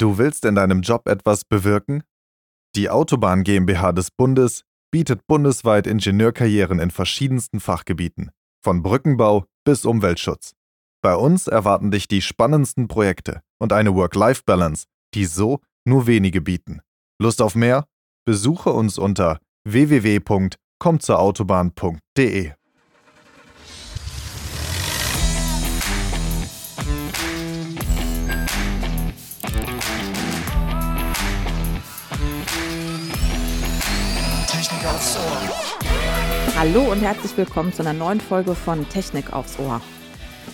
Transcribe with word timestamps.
Du 0.00 0.16
willst 0.16 0.46
in 0.46 0.54
deinem 0.54 0.80
Job 0.80 1.06
etwas 1.06 1.44
bewirken? 1.44 2.02
Die 2.74 2.88
Autobahn 2.88 3.44
GmbH 3.44 3.92
des 3.92 4.10
Bundes 4.10 4.64
bietet 4.90 5.26
bundesweit 5.26 5.86
Ingenieurkarrieren 5.86 6.78
in 6.78 6.90
verschiedensten 6.90 7.60
Fachgebieten, 7.60 8.30
von 8.64 8.82
Brückenbau 8.82 9.44
bis 9.62 9.84
Umweltschutz. 9.84 10.54
Bei 11.02 11.14
uns 11.14 11.48
erwarten 11.48 11.90
dich 11.90 12.08
die 12.08 12.22
spannendsten 12.22 12.88
Projekte 12.88 13.42
und 13.58 13.74
eine 13.74 13.94
Work-Life-Balance, 13.94 14.86
die 15.12 15.26
so 15.26 15.60
nur 15.86 16.06
wenige 16.06 16.40
bieten. 16.40 16.80
Lust 17.20 17.42
auf 17.42 17.54
mehr? 17.54 17.84
Besuche 18.24 18.70
uns 18.70 18.96
unter 18.96 19.38
www.kommzurautobahn.de. 19.64 22.52
Hallo 36.60 36.92
und 36.92 37.00
herzlich 37.00 37.34
willkommen 37.38 37.72
zu 37.72 37.80
einer 37.80 37.94
neuen 37.94 38.20
Folge 38.20 38.54
von 38.54 38.86
Technik 38.90 39.32
aufs 39.32 39.58
Ohr. 39.58 39.80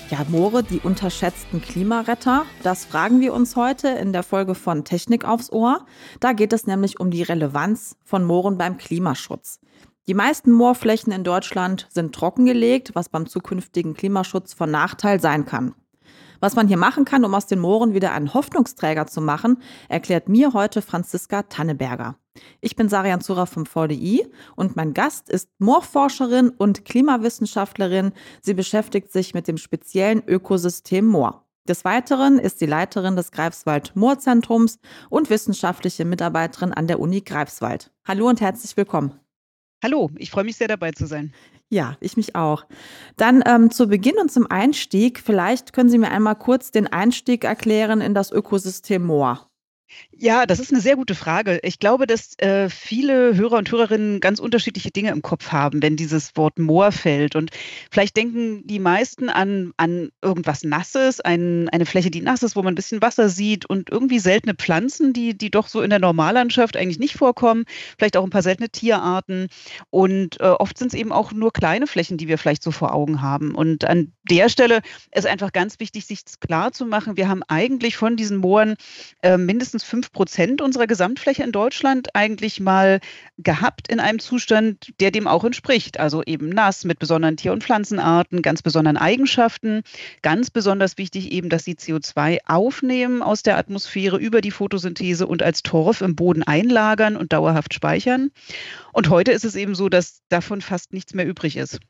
Ja, 0.09 0.25
Moore, 0.29 0.63
die 0.63 0.79
unterschätzten 0.79 1.61
Klimaretter, 1.61 2.47
das 2.63 2.85
fragen 2.85 3.21
wir 3.21 3.35
uns 3.35 3.57
heute 3.57 3.89
in 3.89 4.13
der 4.13 4.23
Folge 4.23 4.55
von 4.55 4.85
Technik 4.85 5.25
aufs 5.25 5.51
Ohr. 5.51 5.85
Da 6.21 6.33
geht 6.33 6.53
es 6.53 6.65
nämlich 6.69 7.01
um 7.01 7.11
die 7.11 7.25
Relevanz 7.25 7.97
von 8.05 8.25
Mooren 8.25 8.57
beim 8.57 8.77
Klimaschutz. 8.77 9.59
Die 10.07 10.15
meisten 10.15 10.53
Moorflächen 10.53 11.13
in 11.13 11.25
Deutschland 11.25 11.89
sind 11.91 12.15
trockengelegt, 12.15 12.95
was 12.95 13.09
beim 13.09 13.27
zukünftigen 13.27 13.95
Klimaschutz 13.95 14.55
von 14.55 14.71
Nachteil 14.71 15.21
sein 15.21 15.45
kann. 15.45 15.75
Was 16.39 16.55
man 16.55 16.69
hier 16.69 16.77
machen 16.77 17.05
kann, 17.05 17.25
um 17.25 17.35
aus 17.35 17.47
den 17.47 17.59
Mooren 17.59 17.95
wieder 17.95 18.13
einen 18.13 18.33
Hoffnungsträger 18.33 19.09
zu 19.09 19.21
machen, 19.21 19.61
erklärt 19.89 20.29
mir 20.29 20.53
heute 20.53 20.83
Franziska 20.83 21.43
Tanneberger. 21.43 22.15
Ich 22.61 22.77
bin 22.77 22.89
Sarian 22.89 23.21
Zura 23.21 23.47
vom 23.47 23.67
VDI 23.67 24.27
und 24.55 24.77
mein 24.77 24.95
Gast 24.95 25.29
ist 25.29 25.49
Moorforscherin 25.59 26.51
und 26.51 26.85
Klimawissenschaftlerin. 26.85 28.13
Sie 28.43 28.55
beschäftigt 28.55 29.13
sich 29.13 29.35
mit 29.35 29.49
dem 29.49 29.59
speziellen 29.59 30.23
Ökosystem 30.27 31.07
Moor. 31.07 31.47
Des 31.69 31.85
Weiteren 31.85 32.39
ist 32.39 32.61
sie 32.61 32.67
Leiterin 32.67 33.17
des 33.17 33.33
Greifswald 33.33 33.97
Moorzentrums 33.97 34.79
und 35.11 35.31
wissenschaftliche 35.31 36.05
Mitarbeiterin 36.05 36.73
an 36.73 36.87
der 36.87 37.01
Uni 37.01 37.23
Greifswald. 37.23 37.91
Hallo 38.07 38.29
und 38.29 38.41
herzlich 38.41 38.77
willkommen. 38.77 39.19
Hallo, 39.83 40.11
ich 40.17 40.31
freue 40.31 40.45
mich 40.45 40.57
sehr 40.57 40.69
dabei 40.69 40.93
zu 40.93 41.07
sein. 41.07 41.33
Ja, 41.69 41.97
ich 42.01 42.17
mich 42.17 42.37
auch. 42.37 42.65
Dann 43.17 43.43
ähm, 43.45 43.71
zu 43.71 43.89
Beginn 43.89 44.19
und 44.19 44.31
zum 44.31 44.47
Einstieg, 44.49 45.19
vielleicht 45.19 45.73
können 45.73 45.91
Sie 45.91 45.99
mir 45.99 46.11
einmal 46.11 46.37
kurz 46.37 46.71
den 46.71 46.87
Einstieg 46.87 47.45
erklären 47.45 48.01
in 48.01 48.15
das 48.15 48.31
Ökosystem 48.31 49.05
Moor. 49.05 49.51
Ja, 50.11 50.47
das 50.47 50.61
ist 50.61 50.73
eine 50.73 50.81
sehr 50.81 50.97
gute 50.97 51.15
Frage. 51.15 51.61
Ich 51.63 51.79
glaube, 51.79 52.07
dass 52.07 52.39
äh, 52.39 52.69
viele 52.71 53.37
Hörer 53.37 53.59
und 53.59 53.71
Hörerinnen 53.71 54.21
ganz 54.21 54.39
unterschiedliche 54.39 54.91
Dinge 54.91 55.11
im 55.11 55.23
Kopf 55.23 55.53
haben, 55.53 55.83
wenn 55.83 55.97
dieses 55.97 56.37
Wort 56.37 56.59
Moor 56.59 56.91
fällt. 56.91 57.37
Und 57.37 57.51
vielleicht 57.91 58.17
denken 58.17 58.67
die 58.67 58.79
meisten 58.79 59.29
an, 59.29 59.73
an 59.77 60.11
irgendwas 60.23 60.65
Nasses, 60.65 61.21
ein, 61.21 61.69
eine 61.69 61.87
Fläche, 61.87 62.11
die 62.11 62.23
nass 62.23 62.43
ist, 62.43 62.57
wo 62.57 62.63
man 62.63 62.73
ein 62.73 62.77
bisschen 62.77 63.03
Wasser 63.03 63.29
sieht 63.29 63.67
und 63.67 63.91
irgendwie 63.91 64.19
seltene 64.19 64.55
Pflanzen, 64.55 65.13
die, 65.13 65.37
die 65.37 65.51
doch 65.51 65.69
so 65.69 65.83
in 65.83 65.91
der 65.91 65.99
Normallandschaft 65.99 66.77
eigentlich 66.77 66.99
nicht 66.99 67.15
vorkommen. 67.15 67.65
Vielleicht 67.99 68.17
auch 68.17 68.25
ein 68.25 68.31
paar 68.31 68.43
seltene 68.43 68.71
Tierarten. 68.71 69.49
Und 69.91 70.41
äh, 70.41 70.45
oft 70.45 70.79
sind 70.79 70.89
es 70.89 70.95
eben 70.95 71.13
auch 71.13 71.33
nur 71.33 71.53
kleine 71.53 71.87
Flächen, 71.87 72.17
die 72.17 72.29
wir 72.29 72.39
vielleicht 72.39 72.63
so 72.63 72.71
vor 72.71 72.95
Augen 72.95 73.23
haben. 73.23 73.55
Und 73.55 73.85
an 73.85 74.13
der 74.25 74.49
Stelle 74.49 74.81
ist 75.13 75.27
einfach 75.27 75.53
ganz 75.53 75.79
wichtig, 75.79 76.07
sich 76.07 76.23
klar 76.41 76.73
zu 76.73 76.87
machen, 76.87 77.17
wir 77.17 77.29
haben 77.29 77.43
eigentlich 77.45 77.97
von 77.97 78.17
diesen 78.17 78.39
Mooren 78.39 78.75
äh, 79.23 79.37
mindestens 79.37 79.76
mindestens 79.77 79.85
fünf 79.85 80.13
Prozent 80.13 80.63
unserer 80.63 80.87
Gesamtfläche 80.87 81.43
in 81.43 81.53
Deutschland 81.53 82.09
eigentlich 82.15 82.61
mal 82.61 83.01
gehabt 83.39 83.89
in 83.89 84.01
einem 84.01 84.19
Zustand, 84.19 84.93
der 85.01 85.11
dem 85.11 85.27
auch 85.27 85.45
entspricht. 85.45 86.01
Also 86.01 86.23
eben 86.25 86.49
nass 86.49 86.85
mit 86.85 86.99
besonderen 86.99 87.37
Tier- 87.37 87.53
und 87.53 87.63
Pflanzenarten, 87.63 88.43
ganz 88.43 88.63
besonderen 88.63 88.97
Eigenschaften. 88.97 89.83
Ganz 90.23 90.51
besonders 90.51 90.97
wichtig 90.97 91.31
eben, 91.33 91.49
dass 91.51 91.65
sie 91.65 91.75
CO2 91.75 92.39
aufnehmen 92.47 93.23
aus 93.23 93.43
der 93.43 93.59
Atmosphäre 93.59 94.17
über 94.19 94.41
die 94.41 94.51
Photosynthese 94.51 95.27
und 95.27 95.43
als 95.43 95.63
Torf 95.63 96.01
im 96.01 96.17
Boden 96.17 96.43
einlagern 96.43 97.17
und 97.17 97.33
dauerhaft 97.33 97.75
speichern. 97.75 98.31
Und 98.93 99.11
heute 99.11 99.33
ist 99.33 99.45
es 99.45 99.57
eben 99.57 99.75
so, 99.75 99.89
dass 99.89 100.23
davon 100.31 100.63
fast 100.63 100.93
nichts 100.93 101.13
mehr 101.13 101.27
übrig 101.27 101.57
ist. 101.57 101.81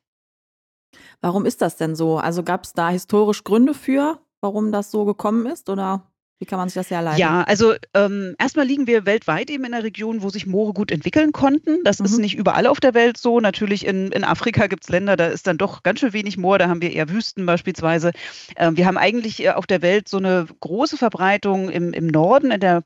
Warum 1.21 1.47
ist 1.47 1.63
das 1.63 1.77
denn 1.77 1.95
so? 1.95 2.19
Also 2.19 2.43
gab 2.43 2.65
es 2.65 2.73
da 2.73 2.91
historisch 2.91 3.45
Gründe 3.45 3.75
für, 3.75 4.19
warum 4.41 4.73
das 4.73 4.91
so 4.91 5.05
gekommen 5.05 5.47
ist 5.47 5.69
oder? 5.69 6.03
Wie 6.39 6.45
kann 6.45 6.59
man 6.59 6.69
sich 6.69 6.75
das 6.75 6.91
herleiten? 6.91 7.19
Ja, 7.19 7.43
also 7.45 7.75
ähm, 7.95 8.37
erstmal 8.39 8.67
liegen 8.67 8.87
wir 8.87 9.07
weltweit 9.07 9.49
eben 9.49 9.65
in 9.65 9.73
einer 9.73 9.85
Region, 9.85 10.23
wo 10.23 10.29
sich 10.29 10.47
Moore 10.47 10.75
gut 10.75 10.91
entwickeln 10.91 11.33
konnten. 11.33 11.79
Das 11.85 11.99
mhm. 11.99 12.05
ist 12.05 12.19
nicht 12.19 12.37
überall 12.37 12.67
auf 12.67 12.79
der 12.79 12.93
Welt 12.93 13.17
so. 13.17 13.41
Natürlich 13.41 13.87
in, 13.87 14.13
in 14.13 14.23
Afrika 14.23 14.67
gibt 14.67 14.85
es 14.85 14.91
Länder, 14.91 15.17
da 15.17 15.29
ist 15.29 15.47
dann 15.47 15.57
doch 15.57 15.83
ganz 15.83 16.01
schön 16.01 16.13
wenig 16.13 16.37
Moor, 16.37 16.59
da 16.59 16.69
haben 16.69 16.83
wir 16.83 16.93
eher 16.93 17.09
Wüsten 17.09 17.47
beispielsweise. 17.47 18.13
Ähm, 18.57 18.77
wir 18.77 18.85
haben 18.85 18.99
eigentlich 18.99 19.43
äh, 19.43 19.51
auf 19.51 19.67
der 19.67 19.81
Welt 19.81 20.09
so 20.09 20.19
eine 20.19 20.47
große 20.61 20.99
Verbreitung 20.99 21.71
im, 21.71 21.95
im 21.95 22.07
Norden, 22.07 22.51
in 22.51 22.61
der 22.61 22.83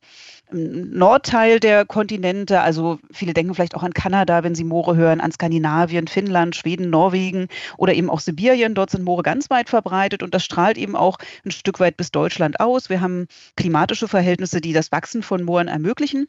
Nordteil 0.52 1.60
der 1.60 1.84
Kontinente. 1.84 2.60
Also 2.60 2.98
viele 3.10 3.34
denken 3.34 3.54
vielleicht 3.54 3.74
auch 3.74 3.82
an 3.82 3.94
Kanada, 3.94 4.42
wenn 4.42 4.54
sie 4.54 4.64
Moore 4.64 4.96
hören, 4.96 5.20
an 5.20 5.32
Skandinavien, 5.32 6.08
Finnland, 6.08 6.56
Schweden, 6.56 6.90
Norwegen 6.90 7.48
oder 7.76 7.94
eben 7.94 8.10
auch 8.10 8.20
Sibirien. 8.20 8.74
Dort 8.74 8.90
sind 8.90 9.04
Moore 9.04 9.22
ganz 9.22 9.50
weit 9.50 9.68
verbreitet 9.68 10.22
und 10.22 10.34
das 10.34 10.44
strahlt 10.44 10.78
eben 10.78 10.96
auch 10.96 11.18
ein 11.44 11.50
Stück 11.50 11.80
weit 11.80 11.96
bis 11.96 12.10
Deutschland 12.10 12.60
aus. 12.60 12.90
Wir 12.90 13.00
haben 13.00 13.26
klimatische 13.56 14.08
Verhältnisse, 14.08 14.60
die 14.60 14.72
das 14.72 14.92
Wachsen 14.92 15.22
von 15.22 15.42
Mooren 15.42 15.68
ermöglichen. 15.68 16.26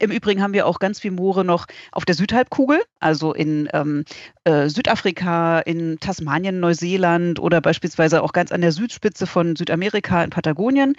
Im 0.00 0.10
Übrigen 0.10 0.42
haben 0.42 0.54
wir 0.54 0.66
auch 0.66 0.80
ganz 0.80 0.98
viel 0.98 1.12
Moore 1.12 1.44
noch 1.44 1.66
auf 1.92 2.04
der 2.04 2.16
Südhalbkugel, 2.16 2.82
also 2.98 3.32
in 3.32 3.68
ähm, 3.72 4.04
äh, 4.42 4.68
Südafrika, 4.68 5.60
in 5.60 6.00
Tasmanien, 6.00 6.58
Neuseeland 6.58 7.38
oder 7.38 7.60
beispielsweise 7.60 8.22
auch 8.22 8.32
ganz 8.32 8.50
an 8.50 8.60
der 8.60 8.72
Südspitze 8.72 9.28
von 9.28 9.54
Südamerika 9.54 10.24
in 10.24 10.30
Patagonien. 10.30 10.96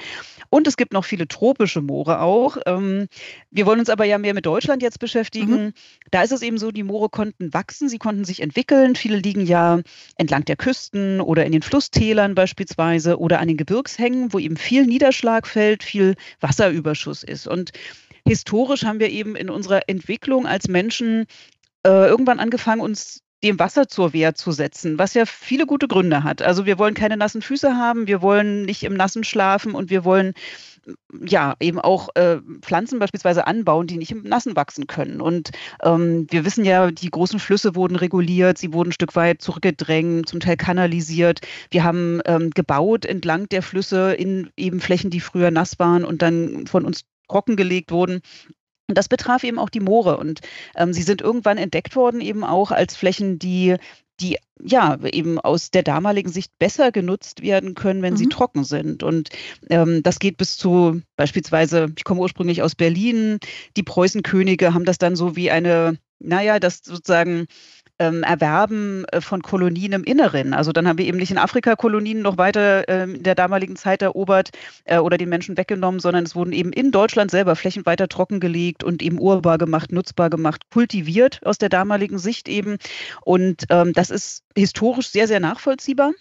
Und 0.50 0.66
es 0.68 0.78
gibt 0.78 0.94
noch 0.94 1.04
viele 1.04 1.28
tropische 1.28 1.82
Moore 1.82 2.22
auch. 2.22 2.58
Ähm, 2.66 3.08
wir 3.52 3.66
wollen 3.66 3.80
uns 3.80 3.90
aber 3.90 4.06
ja 4.06 4.18
mehr 4.18 4.34
mit 4.34 4.46
Deutschland 4.46 4.82
jetzt 4.82 5.00
beschäftigen. 5.00 5.66
Mhm. 5.66 5.74
Da 6.12 6.24
ist 6.24 6.32
es 6.32 6.42
eben 6.42 6.58
so, 6.58 6.72
die 6.72 6.84
Moore 6.84 7.10
konnten 7.10 7.54
wachsen, 7.54 7.90
sie 7.90 7.98
konnten 7.98 8.24
sich 8.24 8.42
entwickeln. 8.42 8.96
Viele 8.96 9.18
liegen 9.18 9.46
ja 9.46 9.82
entlang 10.18 10.46
der 10.46 10.56
Küsten 10.56 11.20
oder 11.20 11.46
in 11.46 11.52
den 11.52 11.64
Flusstälern 11.64 12.34
beispielsweise 12.34 13.20
oder 13.20 13.42
an 13.42 13.50
den 13.50 13.58
Gebirgshängen, 13.58 14.32
wo 14.32 14.40
eben 14.40 14.56
viel 14.56 14.86
Niederschlag 14.86 15.48
fällt, 15.48 15.84
viel 15.84 16.16
Wasserüberschuss 16.40 17.24
ist. 17.24 17.46
Und 17.46 17.72
historisch 18.28 18.86
haben 18.86 19.00
wir 19.00 19.10
eben 19.10 19.36
in 19.36 19.50
unserer 19.50 19.88
Entwicklung 19.88 20.48
als 20.48 20.68
Menschen 20.68 21.26
äh, 21.86 22.08
irgendwann 22.08 22.40
angefangen, 22.40 22.82
uns 22.82 23.22
dem 23.44 23.60
Wasser 23.60 23.88
zur 23.88 24.14
Wehr 24.14 24.34
zu 24.34 24.52
setzen, 24.52 24.98
was 24.98 25.14
ja 25.14 25.26
viele 25.26 25.68
gute 25.68 25.88
Gründe 25.88 26.24
hat. 26.24 26.42
Also 26.42 26.66
wir 26.66 26.80
wollen 26.80 26.96
keine 26.96 27.18
nassen 27.18 27.44
Füße 27.44 27.76
haben, 27.76 28.08
wir 28.08 28.22
wollen 28.22 28.66
nicht 28.66 28.84
im 28.84 28.96
Nassen 28.96 29.24
schlafen 29.24 29.76
und 29.76 29.90
wir 29.90 30.04
wollen 30.04 30.34
ja 31.26 31.56
eben 31.60 31.80
auch 31.80 32.10
äh, 32.16 32.38
Pflanzen 32.62 33.00
beispielsweise 33.00 33.48
anbauen, 33.48 33.88
die 33.88 33.98
nicht 33.98 34.12
im 34.12 34.24
Nassen 34.24 34.56
wachsen 34.56 34.88
können. 34.88 35.22
Und 35.22 35.52
ähm, 35.84 36.28
wir 36.30 36.46
wissen 36.46 36.66
ja, 36.66 36.92
die 36.92 37.10
großen 37.10 37.40
Flüsse 37.40 37.76
wurden 37.76 37.96
reguliert, 37.96 38.58
sie 38.58 38.74
wurden 38.74 38.90
ein 38.90 38.94
Stück 38.94 39.16
weit 39.16 39.42
zurückgedrängt, 39.42 40.30
zum 40.30 40.40
Teil 40.40 40.58
kanalisiert. 40.58 41.42
Wir 41.72 41.84
haben 41.84 42.22
ähm, 42.26 42.52
gebaut 42.52 43.06
entlang 43.06 43.50
der 43.50 43.62
Flüsse 43.62 44.14
in 44.14 44.50
eben 44.58 44.80
Flächen, 44.80 45.10
die 45.10 45.22
früher 45.22 45.52
nass 45.52 45.80
waren 45.80 46.06
und 46.06 46.22
dann 46.22 46.68
von 46.68 46.86
uns 46.86 47.04
trockengelegt 47.28 47.92
wurden. 47.92 48.22
Und 48.88 48.98
das 48.98 49.08
betraf 49.08 49.44
eben 49.44 49.58
auch 49.58 49.70
die 49.70 49.80
Moore. 49.80 50.18
Und 50.18 50.42
ähm, 50.76 50.94
sie 50.94 51.02
sind 51.02 51.22
irgendwann 51.22 51.58
entdeckt 51.58 51.96
worden, 51.96 52.22
eben 52.22 52.44
auch 52.44 52.72
als 52.72 52.96
Flächen, 52.96 53.40
die 53.40 53.78
die 54.20 54.38
ja 54.62 54.98
eben 55.04 55.40
aus 55.40 55.72
der 55.72 55.84
damaligen 55.84 56.30
Sicht 56.32 56.58
besser 56.58 56.92
genutzt 56.92 57.42
werden 57.42 57.76
können, 57.76 58.02
wenn 58.02 58.14
mhm. 58.14 58.18
sie 58.18 58.30
trocken 58.30 58.64
sind. 58.64 59.04
Und 59.04 59.30
ähm, 59.70 60.04
das 60.04 60.20
geht 60.20 60.38
bis 60.38 60.58
zu 60.58 61.02
beispielsweise, 61.18 61.92
ich 61.98 62.04
komme 62.04 62.22
ursprünglich 62.22 62.62
aus 62.62 62.76
Berlin, 62.76 63.40
die 63.76 63.84
Preußenkönige 63.84 64.74
haben 64.74 64.86
das 64.86 64.98
dann 64.98 65.16
so 65.16 65.36
wie 65.36 65.52
eine, 65.52 65.98
naja, 66.20 66.60
das 66.60 66.80
sozusagen 66.84 67.48
ähm, 68.00 68.24
Erwerben 68.24 69.06
äh, 69.06 69.22
von 69.22 69.42
Kolonien 69.42 69.94
im 69.94 70.04
Inneren. 70.04 70.54
Also 70.54 70.72
dann 70.72 70.88
haben 70.88 70.98
wir 70.98 71.06
eben 71.06 71.18
nicht 71.18 71.32
in 71.32 71.38
Afrika 71.38 71.76
Kolonien 71.76 72.22
noch 72.22 72.38
weiter 72.38 72.88
äh, 72.90 73.04
in 73.04 73.24
der 73.24 73.36
damaligen 73.36 73.76
Zeit 73.76 74.02
erobert 74.02 74.50
äh, 74.86 74.98
oder 74.98 75.18
den 75.18 75.30
Menschen 75.30 75.58
weggenommen, 75.58 76.00
sondern 76.00 76.26
es 76.26 76.36
wurden 76.36 76.54
eben 76.54 76.74
in 76.74 76.92
Deutschland 76.92 77.32
selber 77.32 77.56
Flächen 77.56 77.86
weiter 77.86 78.08
trockengelegt 78.08 78.84
und 78.84 79.02
eben 79.02 79.20
urbar 79.20 79.58
gemacht, 79.58 79.92
nutzbar 79.92 80.30
gemacht, 80.30 80.64
kultiviert 80.72 81.40
aus 81.46 81.58
der 81.58 81.70
damaligen 81.70 82.18
Sicht 82.18 82.50
eben. 82.50 82.78
Und 83.24 83.66
ähm, 83.70 83.94
das 83.94 84.10
ist 84.10 84.44
historisch 84.56 85.10
sehr, 85.10 85.28
sehr 85.28 85.40
nachvollziehbar. 85.40 86.12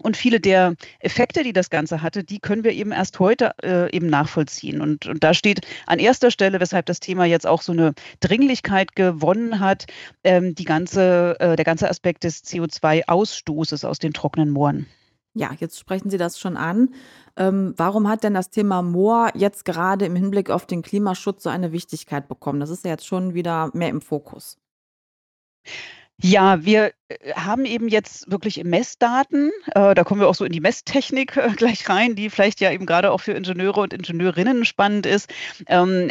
Und 0.00 0.16
viele 0.16 0.38
der 0.38 0.74
Effekte, 1.00 1.42
die 1.42 1.52
das 1.52 1.70
Ganze 1.70 2.02
hatte, 2.02 2.22
die 2.22 2.38
können 2.38 2.62
wir 2.62 2.72
eben 2.72 2.92
erst 2.92 3.18
heute 3.18 3.52
äh, 3.62 3.94
eben 3.94 4.06
nachvollziehen. 4.06 4.80
Und, 4.80 5.06
und 5.06 5.24
da 5.24 5.34
steht 5.34 5.66
an 5.86 5.98
erster 5.98 6.30
Stelle, 6.30 6.60
weshalb 6.60 6.86
das 6.86 7.00
Thema 7.00 7.24
jetzt 7.24 7.46
auch 7.46 7.62
so 7.62 7.72
eine 7.72 7.94
Dringlichkeit 8.20 8.94
gewonnen 8.94 9.58
hat, 9.58 9.86
ähm, 10.22 10.54
die 10.54 10.64
ganze, 10.64 11.36
äh, 11.40 11.56
der 11.56 11.64
ganze 11.64 11.90
Aspekt 11.90 12.22
des 12.22 12.44
CO2-Ausstoßes 12.44 13.84
aus 13.84 13.98
den 13.98 14.12
trockenen 14.12 14.50
Mooren. 14.50 14.86
Ja, 15.34 15.50
jetzt 15.58 15.78
sprechen 15.78 16.10
Sie 16.10 16.18
das 16.18 16.38
schon 16.38 16.56
an. 16.56 16.94
Ähm, 17.36 17.74
warum 17.76 18.08
hat 18.08 18.24
denn 18.24 18.34
das 18.34 18.50
Thema 18.50 18.82
Moor 18.82 19.30
jetzt 19.34 19.64
gerade 19.64 20.04
im 20.06 20.16
Hinblick 20.16 20.50
auf 20.50 20.66
den 20.66 20.82
Klimaschutz 20.82 21.42
so 21.42 21.50
eine 21.50 21.72
Wichtigkeit 21.72 22.28
bekommen? 22.28 22.60
Das 22.60 22.70
ist 22.70 22.84
ja 22.84 22.92
jetzt 22.92 23.06
schon 23.06 23.34
wieder 23.34 23.70
mehr 23.72 23.88
im 23.88 24.00
Fokus. 24.00 24.58
Ja, 26.20 26.64
wir 26.64 26.92
äh, 27.08 27.34
haben 27.34 27.64
eben 27.64 27.86
jetzt 27.86 28.28
wirklich 28.28 28.64
Messdaten, 28.64 29.52
äh, 29.68 29.94
da 29.94 30.02
kommen 30.02 30.20
wir 30.20 30.28
auch 30.28 30.34
so 30.34 30.44
in 30.44 30.50
die 30.50 30.60
Messtechnik 30.60 31.36
äh, 31.36 31.50
gleich 31.56 31.88
rein, 31.88 32.16
die 32.16 32.28
vielleicht 32.28 32.60
ja 32.60 32.72
eben 32.72 32.86
gerade 32.86 33.12
auch 33.12 33.20
für 33.20 33.32
Ingenieure 33.32 33.82
und 33.82 33.92
Ingenieurinnen 33.92 34.64
spannend 34.64 35.06
ist. 35.06 35.30
Ähm, 35.68 36.10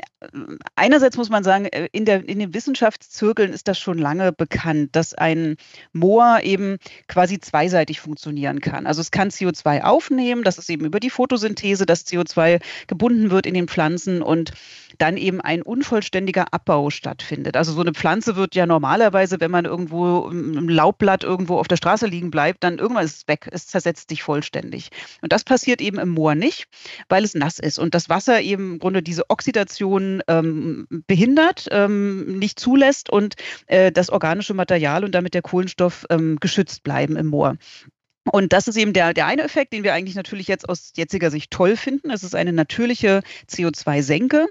einerseits 0.75 1.17
muss 1.17 1.29
man 1.29 1.43
sagen, 1.43 1.65
äh, 1.65 1.89
in, 1.91 2.05
der, 2.05 2.27
in 2.27 2.39
den 2.39 2.53
Wissenschaftszirkeln 2.53 3.51
ist 3.51 3.67
das 3.67 3.79
schon 3.79 3.97
lange 3.97 4.31
bekannt, 4.31 4.95
dass 4.95 5.13
ein 5.13 5.57
Moor 5.91 6.39
eben 6.41 6.77
quasi 7.09 7.39
zweiseitig 7.39 7.99
funktionieren 7.99 8.61
kann. 8.61 8.87
Also 8.87 9.01
es 9.01 9.11
kann 9.11 9.29
CO2 9.29 9.81
aufnehmen, 9.81 10.43
das 10.43 10.57
ist 10.57 10.69
eben 10.69 10.85
über 10.85 11.01
die 11.01 11.09
Photosynthese, 11.09 11.85
dass 11.85 12.07
CO2 12.07 12.61
gebunden 12.87 13.29
wird 13.29 13.45
in 13.45 13.55
den 13.55 13.67
Pflanzen 13.67 14.21
und 14.21 14.53
dann 14.97 15.17
eben 15.17 15.41
ein 15.41 15.61
unvollständiger 15.61 16.53
Abbau 16.53 16.89
stattfindet. 16.89 17.57
Also 17.57 17.71
so 17.73 17.81
eine 17.81 17.93
Pflanze 17.93 18.35
wird 18.35 18.55
ja 18.55 18.65
normalerweise, 18.65 19.39
wenn 19.39 19.51
man 19.51 19.65
irgendwo 19.65 19.87
irgendwo 19.87 20.27
ein 20.29 20.69
Laubblatt 20.69 21.23
irgendwo 21.23 21.57
auf 21.57 21.67
der 21.67 21.77
Straße 21.77 22.07
liegen 22.07 22.31
bleibt, 22.31 22.63
dann 22.63 22.77
irgendwann 22.77 23.05
ist 23.05 23.17
es 23.17 23.27
weg. 23.27 23.47
Es 23.51 23.67
zersetzt 23.67 24.09
sich 24.09 24.23
vollständig. 24.23 24.89
Und 25.21 25.31
das 25.31 25.43
passiert 25.43 25.81
eben 25.81 25.99
im 25.99 26.09
Moor 26.09 26.35
nicht, 26.35 26.67
weil 27.09 27.23
es 27.23 27.33
nass 27.33 27.59
ist 27.59 27.79
und 27.79 27.95
das 27.95 28.09
Wasser 28.09 28.41
eben 28.41 28.73
im 28.73 28.79
Grunde 28.79 29.01
diese 29.03 29.29
Oxidation 29.29 30.21
ähm, 30.27 30.87
behindert, 31.07 31.67
ähm, 31.71 32.37
nicht 32.39 32.59
zulässt 32.59 33.09
und 33.09 33.35
äh, 33.67 33.91
das 33.91 34.09
organische 34.09 34.53
Material 34.53 35.03
und 35.03 35.13
damit 35.13 35.33
der 35.33 35.41
Kohlenstoff 35.41 36.05
ähm, 36.09 36.37
geschützt 36.39 36.83
bleiben 36.83 37.15
im 37.15 37.27
Moor. 37.27 37.57
Und 38.31 38.53
das 38.53 38.67
ist 38.67 38.77
eben 38.77 38.93
der, 38.93 39.13
der 39.13 39.25
eine 39.25 39.43
Effekt, 39.43 39.73
den 39.73 39.83
wir 39.83 39.93
eigentlich 39.93 40.15
natürlich 40.15 40.47
jetzt 40.47 40.67
aus 40.67 40.91
jetziger 40.95 41.31
Sicht 41.31 41.51
toll 41.51 41.75
finden. 41.75 42.11
Es 42.11 42.23
ist 42.23 42.35
eine 42.35 42.53
natürliche 42.53 43.21
CO2-Senke. 43.49 44.47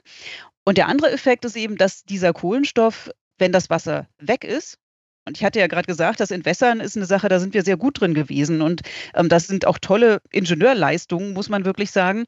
Und 0.64 0.78
der 0.78 0.88
andere 0.88 1.12
Effekt 1.12 1.44
ist 1.44 1.56
eben, 1.56 1.76
dass 1.76 2.04
dieser 2.04 2.32
Kohlenstoff, 2.32 3.10
wenn 3.38 3.52
das 3.52 3.70
Wasser 3.70 4.08
weg 4.18 4.44
ist, 4.44 4.78
und 5.26 5.36
ich 5.36 5.44
hatte 5.44 5.58
ja 5.58 5.66
gerade 5.66 5.86
gesagt, 5.86 6.20
das 6.20 6.30
Entwässern 6.30 6.78
ist 6.78 6.96
eine 6.96 7.04
Sache, 7.04 7.28
da 7.28 7.40
sind 7.40 7.52
wir 7.52 7.64
sehr 7.64 7.76
gut 7.76 8.00
drin 8.00 8.14
gewesen. 8.14 8.62
Und 8.62 8.82
ähm, 9.14 9.28
das 9.28 9.48
sind 9.48 9.66
auch 9.66 9.78
tolle 9.78 10.22
Ingenieurleistungen, 10.30 11.32
muss 11.32 11.48
man 11.48 11.64
wirklich 11.64 11.90
sagen. 11.90 12.26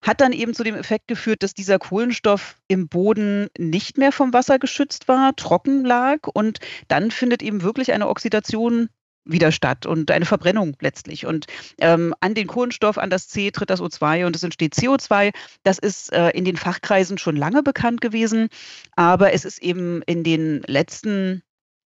Hat 0.00 0.20
dann 0.20 0.32
eben 0.32 0.54
zu 0.54 0.64
dem 0.64 0.74
Effekt 0.74 1.08
geführt, 1.08 1.42
dass 1.42 1.52
dieser 1.52 1.78
Kohlenstoff 1.78 2.56
im 2.68 2.88
Boden 2.88 3.48
nicht 3.58 3.98
mehr 3.98 4.12
vom 4.12 4.32
Wasser 4.32 4.58
geschützt 4.58 5.08
war, 5.08 5.36
trocken 5.36 5.84
lag. 5.84 6.26
Und 6.32 6.58
dann 6.88 7.10
findet 7.10 7.42
eben 7.42 7.62
wirklich 7.62 7.92
eine 7.92 8.08
Oxidation 8.08 8.88
wieder 9.24 9.52
statt 9.52 9.86
und 9.86 10.10
eine 10.10 10.24
Verbrennung 10.24 10.76
letztlich. 10.80 11.26
Und 11.26 11.46
ähm, 11.78 12.14
an 12.20 12.34
den 12.34 12.46
Kohlenstoff, 12.46 12.98
an 12.98 13.10
das 13.10 13.28
C 13.28 13.50
tritt 13.50 13.70
das 13.70 13.80
O2 13.80 14.26
und 14.26 14.36
es 14.36 14.42
entsteht 14.42 14.74
CO2. 14.74 15.32
Das 15.62 15.78
ist 15.78 16.12
äh, 16.12 16.30
in 16.30 16.44
den 16.44 16.56
Fachkreisen 16.56 17.18
schon 17.18 17.36
lange 17.36 17.62
bekannt 17.62 18.00
gewesen, 18.00 18.48
aber 18.96 19.32
es 19.32 19.44
ist 19.44 19.62
eben 19.62 20.02
in 20.02 20.24
den 20.24 20.62
letzten 20.66 21.42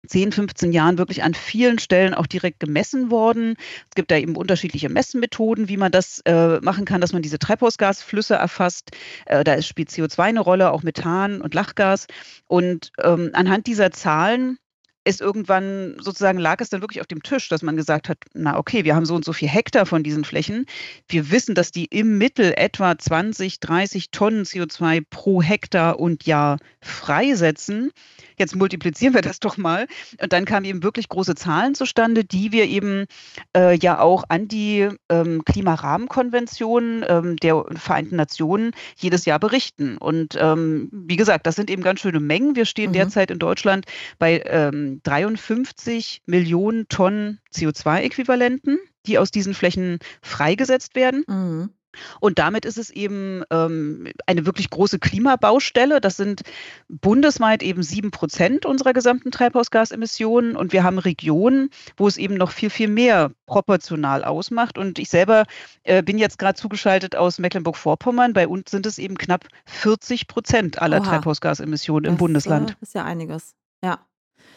10, 0.06 0.32
15 0.32 0.72
Jahren 0.72 0.96
wirklich 0.96 1.22
an 1.22 1.34
vielen 1.34 1.78
Stellen 1.78 2.14
auch 2.14 2.26
direkt 2.26 2.60
gemessen 2.60 3.10
worden. 3.10 3.56
Es 3.88 3.94
gibt 3.94 4.10
da 4.10 4.16
eben 4.16 4.36
unterschiedliche 4.36 4.88
Messmethoden, 4.88 5.68
wie 5.68 5.76
man 5.76 5.90
das 5.90 6.20
äh, 6.24 6.60
machen 6.60 6.84
kann, 6.84 7.00
dass 7.00 7.12
man 7.12 7.22
diese 7.22 7.38
Treibhausgasflüsse 7.38 8.34
erfasst. 8.34 8.92
Äh, 9.26 9.44
da 9.44 9.60
spielt 9.60 9.90
CO2 9.90 10.20
eine 10.20 10.40
Rolle, 10.40 10.70
auch 10.70 10.82
Methan 10.82 11.40
und 11.40 11.52
Lachgas. 11.54 12.06
Und 12.46 12.92
ähm, 13.02 13.30
anhand 13.32 13.66
dieser 13.66 13.90
Zahlen 13.90 14.58
ist 15.08 15.20
irgendwann 15.22 15.96
sozusagen 16.00 16.38
lag 16.38 16.60
es 16.60 16.68
dann 16.68 16.82
wirklich 16.82 17.00
auf 17.00 17.06
dem 17.06 17.22
Tisch, 17.22 17.48
dass 17.48 17.62
man 17.62 17.76
gesagt 17.76 18.08
hat, 18.08 18.18
na 18.34 18.58
okay, 18.58 18.84
wir 18.84 18.94
haben 18.94 19.06
so 19.06 19.14
und 19.14 19.24
so 19.24 19.32
viel 19.32 19.48
Hektar 19.48 19.86
von 19.86 20.02
diesen 20.02 20.24
Flächen. 20.24 20.66
Wir 21.08 21.30
wissen, 21.30 21.54
dass 21.54 21.70
die 21.70 21.86
im 21.86 22.18
Mittel 22.18 22.52
etwa 22.56 22.96
20, 22.98 23.60
30 23.60 24.10
Tonnen 24.10 24.44
CO2 24.44 25.02
pro 25.08 25.42
Hektar 25.42 25.98
und 25.98 26.26
Jahr 26.26 26.58
freisetzen. 26.80 27.90
Jetzt 28.38 28.54
multiplizieren 28.54 29.14
wir 29.14 29.22
das 29.22 29.40
doch 29.40 29.56
mal. 29.56 29.86
Und 30.20 30.32
dann 30.32 30.44
kamen 30.44 30.66
eben 30.66 30.82
wirklich 30.82 31.08
große 31.08 31.34
Zahlen 31.34 31.74
zustande, 31.74 32.24
die 32.24 32.52
wir 32.52 32.66
eben 32.66 33.06
äh, 33.56 33.76
ja 33.78 34.00
auch 34.00 34.24
an 34.28 34.46
die 34.46 34.88
ähm, 35.08 35.42
Klimarahmenkonvention 35.44 37.04
ähm, 37.08 37.36
der 37.36 37.64
Vereinten 37.74 38.16
Nationen 38.16 38.72
jedes 38.96 39.24
Jahr 39.24 39.40
berichten. 39.40 39.96
Und 39.96 40.36
ähm, 40.38 40.88
wie 40.92 41.16
gesagt, 41.16 41.46
das 41.46 41.56
sind 41.56 41.70
eben 41.70 41.82
ganz 41.82 42.00
schöne 42.00 42.20
Mengen. 42.20 42.54
Wir 42.54 42.66
stehen 42.66 42.90
mhm. 42.90 42.94
derzeit 42.94 43.30
in 43.30 43.38
Deutschland 43.38 43.86
bei 44.18 44.42
53 45.02 46.22
ähm, 46.26 46.30
Millionen 46.30 46.88
Tonnen 46.88 47.40
CO2-Äquivalenten, 47.54 48.78
die 49.06 49.18
aus 49.18 49.30
diesen 49.30 49.54
Flächen 49.54 49.98
freigesetzt 50.22 50.94
werden. 50.94 51.24
Mhm. 51.26 51.70
Und 52.20 52.38
damit 52.38 52.64
ist 52.64 52.78
es 52.78 52.90
eben 52.90 53.42
ähm, 53.50 54.08
eine 54.26 54.46
wirklich 54.46 54.70
große 54.70 54.98
Klimabaustelle. 54.98 56.00
Das 56.00 56.16
sind 56.16 56.42
bundesweit 56.88 57.62
eben 57.62 57.82
sieben 57.82 58.10
Prozent 58.10 58.66
unserer 58.66 58.92
gesamten 58.92 59.30
Treibhausgasemissionen. 59.30 60.56
Und 60.56 60.72
wir 60.72 60.82
haben 60.82 60.98
Regionen, 60.98 61.70
wo 61.96 62.06
es 62.06 62.16
eben 62.16 62.34
noch 62.34 62.50
viel, 62.50 62.70
viel 62.70 62.88
mehr 62.88 63.32
proportional 63.46 64.24
ausmacht. 64.24 64.78
Und 64.78 64.98
ich 64.98 65.08
selber 65.08 65.44
äh, 65.82 66.02
bin 66.02 66.18
jetzt 66.18 66.38
gerade 66.38 66.58
zugeschaltet 66.58 67.16
aus 67.16 67.38
Mecklenburg-Vorpommern. 67.38 68.32
Bei 68.32 68.48
uns 68.48 68.70
sind 68.70 68.86
es 68.86 68.98
eben 68.98 69.16
knapp 69.16 69.46
40 69.66 70.26
Prozent 70.28 70.80
aller 70.80 71.00
Oha. 71.00 71.08
Treibhausgasemissionen 71.08 72.04
im 72.04 72.12
das, 72.12 72.18
Bundesland. 72.18 72.76
Das 72.80 72.88
ist 72.90 72.94
ja 72.94 73.04
einiges. 73.04 73.54
Ja. 73.82 73.98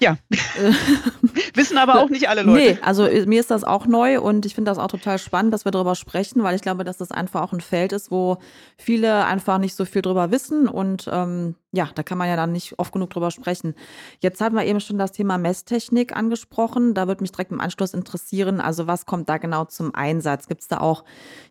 Ja. 0.02 0.18
Wissen 1.54 1.78
aber 1.78 2.02
auch 2.02 2.10
nicht 2.10 2.28
alle 2.28 2.42
Leute. 2.42 2.74
Nee, 2.74 2.78
also 2.82 3.06
äh, 3.06 3.28
mir 3.28 3.40
ist 3.40 3.52
das 3.52 3.64
auch 3.64 3.86
neu 3.86 4.20
und 4.20 4.48
ich 4.48 4.56
finde 4.56 4.72
das 4.72 4.80
auch 4.80 4.88
total 4.88 5.20
spannend, 5.20 5.54
dass 5.54 5.64
wir 5.64 5.72
darüber 5.72 5.94
sprechen, 5.94 6.42
weil 6.42 6.56
ich 6.56 6.64
glaube, 6.64 6.84
dass 6.84 6.98
das 6.98 7.12
einfach 7.12 7.44
auch 7.44 7.54
ein 7.54 7.62
Feld 7.62 7.94
ist, 7.94 8.10
wo 8.10 8.38
viele 8.78 9.26
einfach 9.26 9.60
nicht 9.60 9.76
so 9.76 9.86
viel 9.86 10.02
drüber 10.02 10.32
wissen 10.32 10.68
und 10.68 11.08
ähm, 11.12 11.54
ja, 11.72 11.88
da 11.94 12.02
kann 12.02 12.18
man 12.18 12.28
ja 12.28 12.36
dann 12.36 12.52
nicht 12.52 12.80
oft 12.80 12.92
genug 12.92 13.12
drüber 13.12 13.30
sprechen. 13.30 13.76
Jetzt 14.22 14.42
haben 14.42 14.56
wir 14.56 14.66
eben 14.66 14.80
schon 14.80 14.98
das 14.98 15.12
Thema 15.12 15.38
Messtechnik 15.38 16.16
angesprochen. 16.16 16.96
Da 16.96 17.08
würde 17.08 17.22
mich 17.22 17.32
direkt 17.32 17.52
im 17.52 17.62
Anschluss 17.62 17.94
interessieren, 17.94 18.60
also 18.60 18.88
was 18.88 19.06
kommt 19.06 19.30
da 19.30 19.38
genau 19.38 19.66
zum 19.66 19.94
Einsatz? 19.94 20.48
Gibt 20.48 20.62
es 20.62 20.68
da 20.68 20.80
auch 20.80 21.04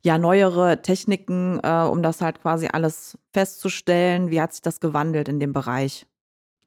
ja 0.03 0.19
neuere 0.19 0.83
Techniken, 0.83 1.61
äh, 1.63 1.85
um 1.85 2.03
das 2.03 2.21
halt 2.21 2.43
quasi 2.43 2.69
alles 2.71 3.17
festzustellen? 3.33 4.31
Wie 4.31 4.41
hat 4.41 4.53
sich 4.53 4.63
das 4.63 4.81
gewandelt 4.81 5.29
in 5.29 5.39
dem 5.39 5.53
Bereich? 5.53 6.07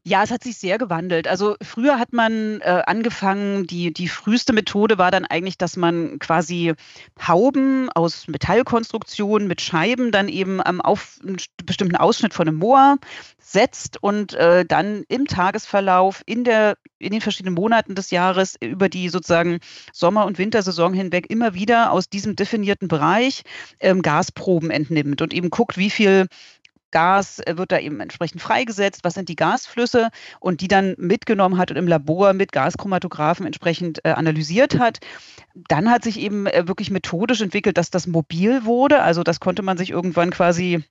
Ja, 0.05 0.21
es 0.21 0.31
hat 0.31 0.43
sich 0.43 0.57
sehr 0.57 0.77
gewandelt. 0.77 1.29
Also 1.29 1.55
früher 1.61 1.97
hat 1.97 2.11
man 2.11 2.59
äh, 2.59 2.83
angefangen, 2.85 3.65
die, 3.67 3.93
die 3.93 4.09
früheste 4.09 4.51
Methode 4.51 4.97
war 4.97 5.11
dann 5.11 5.23
eigentlich, 5.23 5.57
dass 5.57 5.77
man 5.77 6.19
quasi 6.19 6.73
Hauben 7.25 7.89
aus 7.89 8.27
Metallkonstruktion 8.27 9.47
mit 9.47 9.61
Scheiben 9.61 10.11
dann 10.11 10.27
eben 10.27 10.59
ähm, 10.65 10.81
auf 10.81 11.19
einen 11.23 11.37
bestimmten 11.63 11.95
Ausschnitt 11.95 12.33
von 12.33 12.49
einem 12.49 12.57
Moor 12.57 12.97
setzt 13.39 14.01
und 14.03 14.33
äh, 14.33 14.65
dann 14.65 15.05
im 15.07 15.25
Tagesverlauf 15.25 16.21
in, 16.25 16.43
der, 16.43 16.77
in 16.99 17.11
den 17.13 17.21
verschiedenen 17.21 17.55
Monaten 17.55 17.95
des 17.95 18.11
Jahres 18.11 18.55
über 18.59 18.89
die 18.89 19.07
sozusagen 19.07 19.59
Sommer- 19.93 20.25
und 20.25 20.37
Wintersaison 20.37 20.93
hinweg 20.93 21.29
immer 21.29 21.53
wieder 21.53 21.93
aus 21.93 22.09
diesem 22.09 22.35
definierten 22.35 22.89
Bereich 22.89 23.43
ähm, 23.79 24.01
Gasproben 24.01 24.69
entnimmt 24.69 25.21
und 25.21 25.33
eben 25.33 25.49
guckt, 25.49 25.77
wie 25.77 25.89
viel 25.89 26.27
Gas 26.93 27.39
äh, 27.39 27.57
wird 27.57 27.73
da 27.73 27.79
eben 27.79 27.99
entsprechend 27.99 28.41
freigesetzt, 28.41 29.03
was 29.03 29.15
sind 29.15 29.27
die 29.27 29.35
Gasflüsse 29.35 30.09
und 30.39 30.61
die 30.61 30.69
dann 30.69 30.95
mitgenommen 30.97 31.57
hat 31.57 31.71
und 31.71 31.77
im 31.77 31.87
Labor 31.87 32.33
mit 32.33 32.53
Gaschromatographen 32.53 33.45
entsprechend 33.45 34.05
äh, 34.05 34.11
analysiert 34.11 34.79
hat. 34.79 34.99
Dann 35.55 35.89
hat 35.89 36.03
sich 36.03 36.19
eben 36.19 36.45
äh, 36.45 36.67
wirklich 36.67 36.91
methodisch 36.91 37.41
entwickelt, 37.41 37.77
dass 37.77 37.89
das 37.89 38.07
mobil 38.07 38.63
wurde. 38.63 39.01
Also 39.01 39.23
das 39.23 39.41
konnte 39.41 39.63
man 39.63 39.77
sich 39.77 39.89
irgendwann 39.89 40.29
quasi 40.29 40.83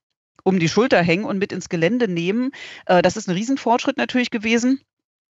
um 0.42 0.58
die 0.58 0.68
Schulter 0.68 1.00
hängen 1.00 1.24
und 1.24 1.38
mit 1.38 1.52
ins 1.52 1.68
Gelände 1.68 2.08
nehmen. 2.08 2.50
Das 2.84 3.16
ist 3.16 3.28
ein 3.28 3.34
Riesenfortschritt 3.34 3.96
natürlich 3.96 4.30
gewesen. 4.30 4.80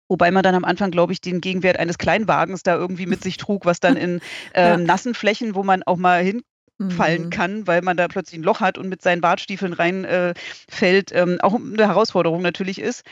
Wobei 0.08 0.30
man 0.30 0.44
dann 0.44 0.54
am 0.54 0.64
Anfang, 0.64 0.92
glaube 0.92 1.12
ich, 1.12 1.20
den 1.20 1.40
Gegenwert 1.40 1.78
eines 1.78 1.98
Kleinwagens 1.98 2.62
da 2.62 2.76
irgendwie 2.76 3.06
mit 3.06 3.22
sich 3.22 3.36
trug, 3.36 3.64
was 3.64 3.80
dann 3.80 3.96
in 3.96 4.20
äh, 4.54 4.76
nassen 4.76 5.14
Flächen, 5.14 5.56
wo 5.56 5.64
man 5.64 5.82
auch 5.82 5.96
mal 5.96 6.22
hin 6.22 6.42
fallen 6.90 7.24
mhm. 7.24 7.30
kann, 7.30 7.66
weil 7.66 7.82
man 7.82 7.96
da 7.96 8.08
plötzlich 8.08 8.40
ein 8.40 8.44
Loch 8.44 8.60
hat 8.60 8.78
und 8.78 8.88
mit 8.88 9.02
seinen 9.02 9.20
Bartstiefeln 9.20 9.72
reinfällt, 9.72 11.12
äh, 11.12 11.22
ähm, 11.22 11.38
auch 11.40 11.54
eine 11.54 11.86
Herausforderung 11.86 12.42
natürlich 12.42 12.80
ist. 12.80 13.04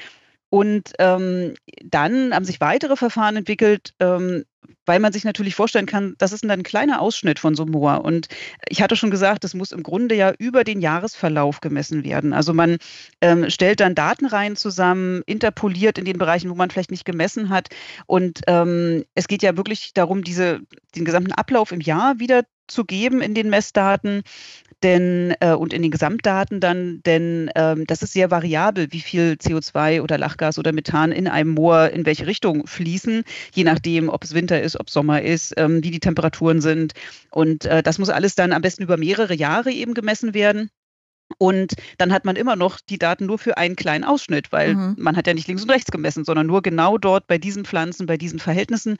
Und 0.50 0.92
ähm, 0.98 1.54
dann 1.82 2.34
haben 2.34 2.44
sich 2.44 2.60
weitere 2.60 2.96
Verfahren 2.96 3.36
entwickelt, 3.36 3.94
ähm, 4.00 4.44
weil 4.84 4.98
man 4.98 5.12
sich 5.12 5.24
natürlich 5.24 5.54
vorstellen 5.54 5.86
kann, 5.86 6.14
das 6.18 6.32
ist 6.32 6.42
dann 6.42 6.50
ein 6.50 6.62
kleiner 6.64 7.00
Ausschnitt 7.00 7.38
von 7.38 7.54
Moor. 7.68 8.04
Und 8.04 8.26
ich 8.68 8.82
hatte 8.82 8.96
schon 8.96 9.10
gesagt, 9.10 9.44
das 9.44 9.54
muss 9.54 9.70
im 9.70 9.82
Grunde 9.82 10.16
ja 10.16 10.32
über 10.38 10.64
den 10.64 10.80
Jahresverlauf 10.80 11.60
gemessen 11.60 12.02
werden. 12.04 12.32
Also 12.32 12.52
man 12.52 12.78
ähm, 13.20 13.48
stellt 13.50 13.80
dann 13.80 13.94
Datenreihen 13.94 14.56
zusammen, 14.56 15.22
interpoliert 15.26 15.98
in 15.98 16.04
den 16.04 16.18
Bereichen, 16.18 16.50
wo 16.50 16.54
man 16.54 16.70
vielleicht 16.70 16.90
nicht 16.90 17.04
gemessen 17.04 17.50
hat. 17.50 17.68
Und 18.06 18.40
ähm, 18.48 19.04
es 19.14 19.28
geht 19.28 19.42
ja 19.42 19.56
wirklich 19.56 19.92
darum, 19.94 20.24
diese, 20.24 20.60
den 20.96 21.04
gesamten 21.04 21.32
Ablauf 21.32 21.70
im 21.70 21.80
Jahr 21.80 22.18
wieder 22.18 22.44
zu 22.66 22.84
geben 22.84 23.20
in 23.20 23.34
den 23.34 23.50
Messdaten. 23.50 24.22
Denn 24.82 25.34
äh, 25.40 25.52
und 25.52 25.72
in 25.72 25.82
den 25.82 25.90
Gesamtdaten 25.90 26.60
dann, 26.60 27.02
denn 27.04 27.50
ähm, 27.54 27.86
das 27.86 28.02
ist 28.02 28.12
sehr 28.12 28.30
variabel, 28.30 28.88
wie 28.90 29.00
viel 29.00 29.36
CO2 29.40 30.02
oder 30.02 30.18
Lachgas 30.18 30.58
oder 30.58 30.72
Methan 30.72 31.12
in 31.12 31.28
einem 31.28 31.50
Moor 31.50 31.90
in 31.90 32.06
welche 32.06 32.26
Richtung 32.26 32.66
fließen, 32.66 33.24
je 33.52 33.64
nachdem, 33.64 34.08
ob 34.08 34.24
es 34.24 34.34
Winter 34.34 34.60
ist, 34.60 34.78
ob 34.78 34.90
Sommer 34.90 35.22
ist, 35.22 35.54
ähm, 35.56 35.82
wie 35.84 35.90
die 35.90 36.00
Temperaturen 36.00 36.60
sind. 36.60 36.94
Und 37.30 37.66
äh, 37.66 37.82
das 37.82 37.98
muss 37.98 38.08
alles 38.08 38.34
dann 38.34 38.52
am 38.52 38.62
besten 38.62 38.82
über 38.82 38.96
mehrere 38.96 39.34
Jahre 39.34 39.70
eben 39.70 39.94
gemessen 39.94 40.34
werden. 40.34 40.70
Und 41.38 41.74
dann 41.98 42.12
hat 42.12 42.24
man 42.24 42.36
immer 42.36 42.56
noch 42.56 42.80
die 42.80 42.98
Daten 42.98 43.26
nur 43.26 43.38
für 43.38 43.56
einen 43.56 43.76
kleinen 43.76 44.04
Ausschnitt, 44.04 44.50
weil 44.52 44.74
mhm. 44.74 44.96
man 44.98 45.16
hat 45.16 45.26
ja 45.26 45.34
nicht 45.34 45.46
links 45.46 45.62
und 45.62 45.70
rechts 45.70 45.90
gemessen, 45.90 46.24
sondern 46.24 46.46
nur 46.46 46.62
genau 46.62 46.98
dort 46.98 47.26
bei 47.26 47.38
diesen 47.38 47.64
Pflanzen, 47.64 48.06
bei 48.06 48.16
diesen 48.16 48.38
Verhältnissen. 48.38 48.96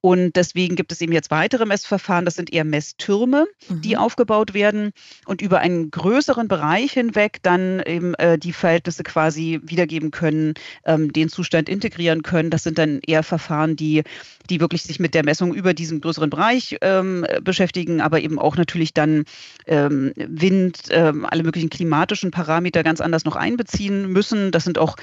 Und 0.00 0.34
deswegen 0.36 0.76
gibt 0.76 0.92
es 0.92 1.00
eben 1.00 1.12
jetzt 1.12 1.30
weitere 1.30 1.66
Messverfahren. 1.66 2.24
Das 2.24 2.34
sind 2.34 2.52
eher 2.52 2.64
Messtürme, 2.64 3.46
mhm. 3.68 3.82
die 3.82 3.96
aufgebaut 3.96 4.54
werden 4.54 4.92
und 5.26 5.42
über 5.42 5.58
einen 5.58 5.90
größeren 5.90 6.48
Bereich 6.48 6.92
hinweg 6.92 7.38
dann 7.42 7.82
eben 7.84 8.14
äh, 8.14 8.38
die 8.38 8.52
Verhältnisse 8.52 9.02
quasi 9.02 9.60
wiedergeben 9.62 10.10
können, 10.10 10.54
ähm, 10.84 11.12
den 11.12 11.28
Zustand 11.28 11.68
integrieren 11.68 12.22
können. 12.22 12.50
Das 12.50 12.62
sind 12.62 12.78
dann 12.78 13.00
eher 13.06 13.22
Verfahren, 13.22 13.76
die, 13.76 14.02
die 14.48 14.60
wirklich 14.60 14.82
sich 14.82 15.00
mit 15.00 15.14
der 15.14 15.24
Messung 15.24 15.54
über 15.54 15.74
diesen 15.74 16.00
größeren 16.00 16.30
Bereich 16.30 16.78
ähm, 16.80 17.26
beschäftigen, 17.42 18.00
aber 18.00 18.20
eben 18.20 18.38
auch 18.38 18.56
natürlich 18.56 18.94
dann 18.94 19.24
ähm, 19.66 20.12
Wind, 20.16 20.84
ähm, 20.90 21.26
alle 21.26 21.42
möglichen 21.42 21.68
klimatischen 21.68 22.30
Parameter 22.30 22.82
ganz 22.82 23.02
anders 23.02 23.24
noch 23.24 23.36
einbeziehen 23.36 24.10
müssen. 24.10 24.50
Das 24.50 24.64
sind 24.64 24.78
auch 24.78 24.96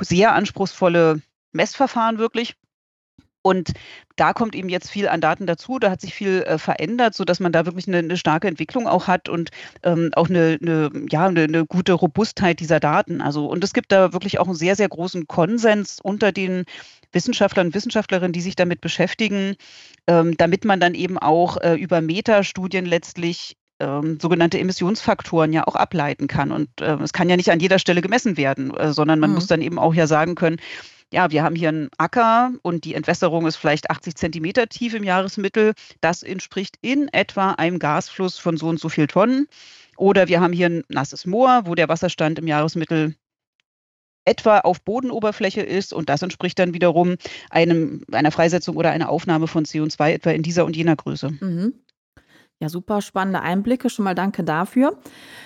sehr 0.00 0.34
anspruchsvolle 0.34 1.22
Messverfahren 1.52 2.18
wirklich. 2.18 2.56
Und 3.46 3.72
da 4.16 4.32
kommt 4.32 4.54
eben 4.54 4.70
jetzt 4.70 4.90
viel 4.90 5.06
an 5.06 5.20
Daten 5.20 5.46
dazu. 5.46 5.78
Da 5.78 5.90
hat 5.90 6.00
sich 6.00 6.14
viel 6.14 6.42
äh, 6.44 6.56
verändert, 6.56 7.14
sodass 7.14 7.40
man 7.40 7.52
da 7.52 7.66
wirklich 7.66 7.86
eine, 7.86 7.98
eine, 7.98 8.16
starke 8.16 8.48
Entwicklung 8.48 8.88
auch 8.88 9.06
hat 9.06 9.28
und 9.28 9.50
ähm, 9.82 10.10
auch 10.16 10.30
eine, 10.30 10.58
eine 10.62 10.90
ja, 11.10 11.26
eine, 11.26 11.42
eine, 11.42 11.66
gute 11.66 11.92
Robustheit 11.92 12.58
dieser 12.58 12.80
Daten. 12.80 13.20
Also, 13.20 13.46
und 13.46 13.62
es 13.62 13.74
gibt 13.74 13.92
da 13.92 14.14
wirklich 14.14 14.40
auch 14.40 14.46
einen 14.46 14.54
sehr, 14.54 14.76
sehr 14.76 14.88
großen 14.88 15.26
Konsens 15.26 16.00
unter 16.02 16.32
den 16.32 16.64
Wissenschaftlern 17.12 17.66
und 17.66 17.74
Wissenschaftlerinnen, 17.74 18.32
die 18.32 18.40
sich 18.40 18.56
damit 18.56 18.80
beschäftigen, 18.80 19.56
ähm, 20.06 20.38
damit 20.38 20.64
man 20.64 20.80
dann 20.80 20.94
eben 20.94 21.18
auch 21.18 21.58
äh, 21.58 21.74
über 21.74 22.00
Metastudien 22.00 22.86
letztlich 22.86 23.58
ähm, 23.78 24.18
sogenannte 24.22 24.58
Emissionsfaktoren 24.58 25.52
ja 25.52 25.66
auch 25.66 25.76
ableiten 25.76 26.28
kann. 26.28 26.50
Und 26.50 26.68
äh, 26.80 26.94
es 26.94 27.12
kann 27.12 27.28
ja 27.28 27.36
nicht 27.36 27.50
an 27.50 27.60
jeder 27.60 27.78
Stelle 27.78 28.00
gemessen 28.00 28.38
werden, 28.38 28.74
äh, 28.74 28.92
sondern 28.92 29.20
man 29.20 29.30
mhm. 29.30 29.34
muss 29.34 29.48
dann 29.48 29.60
eben 29.60 29.78
auch 29.78 29.94
ja 29.94 30.06
sagen 30.06 30.34
können, 30.34 30.56
ja, 31.14 31.30
wir 31.30 31.44
haben 31.44 31.54
hier 31.54 31.68
einen 31.68 31.90
Acker 31.96 32.52
und 32.62 32.84
die 32.84 32.94
Entwässerung 32.94 33.46
ist 33.46 33.54
vielleicht 33.54 33.88
80 33.88 34.16
Zentimeter 34.16 34.68
tief 34.68 34.94
im 34.94 35.04
Jahresmittel. 35.04 35.74
Das 36.00 36.24
entspricht 36.24 36.76
in 36.80 37.08
etwa 37.12 37.52
einem 37.52 37.78
Gasfluss 37.78 38.36
von 38.36 38.56
so 38.56 38.66
und 38.66 38.80
so 38.80 38.88
viel 38.88 39.06
Tonnen. 39.06 39.46
Oder 39.96 40.26
wir 40.26 40.40
haben 40.40 40.52
hier 40.52 40.66
ein 40.66 40.82
nasses 40.88 41.24
Moor, 41.24 41.62
wo 41.66 41.76
der 41.76 41.88
Wasserstand 41.88 42.40
im 42.40 42.48
Jahresmittel 42.48 43.14
etwa 44.24 44.58
auf 44.58 44.82
Bodenoberfläche 44.82 45.60
ist 45.60 45.92
und 45.92 46.08
das 46.08 46.22
entspricht 46.22 46.58
dann 46.58 46.74
wiederum 46.74 47.14
einem, 47.48 48.02
einer 48.10 48.32
Freisetzung 48.32 48.76
oder 48.76 48.90
einer 48.90 49.08
Aufnahme 49.08 49.46
von 49.46 49.64
CO2 49.64 50.10
etwa 50.10 50.30
in 50.30 50.42
dieser 50.42 50.64
und 50.64 50.74
jener 50.74 50.96
Größe. 50.96 51.30
Mhm. 51.30 51.74
Ja, 52.60 52.68
super 52.68 53.02
spannende 53.02 53.40
Einblicke. 53.40 53.90
Schon 53.90 54.04
mal 54.04 54.14
danke 54.14 54.44
dafür. 54.44 54.96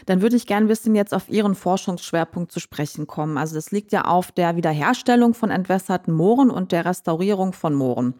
Dann 0.06 0.22
würde 0.22 0.36
ich 0.36 0.46
gerne 0.46 0.66
bisschen 0.66 0.94
jetzt 0.94 1.14
auf 1.14 1.28
Ihren 1.28 1.54
Forschungsschwerpunkt 1.54 2.52
zu 2.52 2.60
sprechen 2.60 3.06
kommen. 3.06 3.38
Also 3.38 3.54
das 3.54 3.70
liegt 3.70 3.92
ja 3.92 4.04
auf 4.04 4.30
der 4.30 4.56
Wiederherstellung 4.56 5.34
von 5.34 5.50
entwässerten 5.50 6.12
Mooren 6.14 6.50
und 6.50 6.70
der 6.70 6.84
Restaurierung 6.84 7.52
von 7.52 7.74
Mooren. 7.74 8.14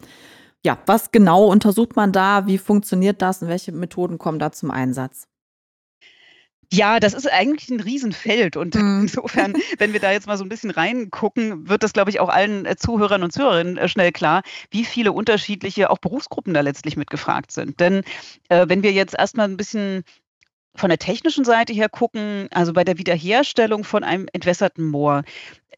Ja, 0.65 0.77
was 0.87 1.11
genau 1.11 1.45
untersucht 1.45 1.95
man 1.95 2.11
da? 2.11 2.47
Wie 2.47 2.57
funktioniert 2.57 3.21
das 3.21 3.41
und 3.41 3.47
welche 3.47 3.71
Methoden 3.71 4.17
kommen 4.17 4.39
da 4.39 4.51
zum 4.51 4.71
Einsatz? 4.71 5.27
Ja, 6.71 6.99
das 6.99 7.13
ist 7.13 7.31
eigentlich 7.31 7.69
ein 7.69 7.79
Riesenfeld 7.79 8.55
und 8.55 8.75
mhm. 8.75 9.01
insofern, 9.01 9.53
wenn 9.77 9.93
wir 9.93 9.99
da 9.99 10.11
jetzt 10.11 10.27
mal 10.27 10.37
so 10.37 10.45
ein 10.45 10.49
bisschen 10.49 10.69
reingucken, 10.69 11.67
wird 11.67 11.83
das, 11.83 11.93
glaube 11.93 12.11
ich, 12.11 12.19
auch 12.19 12.29
allen 12.29 12.65
äh, 12.65 12.75
Zuhörern 12.75 13.23
und 13.23 13.31
Zuhörerinnen 13.31 13.77
äh, 13.77 13.87
schnell 13.87 14.11
klar, 14.11 14.43
wie 14.69 14.85
viele 14.85 15.11
unterschiedliche 15.11 15.89
auch 15.89 15.97
Berufsgruppen 15.97 16.53
da 16.53 16.61
letztlich 16.61 16.95
mitgefragt 16.95 17.51
sind. 17.51 17.79
Denn 17.79 18.03
äh, 18.49 18.67
wenn 18.67 18.83
wir 18.83 18.91
jetzt 18.91 19.15
erstmal 19.17 19.47
ein 19.47 19.57
bisschen 19.57 20.03
von 20.75 20.89
der 20.89 20.99
technischen 20.99 21.43
Seite 21.43 21.73
her 21.73 21.89
gucken, 21.89 22.47
also 22.51 22.73
bei 22.73 22.83
der 22.83 22.99
Wiederherstellung 22.99 23.83
von 23.83 24.03
einem 24.03 24.27
entwässerten 24.31 24.85
Moor, 24.85 25.23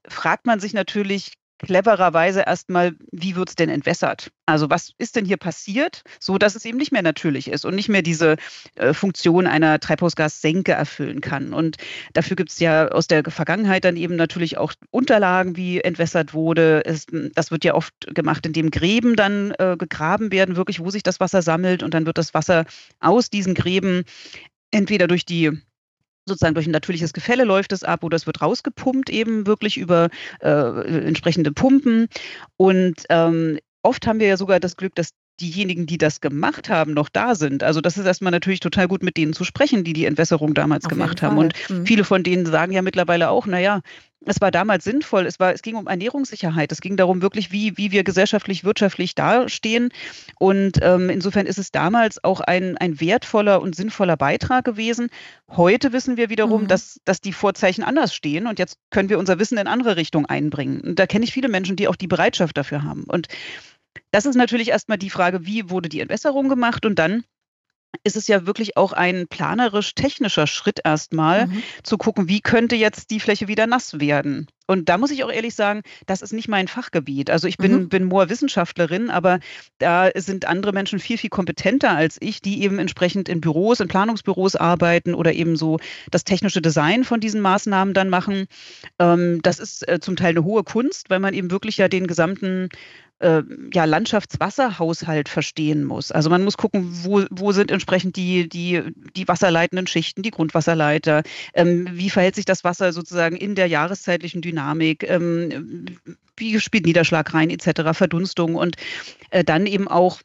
fragt 0.07 0.45
man 0.45 0.59
sich 0.59 0.73
natürlich, 0.73 1.33
clevererweise 1.61 2.41
erstmal, 2.41 2.93
wie 3.11 3.35
wird 3.35 3.49
es 3.49 3.55
denn 3.55 3.69
entwässert? 3.69 4.31
Also 4.45 4.69
was 4.69 4.91
ist 4.97 5.15
denn 5.15 5.25
hier 5.25 5.37
passiert, 5.37 6.03
so 6.19 6.37
dass 6.37 6.55
es 6.55 6.65
eben 6.65 6.77
nicht 6.77 6.91
mehr 6.91 7.01
natürlich 7.01 7.49
ist 7.49 7.65
und 7.65 7.75
nicht 7.75 7.89
mehr 7.89 8.01
diese 8.01 8.35
äh, 8.75 8.93
Funktion 8.93 9.47
einer 9.47 9.79
Treibhausgassenke 9.79 10.73
erfüllen 10.73 11.21
kann. 11.21 11.53
Und 11.53 11.77
dafür 12.13 12.35
gibt 12.35 12.51
es 12.51 12.59
ja 12.59 12.87
aus 12.87 13.07
der 13.07 13.23
Vergangenheit 13.23 13.85
dann 13.85 13.95
eben 13.95 14.15
natürlich 14.15 14.57
auch 14.57 14.73
Unterlagen, 14.89 15.55
wie 15.55 15.79
entwässert 15.79 16.33
wurde. 16.33 16.83
Es, 16.85 17.05
das 17.35 17.51
wird 17.51 17.63
ja 17.63 17.75
oft 17.75 17.93
gemacht, 18.13 18.45
indem 18.45 18.71
Gräben 18.71 19.15
dann 19.15 19.53
äh, 19.57 19.75
gegraben 19.77 20.31
werden, 20.31 20.55
wirklich, 20.55 20.79
wo 20.79 20.89
sich 20.89 21.03
das 21.03 21.19
Wasser 21.19 21.41
sammelt 21.41 21.83
und 21.83 21.93
dann 21.93 22.05
wird 22.05 22.17
das 22.17 22.33
Wasser 22.33 22.65
aus 22.99 23.29
diesen 23.29 23.53
Gräben 23.53 24.03
entweder 24.71 25.07
durch 25.07 25.25
die 25.25 25.51
sozusagen 26.25 26.53
durch 26.53 26.67
ein 26.67 26.71
natürliches 26.71 27.13
Gefälle 27.13 27.43
läuft 27.43 27.71
es 27.71 27.83
ab 27.83 28.03
oder 28.03 28.15
es 28.15 28.25
wird 28.25 28.41
rausgepumpt 28.41 29.09
eben 29.09 29.47
wirklich 29.47 29.77
über 29.77 30.09
äh, 30.41 31.07
entsprechende 31.07 31.51
Pumpen. 31.51 32.07
Und 32.57 33.03
ähm, 33.09 33.59
oft 33.83 34.07
haben 34.07 34.19
wir 34.19 34.27
ja 34.27 34.37
sogar 34.37 34.59
das 34.59 34.75
Glück, 34.77 34.95
dass 34.95 35.11
diejenigen, 35.41 35.85
die 35.85 35.97
das 35.97 36.21
gemacht 36.21 36.69
haben, 36.69 36.93
noch 36.93 37.09
da 37.09 37.35
sind. 37.35 37.63
Also 37.63 37.81
das 37.81 37.97
ist 37.97 38.05
erstmal 38.05 38.31
natürlich 38.31 38.59
total 38.59 38.87
gut, 38.87 39.03
mit 39.03 39.17
denen 39.17 39.33
zu 39.33 39.43
sprechen, 39.43 39.83
die 39.83 39.93
die 39.93 40.05
Entwässerung 40.05 40.53
damals 40.53 40.85
Auf 40.85 40.91
gemacht 40.91 41.21
haben. 41.21 41.37
Und 41.37 41.53
mhm. 41.69 41.85
viele 41.85 42.03
von 42.03 42.23
denen 42.23 42.45
sagen 42.45 42.71
ja 42.71 42.81
mittlerweile 42.81 43.29
auch, 43.29 43.45
naja, 43.47 43.81
es 44.23 44.39
war 44.39 44.51
damals 44.51 44.83
sinnvoll. 44.83 45.25
Es, 45.25 45.39
war, 45.39 45.53
es 45.53 45.63
ging 45.63 45.75
um 45.75 45.87
Ernährungssicherheit. 45.87 46.71
Es 46.71 46.81
ging 46.81 46.95
darum, 46.95 47.21
wirklich, 47.21 47.51
wie, 47.51 47.77
wie 47.77 47.91
wir 47.91 48.03
gesellschaftlich, 48.03 48.63
wirtschaftlich 48.63 49.15
dastehen. 49.15 49.89
Und 50.37 50.77
ähm, 50.81 51.09
insofern 51.09 51.47
ist 51.47 51.57
es 51.57 51.71
damals 51.71 52.23
auch 52.23 52.39
ein, 52.39 52.77
ein 52.77 52.99
wertvoller 52.99 53.61
und 53.61 53.75
sinnvoller 53.75 54.17
Beitrag 54.17 54.63
gewesen. 54.63 55.09
Heute 55.49 55.91
wissen 55.91 56.17
wir 56.17 56.29
wiederum, 56.29 56.63
mhm. 56.63 56.67
dass, 56.67 57.01
dass 57.03 57.21
die 57.21 57.33
Vorzeichen 57.33 57.83
anders 57.83 58.13
stehen. 58.13 58.45
Und 58.45 58.59
jetzt 58.59 58.77
können 58.91 59.09
wir 59.09 59.17
unser 59.17 59.39
Wissen 59.39 59.57
in 59.57 59.67
andere 59.67 59.95
Richtungen 59.95 60.27
einbringen. 60.27 60.81
Und 60.81 60.99
da 60.99 61.07
kenne 61.07 61.25
ich 61.25 61.33
viele 61.33 61.49
Menschen, 61.49 61.75
die 61.75 61.87
auch 61.87 61.95
die 61.95 62.07
Bereitschaft 62.07 62.55
dafür 62.57 62.83
haben. 62.83 63.05
Und 63.05 63.27
das 64.11 64.25
ist 64.25 64.35
natürlich 64.35 64.69
erstmal 64.69 64.97
die 64.97 65.09
Frage, 65.09 65.45
wie 65.45 65.69
wurde 65.69 65.89
die 65.89 66.01
Entwässerung 66.01 66.49
gemacht 66.49 66.85
und 66.85 66.99
dann 66.99 67.23
ist 68.03 68.15
es 68.15 68.27
ja 68.27 68.45
wirklich 68.45 68.77
auch 68.77 68.93
ein 68.93 69.27
planerisch-technischer 69.27 70.47
Schritt 70.47 70.79
erstmal, 70.83 71.47
mhm. 71.47 71.63
zu 71.83 71.97
gucken, 71.97 72.29
wie 72.29 72.41
könnte 72.41 72.75
jetzt 72.75 73.11
die 73.11 73.19
Fläche 73.19 73.47
wieder 73.47 73.67
nass 73.67 73.99
werden. 73.99 74.47
Und 74.71 74.87
da 74.87 74.97
muss 74.97 75.11
ich 75.11 75.25
auch 75.25 75.31
ehrlich 75.31 75.53
sagen, 75.53 75.81
das 76.05 76.21
ist 76.21 76.31
nicht 76.31 76.47
mein 76.47 76.69
Fachgebiet. 76.69 77.29
Also 77.29 77.45
ich 77.45 77.57
bin, 77.57 77.73
mhm. 77.73 77.89
bin 77.89 78.05
Moor-Wissenschaftlerin, 78.05 79.09
aber 79.09 79.41
da 79.79 80.09
sind 80.15 80.45
andere 80.45 80.71
Menschen 80.71 80.99
viel, 80.99 81.17
viel 81.17 81.29
kompetenter 81.29 81.91
als 81.91 82.15
ich, 82.21 82.41
die 82.41 82.63
eben 82.63 82.79
entsprechend 82.79 83.27
in 83.27 83.41
Büros, 83.41 83.81
in 83.81 83.89
Planungsbüros 83.89 84.55
arbeiten 84.55 85.13
oder 85.13 85.33
eben 85.33 85.57
so 85.57 85.77
das 86.09 86.23
technische 86.23 86.61
Design 86.61 87.03
von 87.03 87.19
diesen 87.19 87.41
Maßnahmen 87.41 87.93
dann 87.93 88.07
machen. 88.07 88.45
Ähm, 88.97 89.41
das 89.41 89.59
ist 89.59 89.85
äh, 89.89 89.99
zum 89.99 90.15
Teil 90.15 90.29
eine 90.29 90.45
hohe 90.45 90.63
Kunst, 90.63 91.09
weil 91.09 91.19
man 91.19 91.33
eben 91.33 91.51
wirklich 91.51 91.75
ja 91.75 91.89
den 91.89 92.07
gesamten 92.07 92.69
äh, 93.21 93.43
ja, 93.73 93.85
Landschaftswasserhaushalt 93.85 95.29
verstehen 95.29 95.83
muss. 95.83 96.11
Also 96.11 96.29
man 96.29 96.43
muss 96.43 96.57
gucken, 96.57 96.89
wo, 97.03 97.23
wo 97.29 97.51
sind 97.51 97.71
entsprechend 97.71 98.15
die, 98.15 98.49
die, 98.49 98.81
die 99.15 99.27
wasserleitenden 99.27 99.87
Schichten, 99.87 100.23
die 100.23 100.31
Grundwasserleiter, 100.31 101.23
ähm, 101.53 101.87
wie 101.91 102.09
verhält 102.09 102.35
sich 102.35 102.45
das 102.45 102.63
Wasser 102.63 102.91
sozusagen 102.93 103.35
in 103.37 103.55
der 103.55 103.67
jahreszeitlichen 103.67 104.41
Dynamik, 104.41 104.60
ähm, 105.03 105.97
wie 106.37 106.59
spielt 106.59 106.85
Niederschlag 106.85 107.33
rein, 107.33 107.49
etc., 107.49 107.97
Verdunstung 107.97 108.55
und 108.55 108.75
äh, 109.29 109.43
dann 109.43 109.65
eben 109.65 109.87
auch 109.87 110.21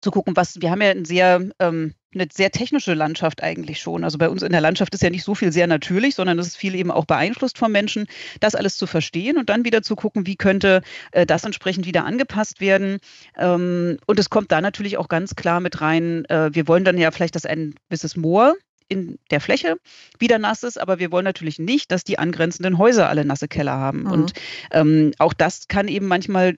zu 0.00 0.10
gucken, 0.10 0.36
was, 0.36 0.60
wir 0.60 0.70
haben 0.70 0.82
ja 0.82 0.90
ein 0.90 1.04
sehr 1.04 1.48
ähm, 1.58 1.94
eine 2.14 2.28
sehr 2.32 2.50
technische 2.50 2.94
Landschaft 2.94 3.42
eigentlich 3.42 3.80
schon. 3.80 4.04
Also 4.04 4.18
bei 4.18 4.28
uns 4.28 4.42
in 4.42 4.52
der 4.52 4.60
Landschaft 4.60 4.94
ist 4.94 5.02
ja 5.02 5.10
nicht 5.10 5.24
so 5.24 5.34
viel 5.34 5.52
sehr 5.52 5.66
natürlich, 5.66 6.14
sondern 6.14 6.38
es 6.38 6.48
ist 6.48 6.56
viel 6.56 6.74
eben 6.74 6.90
auch 6.90 7.04
beeinflusst 7.04 7.58
vom 7.58 7.72
Menschen, 7.72 8.06
das 8.40 8.54
alles 8.54 8.76
zu 8.76 8.86
verstehen 8.86 9.36
und 9.36 9.48
dann 9.48 9.64
wieder 9.64 9.82
zu 9.82 9.96
gucken, 9.96 10.26
wie 10.26 10.36
könnte 10.36 10.82
äh, 11.12 11.26
das 11.26 11.44
entsprechend 11.44 11.86
wieder 11.86 12.04
angepasst 12.04 12.60
werden. 12.60 12.98
Ähm, 13.36 13.98
und 14.06 14.18
es 14.18 14.30
kommt 14.30 14.52
da 14.52 14.60
natürlich 14.60 14.96
auch 14.96 15.08
ganz 15.08 15.34
klar 15.34 15.60
mit 15.60 15.80
rein, 15.80 16.24
äh, 16.26 16.54
wir 16.54 16.68
wollen 16.68 16.84
dann 16.84 16.98
ja 16.98 17.10
vielleicht, 17.10 17.34
dass 17.34 17.46
ein 17.46 17.74
gewisses 17.88 18.16
Moor 18.16 18.54
in 18.88 19.18
der 19.30 19.40
Fläche 19.40 19.76
wieder 20.18 20.38
nass 20.38 20.62
ist, 20.62 20.80
aber 20.80 20.98
wir 20.98 21.10
wollen 21.10 21.24
natürlich 21.24 21.58
nicht, 21.58 21.90
dass 21.90 22.04
die 22.04 22.18
angrenzenden 22.18 22.78
Häuser 22.78 23.08
alle 23.08 23.24
nasse 23.24 23.48
Keller 23.48 23.72
haben. 23.72 24.02
Mhm. 24.02 24.10
Und 24.10 24.32
ähm, 24.72 25.12
auch 25.18 25.32
das 25.32 25.68
kann 25.68 25.88
eben 25.88 26.06
manchmal 26.06 26.56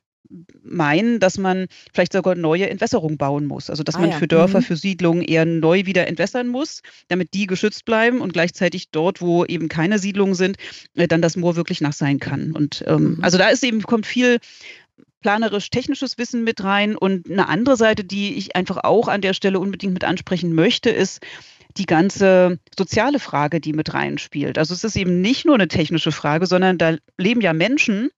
meinen, 0.63 1.21
dass 1.21 1.39
man 1.39 1.67
vielleicht 1.93 2.13
sogar 2.13 2.35
neue 2.35 2.69
Entwässerung 2.69 3.17
bauen 3.17 3.47
muss. 3.47 3.71
Also 3.71 3.83
dass 3.83 3.95
ah, 3.95 4.01
man 4.01 4.11
ja. 4.11 4.17
für 4.19 4.27
Dörfer, 4.27 4.59
mhm. 4.59 4.65
für 4.65 4.77
Siedlungen 4.77 5.23
eher 5.23 5.45
neu 5.45 5.87
wieder 5.87 6.07
entwässern 6.07 6.49
muss, 6.49 6.83
damit 7.09 7.35
die 7.35 7.47
geschützt 7.47 7.85
bleiben 7.85 8.21
und 8.21 8.33
gleichzeitig 8.33 8.91
dort, 8.91 9.21
wo 9.21 9.45
eben 9.45 9.69
keine 9.69 9.99
Siedlungen 9.99 10.35
sind, 10.35 10.57
äh, 10.95 11.07
dann 11.07 11.23
das 11.23 11.37
Moor 11.37 11.57
wirklich 11.57 11.81
nass 11.81 11.99
sein 11.99 12.19
kann. 12.19 12.53
Und 12.53 12.85
ähm, 12.87 13.17
mhm. 13.17 13.19
also 13.23 13.39
da 13.39 13.49
ist 13.49 13.63
eben, 13.63 13.83
kommt 13.83 14.07
viel 14.07 14.39
planerisch-technisches 15.23 16.19
Wissen 16.19 16.45
mit 16.45 16.63
rein. 16.63 16.97
Und 16.97 17.31
eine 17.31 17.49
andere 17.49 17.77
Seite, 17.77 18.05
die 18.05 18.35
ich 18.35 18.55
einfach 18.55 18.85
auch 18.85 19.09
an 19.09 19.21
der 19.21 19.35
Stelle 19.35 19.59
unbedingt 19.59 19.93
mit 19.93 20.05
ansprechen 20.05 20.53
möchte, 20.53 20.91
ist, 20.91 21.21
die 21.79 21.87
ganze 21.87 22.59
soziale 22.77 23.19
Frage, 23.19 23.61
die 23.61 23.73
mit 23.73 23.95
reinspielt. 23.95 24.59
Also 24.59 24.75
es 24.75 24.85
ist 24.85 24.97
eben 24.97 25.21
nicht 25.21 25.45
nur 25.45 25.55
eine 25.55 25.69
technische 25.69 26.13
Frage, 26.13 26.47
sondern 26.47 26.79
da 26.79 26.97
leben 27.19 27.41
ja 27.41 27.53
Menschen, 27.53 28.11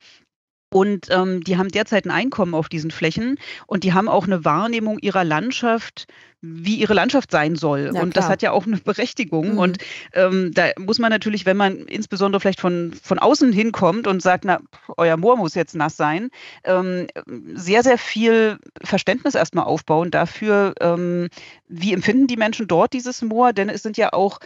und 0.71 1.07
ähm, 1.11 1.43
die 1.43 1.57
haben 1.57 1.69
derzeit 1.69 2.05
ein 2.05 2.11
Einkommen 2.11 2.55
auf 2.55 2.69
diesen 2.69 2.91
Flächen 2.91 3.39
und 3.67 3.85
die 3.85 3.93
haben 3.95 4.09
auch 4.09 4.27
eine 4.27 4.45
Wahrnehmung 4.45 4.99
ihrer 4.99 5.25
Landschaft, 5.25 6.07
wie 6.41 6.77
ihre 6.77 6.95
Landschaft 6.95 7.31
sein 7.31 7.57
soll. 7.57 7.91
Ja, 7.95 8.01
und 8.01 8.17
das 8.17 8.29
hat 8.29 8.43
ja 8.43 8.53
auch 8.53 8.67
eine 8.67 8.77
Berechtigung. 8.77 9.53
Mhm. 9.53 9.59
Und 9.59 9.79
ähm, 10.13 10.53
da 10.53 10.71
muss 10.79 10.99
man 10.99 11.11
natürlich, 11.11 11.47
wenn 11.47 11.57
man 11.57 11.79
insbesondere 11.87 12.41
vielleicht 12.41 12.61
von, 12.61 12.93
von 13.03 13.19
außen 13.19 13.53
hinkommt 13.53 14.07
und 14.07 14.23
sagt, 14.23 14.45
na, 14.45 14.61
euer 14.97 15.17
Moor 15.17 15.37
muss 15.37 15.55
jetzt 15.55 15.75
nass 15.75 15.97
sein, 15.97 16.29
ähm, 16.65 17.09
sehr, 17.55 17.83
sehr 17.83 17.99
viel 17.99 18.59
Verständnis 18.83 19.35
erstmal 19.35 19.65
aufbauen 19.65 20.11
dafür, 20.11 20.75
ähm, 20.81 21.29
wie 21.67 21.93
empfinden 21.93 22.27
die 22.27 22.37
Menschen 22.37 22.69
dort 22.69 22.93
dieses 22.93 23.23
Moor, 23.23 23.53
denn 23.53 23.69
es 23.69 23.83
sind 23.83 23.97
ja 23.97 24.13
auch 24.13 24.39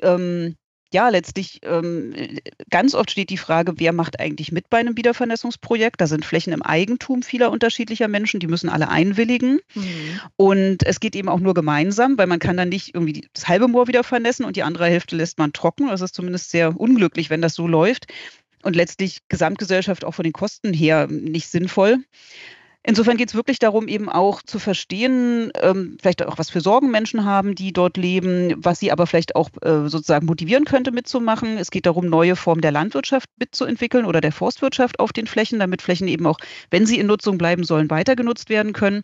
ähm, 0.00 0.56
ja, 0.92 1.08
letztlich 1.08 1.60
ähm, 1.62 2.14
ganz 2.70 2.94
oft 2.94 3.10
steht 3.10 3.30
die 3.30 3.38
Frage, 3.38 3.74
wer 3.76 3.92
macht 3.92 4.20
eigentlich 4.20 4.52
mit 4.52 4.68
bei 4.70 4.78
einem 4.78 4.96
Wiedervernässungsprojekt? 4.96 6.00
Da 6.00 6.06
sind 6.06 6.24
Flächen 6.24 6.52
im 6.52 6.62
Eigentum 6.62 7.22
vieler 7.22 7.50
unterschiedlicher 7.50 8.08
Menschen, 8.08 8.40
die 8.40 8.46
müssen 8.46 8.68
alle 8.68 8.88
einwilligen. 8.88 9.60
Mhm. 9.74 10.20
Und 10.36 10.86
es 10.86 11.00
geht 11.00 11.16
eben 11.16 11.28
auch 11.28 11.40
nur 11.40 11.54
gemeinsam, 11.54 12.18
weil 12.18 12.26
man 12.26 12.38
kann 12.38 12.56
dann 12.56 12.68
nicht 12.68 12.94
irgendwie 12.94 13.26
das 13.32 13.48
halbe 13.48 13.68
Moor 13.68 13.88
wieder 13.88 14.04
vernässen 14.04 14.44
und 14.44 14.56
die 14.56 14.62
andere 14.62 14.86
Hälfte 14.86 15.16
lässt 15.16 15.38
man 15.38 15.52
trocken. 15.52 15.88
Das 15.88 16.00
ist 16.00 16.14
zumindest 16.14 16.50
sehr 16.50 16.78
unglücklich, 16.78 17.30
wenn 17.30 17.42
das 17.42 17.54
so 17.54 17.66
läuft. 17.66 18.06
Und 18.62 18.76
letztlich 18.76 19.20
Gesamtgesellschaft 19.28 20.04
auch 20.04 20.12
von 20.12 20.22
den 20.22 20.32
Kosten 20.32 20.72
her 20.72 21.08
nicht 21.08 21.48
sinnvoll. 21.48 21.98
Insofern 22.84 23.16
geht 23.16 23.28
es 23.28 23.36
wirklich 23.36 23.60
darum, 23.60 23.86
eben 23.86 24.08
auch 24.08 24.42
zu 24.42 24.58
verstehen, 24.58 25.52
ähm, 25.54 25.96
vielleicht 26.00 26.26
auch 26.26 26.38
was 26.38 26.50
für 26.50 26.60
Sorgen 26.60 26.90
Menschen 26.90 27.24
haben, 27.24 27.54
die 27.54 27.72
dort 27.72 27.96
leben, 27.96 28.54
was 28.56 28.80
sie 28.80 28.90
aber 28.90 29.06
vielleicht 29.06 29.36
auch 29.36 29.50
äh, 29.62 29.88
sozusagen 29.88 30.26
motivieren 30.26 30.64
könnte, 30.64 30.90
mitzumachen. 30.90 31.58
Es 31.58 31.70
geht 31.70 31.86
darum, 31.86 32.06
neue 32.06 32.34
Formen 32.34 32.60
der 32.60 32.72
Landwirtschaft 32.72 33.28
mitzuentwickeln 33.38 34.04
oder 34.04 34.20
der 34.20 34.32
Forstwirtschaft 34.32 34.98
auf 34.98 35.12
den 35.12 35.28
Flächen, 35.28 35.60
damit 35.60 35.80
Flächen 35.80 36.08
eben 36.08 36.26
auch, 36.26 36.38
wenn 36.70 36.84
sie 36.84 36.98
in 36.98 37.06
Nutzung 37.06 37.38
bleiben 37.38 37.62
sollen, 37.62 37.88
weiter 37.88 38.16
genutzt 38.16 38.50
werden 38.50 38.72
können. 38.72 39.02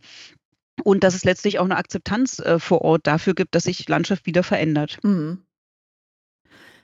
Und 0.83 1.05
dass 1.05 1.15
es 1.15 1.25
letztlich 1.25 1.61
auch 1.61 1.65
eine 1.65 1.77
Akzeptanz 1.77 2.41
äh, 2.41 2.59
vor 2.59 2.83
Ort 2.83 3.07
dafür 3.07 3.35
gibt, 3.35 3.55
dass 3.55 3.65
sich 3.65 3.89
Landschaft 3.89 4.27
wieder 4.27 4.43
verändert. 4.43 4.99
Mhm. 5.05 5.43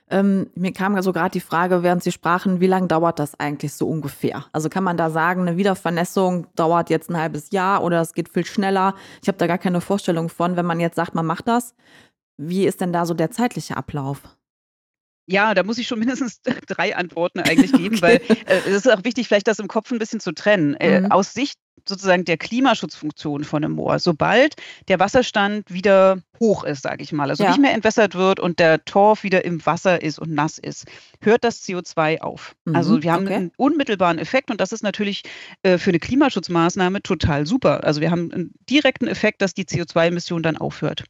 Ähm, 0.09 0.51
mir 0.53 0.71
kam 0.71 1.01
so 1.01 1.11
gerade 1.11 1.31
die 1.31 1.39
Frage, 1.39 1.81
während 1.81 2.03
Sie 2.03 2.11
sprachen, 2.11 2.59
wie 2.61 2.67
lange 2.67 2.87
dauert 2.87 3.17
das 3.17 3.39
eigentlich 3.39 3.73
so 3.73 3.87
ungefähr? 3.87 4.45
Also 4.51 4.69
kann 4.69 4.83
man 4.83 4.97
da 4.97 5.09
sagen, 5.09 5.41
eine 5.41 5.57
Wiedervernässung 5.57 6.47
dauert 6.55 6.91
jetzt 6.91 7.09
ein 7.09 7.17
halbes 7.17 7.49
Jahr 7.51 7.83
oder 7.83 8.01
es 8.01 8.13
geht 8.13 8.29
viel 8.29 8.45
schneller? 8.45 8.93
Ich 9.23 9.27
habe 9.27 9.39
da 9.39 9.47
gar 9.47 9.57
keine 9.57 9.81
Vorstellung 9.81 10.29
von, 10.29 10.57
wenn 10.57 10.65
man 10.65 10.79
jetzt 10.79 10.95
sagt, 10.95 11.15
man 11.15 11.25
macht 11.25 11.47
das. 11.47 11.73
Wie 12.37 12.65
ist 12.65 12.81
denn 12.81 12.93
da 12.93 13.05
so 13.05 13.15
der 13.15 13.31
zeitliche 13.31 13.77
Ablauf? 13.77 14.21
Ja, 15.27 15.55
da 15.55 15.63
muss 15.63 15.79
ich 15.79 15.87
schon 15.87 15.99
mindestens 16.05 16.41
drei 16.41 16.95
Antworten 16.95 17.39
eigentlich 17.39 17.71
geben, 17.73 17.97
okay. 17.97 18.21
weil 18.27 18.37
äh, 18.45 18.59
es 18.67 18.85
ist 18.85 18.91
auch 18.91 19.03
wichtig, 19.03 19.27
vielleicht 19.27 19.47
das 19.47 19.59
im 19.59 19.67
Kopf 19.67 19.91
ein 19.91 19.99
bisschen 19.99 20.19
zu 20.19 20.33
trennen. 20.33 20.75
Äh, 20.75 21.01
mhm. 21.01 21.11
Aus 21.11 21.33
Sicht 21.33 21.57
sozusagen 21.87 22.25
der 22.25 22.37
Klimaschutzfunktion 22.37 23.43
von 23.43 23.63
einem 23.63 23.73
Moor. 23.75 23.99
Sobald 23.99 24.55
der 24.87 24.99
Wasserstand 24.99 25.71
wieder 25.71 26.19
hoch 26.39 26.63
ist, 26.63 26.83
sage 26.83 27.03
ich 27.03 27.11
mal, 27.11 27.29
also 27.29 27.43
ja. 27.43 27.49
nicht 27.49 27.61
mehr 27.61 27.73
entwässert 27.73 28.15
wird 28.15 28.39
und 28.39 28.59
der 28.59 28.83
Torf 28.85 29.23
wieder 29.23 29.45
im 29.45 29.65
Wasser 29.65 30.01
ist 30.01 30.19
und 30.19 30.31
nass 30.31 30.57
ist, 30.57 30.85
hört 31.21 31.43
das 31.43 31.63
CO2 31.63 32.21
auf. 32.21 32.55
Mhm, 32.65 32.75
also 32.75 33.03
wir 33.03 33.11
haben 33.11 33.25
okay. 33.25 33.35
einen 33.35 33.51
unmittelbaren 33.57 34.19
Effekt 34.19 34.51
und 34.51 34.61
das 34.61 34.71
ist 34.71 34.83
natürlich 34.83 35.23
äh, 35.63 35.77
für 35.77 35.91
eine 35.91 35.99
Klimaschutzmaßnahme 35.99 37.01
total 37.01 37.45
super. 37.45 37.83
Also 37.83 38.01
wir 38.01 38.11
haben 38.11 38.31
einen 38.31 38.53
direkten 38.69 39.07
Effekt, 39.07 39.41
dass 39.41 39.53
die 39.53 39.65
CO2-Emission 39.65 40.43
dann 40.43 40.57
aufhört. 40.57 41.03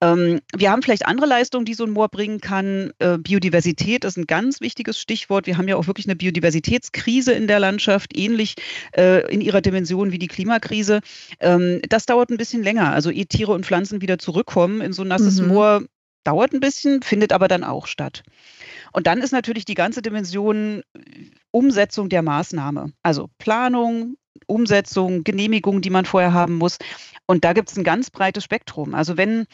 Ähm, 0.00 0.40
wir 0.54 0.70
haben 0.70 0.82
vielleicht 0.82 1.06
andere 1.06 1.26
Leistungen, 1.26 1.64
die 1.64 1.74
so 1.74 1.84
ein 1.84 1.90
Moor 1.90 2.08
bringen 2.08 2.40
kann. 2.40 2.92
Äh, 2.98 3.18
Biodiversität 3.18 4.04
ist 4.04 4.16
ein 4.16 4.26
ganz 4.26 4.60
wichtiges 4.60 4.98
Stichwort. 5.00 5.46
Wir 5.46 5.56
haben 5.56 5.68
ja 5.68 5.76
auch 5.76 5.86
wirklich 5.86 6.06
eine 6.06 6.16
Biodiversitätskrise 6.16 7.32
in 7.32 7.46
der 7.46 7.60
Landschaft, 7.60 8.16
ähnlich 8.16 8.56
äh, 8.96 9.32
in 9.32 9.40
ihrer 9.40 9.60
Dimension 9.60 10.12
wie 10.12 10.18
die 10.18 10.28
Klimakrise. 10.28 11.00
Ähm, 11.40 11.80
das 11.88 12.06
dauert 12.06 12.30
ein 12.30 12.36
bisschen 12.36 12.62
länger. 12.62 12.92
Also 12.92 13.10
ehe 13.10 13.26
Tiere 13.26 13.52
und 13.52 13.66
Pflanzen 13.66 14.00
wieder 14.02 14.18
zurück 14.18 14.49
zurückkommen 14.50 14.80
in 14.80 14.92
so 14.92 15.02
ein 15.02 15.08
nasses 15.08 15.40
mhm. 15.40 15.48
Moor, 15.48 15.82
dauert 16.24 16.52
ein 16.52 16.60
bisschen, 16.60 17.02
findet 17.02 17.32
aber 17.32 17.48
dann 17.48 17.64
auch 17.64 17.86
statt. 17.86 18.22
Und 18.92 19.06
dann 19.06 19.20
ist 19.20 19.32
natürlich 19.32 19.64
die 19.64 19.74
ganze 19.74 20.02
Dimension 20.02 20.82
äh, 20.94 21.00
Umsetzung 21.50 22.08
der 22.08 22.22
Maßnahme. 22.22 22.92
Also 23.02 23.28
Planung, 23.38 24.16
Umsetzung, 24.46 25.24
Genehmigung, 25.24 25.80
die 25.80 25.90
man 25.90 26.04
vorher 26.04 26.32
haben 26.32 26.56
muss. 26.56 26.78
Und 27.26 27.44
da 27.44 27.52
gibt 27.52 27.70
es 27.70 27.76
ein 27.76 27.84
ganz 27.84 28.10
breites 28.10 28.44
Spektrum. 28.44 28.94
Also 28.94 29.16
wenn 29.16 29.46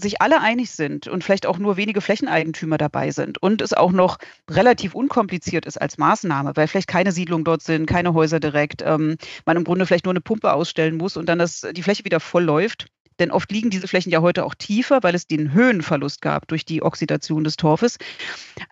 sich 0.00 0.22
alle 0.22 0.40
einig 0.40 0.70
sind 0.70 1.08
und 1.08 1.24
vielleicht 1.24 1.44
auch 1.44 1.58
nur 1.58 1.76
wenige 1.76 2.00
Flächeneigentümer 2.00 2.78
dabei 2.78 3.10
sind 3.10 3.42
und 3.42 3.60
es 3.60 3.72
auch 3.72 3.90
noch 3.90 4.18
relativ 4.48 4.94
unkompliziert 4.94 5.66
ist 5.66 5.80
als 5.80 5.98
Maßnahme, 5.98 6.52
weil 6.54 6.68
vielleicht 6.68 6.88
keine 6.88 7.10
Siedlungen 7.10 7.44
dort 7.44 7.62
sind, 7.62 7.86
keine 7.86 8.14
Häuser 8.14 8.38
direkt, 8.38 8.80
ähm, 8.82 9.16
man 9.44 9.56
im 9.56 9.64
Grunde 9.64 9.86
vielleicht 9.86 10.04
nur 10.04 10.12
eine 10.12 10.20
Pumpe 10.20 10.52
ausstellen 10.52 10.96
muss 10.96 11.16
und 11.16 11.28
dann 11.28 11.40
das, 11.40 11.66
die 11.72 11.82
Fläche 11.82 12.04
wieder 12.04 12.20
voll 12.20 12.44
läuft, 12.44 12.86
denn 13.18 13.30
oft 13.30 13.50
liegen 13.50 13.70
diese 13.70 13.88
Flächen 13.88 14.10
ja 14.10 14.20
heute 14.20 14.44
auch 14.44 14.54
tiefer, 14.54 15.02
weil 15.02 15.14
es 15.14 15.26
den 15.26 15.52
Höhenverlust 15.52 16.22
gab 16.22 16.48
durch 16.48 16.64
die 16.64 16.82
Oxidation 16.82 17.44
des 17.44 17.56
Torfes. 17.56 17.98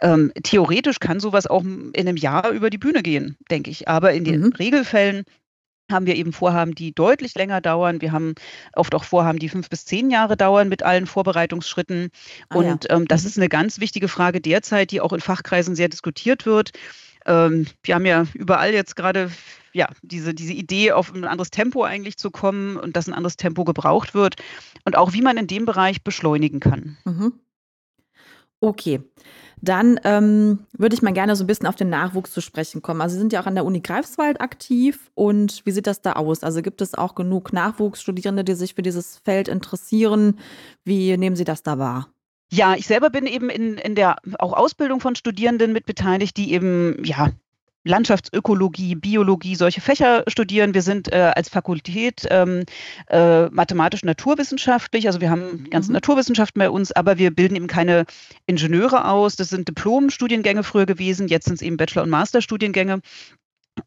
Ähm, 0.01 0.33
theoretisch 0.43 1.01
kann 1.01 1.21
sowas 1.21 1.47
auch 1.47 1.63
in 1.63 1.93
einem 1.95 2.17
Jahr 2.17 2.51
über 2.51 2.71
die 2.71 2.79
Bühne 2.79 3.03
gehen, 3.03 3.37
denke 3.51 3.71
ich. 3.71 3.89
Aber 3.89 4.13
in 4.13 4.25
den 4.25 4.41
mhm. 4.41 4.53
Regelfällen 4.53 5.25
haben 5.91 6.07
wir 6.07 6.17
eben 6.17 6.33
Vorhaben, 6.33 6.75
die 6.75 6.93
deutlich 6.93 7.35
länger 7.35 7.61
dauern. 7.61 8.01
Wir 8.01 8.13
haben 8.13 8.35
oft 8.75 8.95
auch 8.95 9.05
Vorhaben, 9.05 9.39
die 9.39 9.49
fünf 9.49 9.69
bis 9.69 9.85
zehn 9.85 10.11
Jahre 10.11 10.37
dauern 10.37 10.69
mit 10.69 10.83
allen 10.83 11.07
Vorbereitungsschritten. 11.07 12.09
Ah, 12.49 12.57
und 12.57 12.85
ja. 12.85 12.97
ähm, 12.97 13.07
das 13.07 13.23
mhm. 13.23 13.29
ist 13.29 13.39
eine 13.39 13.49
ganz 13.49 13.81
wichtige 13.81 14.09
Frage 14.09 14.41
derzeit, 14.41 14.91
die 14.91 15.01
auch 15.01 15.13
in 15.13 15.21
Fachkreisen 15.21 15.77
sehr 15.77 15.89
diskutiert 15.89 16.47
wird. 16.47 16.73
Ähm, 17.27 17.67
wir 17.83 17.95
haben 17.95 18.07
ja 18.07 18.25
überall 18.35 18.73
jetzt 18.73 18.97
gerade 18.97 19.31
ja, 19.77 19.89
diese, 20.03 20.33
diese 20.33 20.55
Idee, 20.55 20.93
auf 20.93 21.15
ein 21.15 21.25
anderes 21.25 21.51
Tempo 21.51 21.85
eigentlich 21.85 22.17
zu 22.17 22.31
kommen 22.31 22.79
und 22.79 22.97
dass 22.97 23.09
ein 23.09 23.15
anderes 23.15 23.37
Tempo 23.37 23.65
gebraucht 23.65 24.15
wird 24.15 24.37
und 24.85 24.97
auch 24.97 25.13
wie 25.13 25.21
man 25.21 25.37
in 25.37 25.47
dem 25.47 25.67
Bereich 25.67 26.03
beschleunigen 26.03 26.61
kann. 26.61 26.97
Mhm. 27.05 27.35
Okay, 28.61 29.03
dann 29.61 30.01
ähm, 30.05 30.61
würde 30.73 30.95
ich 30.95 31.03
mal 31.03 31.13
gerne 31.13 31.37
so 31.37 31.45
ein 31.45 31.47
bisschen 31.47 31.67
auf 31.67 31.77
den 31.77 31.91
Nachwuchs 31.91 32.33
zu 32.33 32.41
sprechen 32.41 32.81
kommen. 32.81 33.03
Also 33.03 33.15
Sie 33.15 33.21
sind 33.21 33.35
ja 33.35 33.43
auch 33.43 33.47
an 33.47 33.55
der 33.55 33.67
Uni 33.67 33.81
Greifswald 33.81 34.41
aktiv 34.41 35.11
und 35.15 35.61
wie 35.67 35.73
sieht 35.73 35.87
das 35.87 36.01
da 36.01 36.13
aus? 36.15 36.43
Also 36.43 36.63
gibt 36.63 36.81
es 36.81 36.95
auch 36.95 37.15
genug 37.15 37.53
Nachwuchsstudierende, 37.53 38.45
die 38.45 38.55
sich 38.55 38.75
für 38.75 38.83
dieses 38.83 39.19
Feld 39.19 39.49
interessieren? 39.49 40.39
Wie 40.85 41.15
nehmen 41.19 41.37
Sie 41.37 41.45
das 41.45 41.63
da 41.63 41.79
wahr? 41.79 42.09
Ja, 42.51 42.75
ich 42.75 42.87
selber 42.87 43.11
bin 43.11 43.27
eben 43.27 43.51
in, 43.51 43.77
in 43.77 43.95
der 43.95 44.17
auch 44.39 44.53
Ausbildung 44.53 45.01
von 45.01 45.17
Studierenden 45.17 45.73
mit 45.73 45.87
beteiligt, 45.87 46.37
die 46.37 46.53
eben 46.53 47.05
ja 47.05 47.31
Landschaftsökologie, 47.87 48.97
Biologie, 48.97 49.55
solche 49.55 49.81
Fächer 49.81 50.25
studieren. 50.27 50.75
Wir 50.75 50.83
sind 50.83 51.13
äh, 51.13 51.33
als 51.35 51.49
Fakultät 51.49 52.27
ähm, 52.31 52.65
äh, 53.09 53.47
mathematisch-naturwissenschaftlich, 53.47 55.07
also 55.07 55.21
wir 55.21 55.31
haben 55.31 55.71
ganze 55.71 55.91
mhm. 55.91 55.95
Naturwissenschaften 55.95 56.59
bei 56.59 56.69
uns, 56.69 56.93
aber 56.93 57.17
wir 57.19 57.31
bilden 57.31 57.57
eben 57.57 57.69
keine 57.69 58.05
Ingenieure 58.47 59.09
aus. 59.09 59.37
Das 59.37 59.49
sind 59.51 59.69
Diplom-Studiengänge 59.69 60.65
früher 60.65 60.87
gewesen, 60.87 61.29
jetzt 61.29 61.47
sind 61.47 61.55
es 61.55 61.63
eben 61.63 61.77
Bachelor- 61.77 62.03
und 62.03 62.11
Masterstudiengänge. 62.11 63.01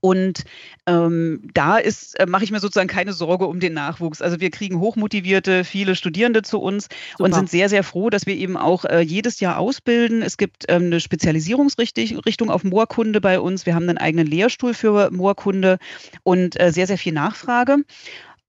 Und 0.02 0.44
ähm, 0.86 1.42
da 1.54 1.78
ist, 1.78 2.20
äh, 2.20 2.26
mache 2.26 2.44
ich 2.44 2.52
mir 2.52 2.60
sozusagen 2.60 2.88
keine 2.88 3.14
Sorge 3.14 3.48
um 3.48 3.60
den 3.60 3.74
Nachwuchs. 3.74 4.22
Also 4.22 4.40
wir 4.40 4.50
kriegen 4.52 4.80
hochmotivierte, 4.80 5.64
viele 5.64 5.96
Studierende 5.96 6.42
zu 6.42 6.60
uns 6.60 6.88
Super. 7.12 7.24
und 7.24 7.36
sind 7.36 7.50
sehr, 7.50 7.70
sehr 7.70 7.84
froh, 7.84 8.10
dass 8.10 8.26
wir 8.26 8.36
eben 8.36 8.56
auch 8.56 8.86
äh, 8.86 9.02
jedes 9.02 9.40
Jahr 9.40 9.58
ausbilden. 9.58 10.22
Es 10.22 10.38
gibt 10.38 10.66
ähm, 10.70 10.84
eine 10.84 11.00
Spezialisierungsrichtung 11.00 12.50
auf 12.50 12.64
Moorkunde 12.64 13.20
bei 13.20 13.40
uns. 13.40 13.66
Wir 13.66 13.76
haben 13.76 13.90
einen 13.90 13.98
eigenen 13.98 14.28
Lehrstuhl 14.28 14.74
für 14.74 15.12
Moorkunde 15.12 15.80
und 16.24 16.60
äh, 16.60 16.72
sehr, 16.72 16.88
sehr 16.88 16.98
viel 16.98 17.14
Nachfrage. 17.14 17.78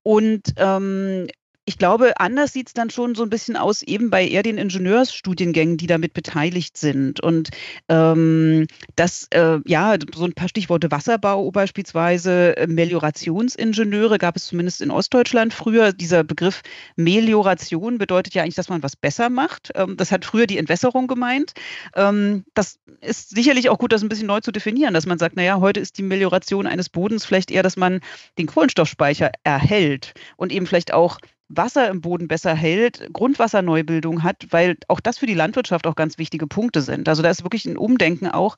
Und 0.03 0.55
ähm, 0.57 1.27
ich 1.67 1.79
glaube, 1.79 2.19
anders 2.19 2.53
sieht 2.53 2.69
es 2.69 2.73
dann 2.73 2.91
schon 2.91 3.15
so 3.15 3.23
ein 3.23 3.31
bisschen 3.31 3.57
aus, 3.57 3.83
eben 3.83 4.11
bei 4.11 4.27
eher 4.27 4.43
den 4.43 4.59
Ingenieursstudiengängen, 4.59 5.77
die 5.77 5.87
damit 5.87 6.15
beteiligt 6.15 6.77
sind. 6.77 7.21
Und 7.21 7.51
ähm, 7.89 8.67
das, 8.97 9.29
äh, 9.31 9.59
ja, 9.67 9.97
so 10.15 10.25
ein 10.25 10.33
paar 10.33 10.49
Stichworte 10.49 10.91
Wasserbau 10.91 11.51
beispielsweise, 11.51 12.57
äh, 12.57 12.67
Meliorationsingenieure 12.67 14.19
gab 14.19 14.37
es 14.37 14.47
zumindest 14.47 14.81
in 14.81 14.91
Ostdeutschland 14.91 15.55
früher. 15.55 15.93
Dieser 15.93 16.25
Begriff 16.25 16.63
Melioration 16.97 17.99
bedeutet 17.99 18.35
ja 18.35 18.43
eigentlich, 18.43 18.57
dass 18.57 18.69
man 18.69 18.83
was 18.83 18.97
besser 18.97 19.29
macht. 19.29 19.71
Ähm, 19.75 19.97
das 19.97 20.11
hat 20.11 20.25
früher 20.25 20.47
die 20.47 20.59
Entwässerung 20.59 21.07
gemeint. 21.07 21.53
Ähm, 21.95 22.45
das 22.55 22.81
ist 23.01 23.31
sicherlich 23.31 23.69
auch 23.69 23.79
gut, 23.79 23.93
das 23.93 24.03
ein 24.03 24.09
bisschen 24.09 24.27
neu 24.27 24.41
zu 24.41 24.51
definieren, 24.51 24.95
dass 24.95 25.07
man 25.07 25.19
sagt, 25.19 25.37
naja, 25.37 25.61
heute 25.61 25.79
ist 25.79 25.99
die 25.99 26.03
Melioration 26.03 26.67
eines 26.67 26.89
Bodens 26.89 27.25
vielleicht 27.25 27.51
eher, 27.51 27.63
dass 27.63 27.77
man 27.77 28.01
den 28.39 28.47
Kohlenstoffspeicher 28.47 29.31
erhält 29.45 30.15
und 30.37 30.51
eben 30.51 30.67
vielleicht 30.67 30.93
auch 30.93 31.19
Wasser 31.53 31.89
im 31.89 32.01
Boden 32.01 32.29
besser 32.29 32.55
hält, 32.55 33.13
Grundwasserneubildung 33.13 34.23
hat, 34.23 34.47
weil 34.51 34.77
auch 34.89 35.01
das 35.01 35.19
für 35.19 35.27
die 35.27 35.35
Landwirtschaft 35.35 35.87
auch 35.87 35.97
ganz 35.97 36.17
wichtige 36.17 36.47
Punkte 36.47 36.81
sind. 36.81 37.09
Also 37.09 37.23
da 37.23 37.31
ist 37.31 37.43
wirklich 37.43 37.67
ein 37.67 37.77
Umdenken 37.77 38.29
auch. 38.29 38.57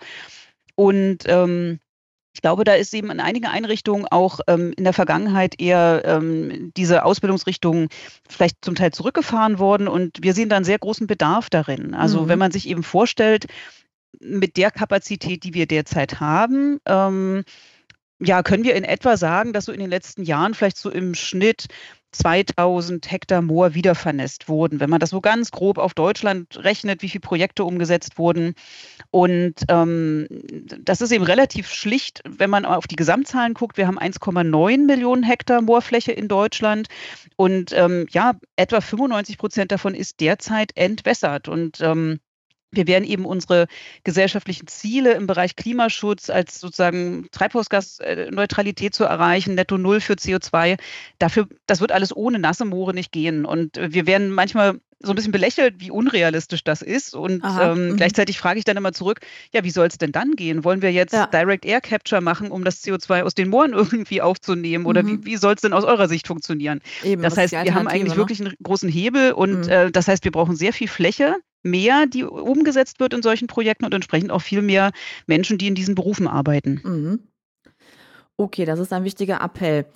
Und 0.77 1.21
ähm, 1.27 1.81
Ich 2.35 2.41
glaube, 2.41 2.65
da 2.65 2.73
ist 2.75 2.95
eben 2.95 3.11
in 3.11 3.21
einigen 3.21 3.47
Einrichtungen 3.47 4.07
auch 4.11 4.41
ähm, 4.47 4.73
in 4.77 4.85
der 4.85 4.95
Vergangenheit 4.95 5.61
eher 5.61 6.03
ähm, 6.05 6.73
diese 6.77 7.05
Ausbildungsrichtung 7.05 7.89
vielleicht 8.29 8.65
zum 8.65 8.75
Teil 8.75 8.91
zurückgefahren 8.93 9.59
worden 9.59 9.87
und 9.87 10.23
wir 10.23 10.33
sehen 10.33 10.49
da 10.49 10.57
einen 10.57 10.65
sehr 10.65 10.79
großen 10.79 11.07
Bedarf 11.07 11.51
darin. 11.51 11.95
Also 11.95 12.23
mhm. 12.23 12.29
wenn 12.29 12.39
man 12.39 12.53
sich 12.53 12.69
eben 12.69 12.83
vorstellt, 12.83 13.47
mit 14.21 14.57
der 14.57 14.71
Kapazität, 14.71 15.45
die 15.45 15.55
wir 15.55 15.67
derzeit 15.67 16.21
haben, 16.21 16.79
ähm, 16.87 17.45
ja, 18.19 18.43
können 18.43 18.65
wir 18.65 18.77
in 18.77 18.85
etwa 18.85 19.17
sagen, 19.17 19.53
dass 19.53 19.67
so 19.67 19.73
in 19.73 19.81
den 19.81 19.91
letzten 19.91 20.23
Jahren 20.23 20.55
vielleicht 20.55 20.77
so 20.77 20.91
im 20.91 21.15
Schnitt 21.15 21.67
2000 22.13 23.11
Hektar 23.11 23.43
Moor 23.43 23.75
wiedervernässt 23.75 24.49
wurden. 24.49 24.81
Wenn 24.81 24.91
man 24.91 25.01
das 25.01 25.11
so 25.11 25.21
ganz 25.21 25.51
grob 25.51 25.79
auf 25.79 25.95
Deutschland 25.95 26.63
rechnet, 26.63 27.03
wie 27.03 27.09
viele 27.09 27.21
Projekte 27.21 27.65
umgesetzt 27.65 28.19
wurden. 28.19 28.55
Und 29.11 29.55
ähm, 29.69 30.27
das 30.81 31.01
ist 31.01 31.11
eben 31.11 31.25
relativ 31.25 31.69
schlicht, 31.69 32.23
wenn 32.29 32.51
man 32.51 32.65
auf 32.65 32.87
die 32.87 32.97
Gesamtzahlen 32.97 33.55
guckt. 33.55 33.77
Wir 33.77 33.87
haben 33.87 33.99
1,9 33.99 34.87
Millionen 34.87 35.23
Hektar 35.23 35.63
Moorfläche 35.63 36.13
in 36.13 36.29
Deutschland. 36.29 36.89
Und 37.37 37.73
ähm, 37.73 38.07
ja, 38.11 38.35
etwa 38.57 38.81
95 38.81 39.39
Prozent 39.39 39.73
davon 39.73 39.95
ist 39.95 40.21
derzeit 40.21 40.77
entwässert. 40.77 41.49
Und 41.49 41.81
ähm, 41.81 42.21
wir 42.73 42.87
werden 42.87 43.05
eben 43.05 43.27
unsere 43.27 43.67
gesellschaftlichen 44.03 44.67
Ziele 44.67 45.13
im 45.13 45.27
Bereich 45.27 45.57
Klimaschutz 45.57 46.31
als 46.31 46.59
sozusagen 46.59 47.29
Treibhausgasneutralität 47.31 48.95
zu 48.95 49.05
erreichen, 49.05 49.55
netto 49.55 49.79
Null 49.79 50.01
für 50.01 50.15
CO2, 50.15 50.79
dafür, 51.19 51.49
das 51.67 51.81
wird 51.81 51.93
alles 51.93 52.17
ohne 52.17 52.39
nasse 52.39 52.65
Moore 52.65 52.95
nicht 52.95 53.13
gehen. 53.13 53.45
Und 53.45 53.77
wir 53.77 54.07
werden 54.07 54.31
manchmal 54.31 54.81
so 55.03 55.13
ein 55.13 55.17
bisschen 55.17 55.33
belächelt, 55.33 55.75
wie 55.79 55.91
unrealistisch 55.91 56.65
das 56.65 56.81
ist. 56.81 57.15
Und 57.15 57.43
ähm, 57.45 57.91
mhm. 57.91 57.97
gleichzeitig 57.97 58.39
frage 58.39 58.59
ich 58.59 58.65
dann 58.65 58.77
immer 58.77 58.93
zurück, 58.93 59.21
ja, 59.53 59.65
wie 59.65 59.71
soll 59.71 59.89
es 59.89 59.99
denn 59.99 60.13
dann 60.13 60.37
gehen? 60.37 60.65
Wollen 60.65 60.81
wir 60.81 60.93
jetzt 60.93 61.13
ja. 61.13 61.27
Direct 61.27 61.65
Air 61.65 61.81
Capture 61.81 62.21
machen, 62.21 62.51
um 62.51 62.65
das 62.65 62.83
CO2 62.85 63.23
aus 63.23 63.35
den 63.35 63.49
Mooren 63.49 63.73
irgendwie 63.73 64.23
aufzunehmen? 64.23 64.87
Oder 64.87 65.03
mhm. 65.03 65.25
wie, 65.25 65.33
wie 65.33 65.37
soll 65.37 65.55
es 65.55 65.61
denn 65.61 65.73
aus 65.73 65.85
eurer 65.85 66.09
Sicht 66.09 66.27
funktionieren? 66.27 66.81
Eben, 67.03 67.23
das 67.23 67.37
heißt, 67.37 67.53
wir 67.53 67.75
haben 67.75 67.89
eigentlich 67.89 68.15
ne? 68.15 68.19
wirklich 68.19 68.41
einen 68.41 68.55
großen 68.63 68.89
Hebel 68.89 69.33
und 69.33 69.67
mhm. 69.67 69.69
äh, 69.69 69.91
das 69.91 70.09
heißt, 70.09 70.25
wir 70.25 70.33
brauchen 70.33 70.57
sehr 70.57 70.73
viel 70.73 70.89
Fläche, 70.89 71.37
mehr, 71.63 72.07
die 72.07 72.25
umgesetzt 72.25 73.01
wird 73.01 73.15
in 73.15 73.23
solchen 73.23 73.47
Projekten 73.47 73.85
und 73.85 73.95
entsprechend 73.95 74.31
auch 74.31 74.43
viel 74.43 74.63
mehr 74.63 74.93
Menschen, 75.27 75.59
die 75.59 75.69
in 75.69 75.75
diesen 75.75 75.95
Berufen 75.95 76.27
arbeiten. 76.29 76.81
Mhm. 76.85 77.21
Okay, 78.37 78.65
das 78.65 78.79
ist 78.79 78.93
ein 78.93 79.05
wichtiger 79.05 79.41
Appell. 79.41 79.87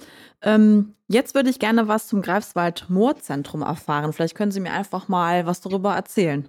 Ähm, 0.42 0.94
jetzt 1.08 1.34
würde 1.34 1.50
ich 1.50 1.58
gerne 1.58 1.88
was 1.88 2.06
zum 2.06 2.22
Greifswald-Moorzentrum 2.22 3.62
erfahren. 3.62 4.12
Vielleicht 4.12 4.34
können 4.34 4.52
Sie 4.52 4.60
mir 4.60 4.72
einfach 4.72 5.08
mal 5.08 5.46
was 5.46 5.60
darüber 5.60 5.94
erzählen. 5.94 6.48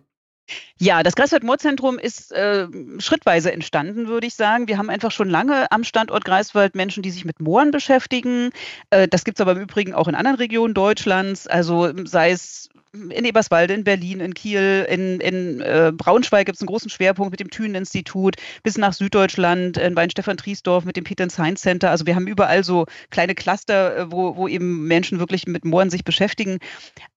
Ja, 0.80 1.04
das 1.04 1.16
Greifswald-Moorzentrum 1.16 2.00
ist 2.00 2.32
äh, 2.32 2.68
schrittweise 3.00 3.52
entstanden, 3.52 4.08
würde 4.08 4.28
ich 4.28 4.36
sagen. 4.36 4.68
Wir 4.68 4.78
haben 4.78 4.90
einfach 4.90 5.12
schon 5.12 5.30
lange 5.30 5.72
am 5.72 5.84
Standort 5.84 6.24
Greifswald 6.24 6.76
Menschen, 6.76 7.04
die 7.04 7.12
sich 7.12 7.26
mit 7.26 7.42
Mooren 7.42 7.72
beschäftigen. 7.72 8.52
Äh, 8.90 9.08
das 9.08 9.26
gibt 9.26 9.40
es 9.40 9.42
aber 9.42 9.54
im 9.54 9.62
Übrigen 9.62 9.94
auch 9.94 10.08
in 10.08 10.16
anderen 10.16 10.38
Regionen 10.38 10.74
Deutschlands. 10.74 11.48
Also 11.48 11.92
sei 12.06 12.32
es 12.32 12.70
in 12.94 13.26
Eberswalde, 13.26 13.74
in 13.74 13.84
Berlin, 13.84 14.20
in 14.20 14.34
Kiel, 14.34 14.86
in, 14.90 15.20
in 15.20 15.62
äh, 15.62 15.92
Braunschweig 15.96 16.46
gibt 16.46 16.56
es 16.56 16.62
einen 16.62 16.68
großen 16.68 16.90
Schwerpunkt 16.90 17.32
mit 17.32 17.40
dem 17.40 17.50
Thünen-Institut, 17.50 18.36
bis 18.64 18.78
nach 18.78 18.94
Süddeutschland, 18.94 19.78
in 19.78 19.96
Weinstefan-Triesdorf 19.96 20.86
mit 20.86 20.96
dem 20.96 21.04
Peter 21.04 21.30
Science 21.30 21.62
Center. 21.62 21.92
Also 21.92 22.06
wir 22.06 22.16
haben 22.16 22.28
überall 22.28 22.64
so 22.64 22.86
kleine 23.10 23.36
Cluster, 23.36 23.98
äh, 23.98 24.12
wo, 24.12 24.36
wo 24.36 24.48
eben 24.48 24.88
Menschen 24.88 25.20
wirklich 25.20 25.48
mit 25.48 25.66
Mooren 25.66 25.90
sich 25.90 26.04
beschäftigen. 26.04 26.60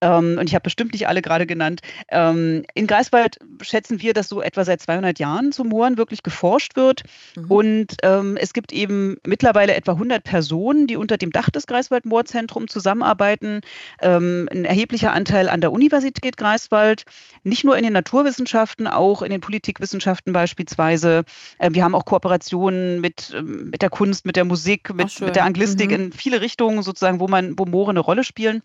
Ähm, 0.00 0.36
und 0.38 0.48
ich 0.48 0.54
habe 0.54 0.62
bestimmt 0.62 0.92
nicht 0.92 1.08
alle 1.08 1.22
gerade 1.22 1.46
genannt. 1.46 1.80
Ähm, 2.08 2.64
in 2.74 2.86
Greifswald 2.86 3.38
schätzen 3.62 4.00
wir, 4.00 4.12
dass 4.12 4.28
so 4.28 4.42
etwa 4.42 4.64
seit 4.64 4.80
200 4.80 5.18
Jahren 5.18 5.52
zu 5.52 5.64
Mooren 5.64 5.96
wirklich 5.96 6.22
geforscht 6.22 6.76
wird. 6.76 7.02
Mhm. 7.36 7.50
Und 7.50 7.96
ähm, 8.02 8.36
es 8.36 8.52
gibt 8.52 8.72
eben 8.72 9.16
mittlerweile 9.26 9.74
etwa 9.74 9.92
100 9.92 10.24
Personen, 10.24 10.86
die 10.86 10.96
unter 10.96 11.16
dem 11.16 11.30
Dach 11.30 11.50
des 11.50 11.66
Greifswald-Moorzentrums 11.66 12.72
zusammenarbeiten. 12.72 13.60
Ähm, 14.00 14.48
ein 14.50 14.64
erheblicher 14.64 15.12
Anteil 15.12 15.48
an 15.48 15.59
der 15.60 15.70
der 15.70 15.72
Universität 15.72 16.36
Greifswald, 16.36 17.04
nicht 17.44 17.64
nur 17.64 17.76
in 17.76 17.84
den 17.84 17.92
Naturwissenschaften, 17.92 18.86
auch 18.86 19.22
in 19.22 19.30
den 19.30 19.40
Politikwissenschaften 19.40 20.32
beispielsweise. 20.32 21.24
Äh, 21.58 21.70
wir 21.72 21.84
haben 21.84 21.94
auch 21.94 22.04
Kooperationen 22.04 23.00
mit, 23.00 23.32
ähm, 23.34 23.70
mit 23.70 23.82
der 23.82 23.90
Kunst, 23.90 24.26
mit 24.26 24.36
der 24.36 24.44
Musik, 24.44 24.92
mit, 24.94 25.20
mit 25.20 25.36
der 25.36 25.44
Anglistik 25.44 25.88
mhm. 25.88 25.94
in 25.94 26.12
viele 26.12 26.40
Richtungen 26.40 26.82
sozusagen, 26.82 27.20
wo 27.20 27.28
man, 27.28 27.58
wo 27.58 27.64
Moore 27.64 27.90
eine 27.90 28.00
Rolle 28.00 28.24
spielen. 28.24 28.62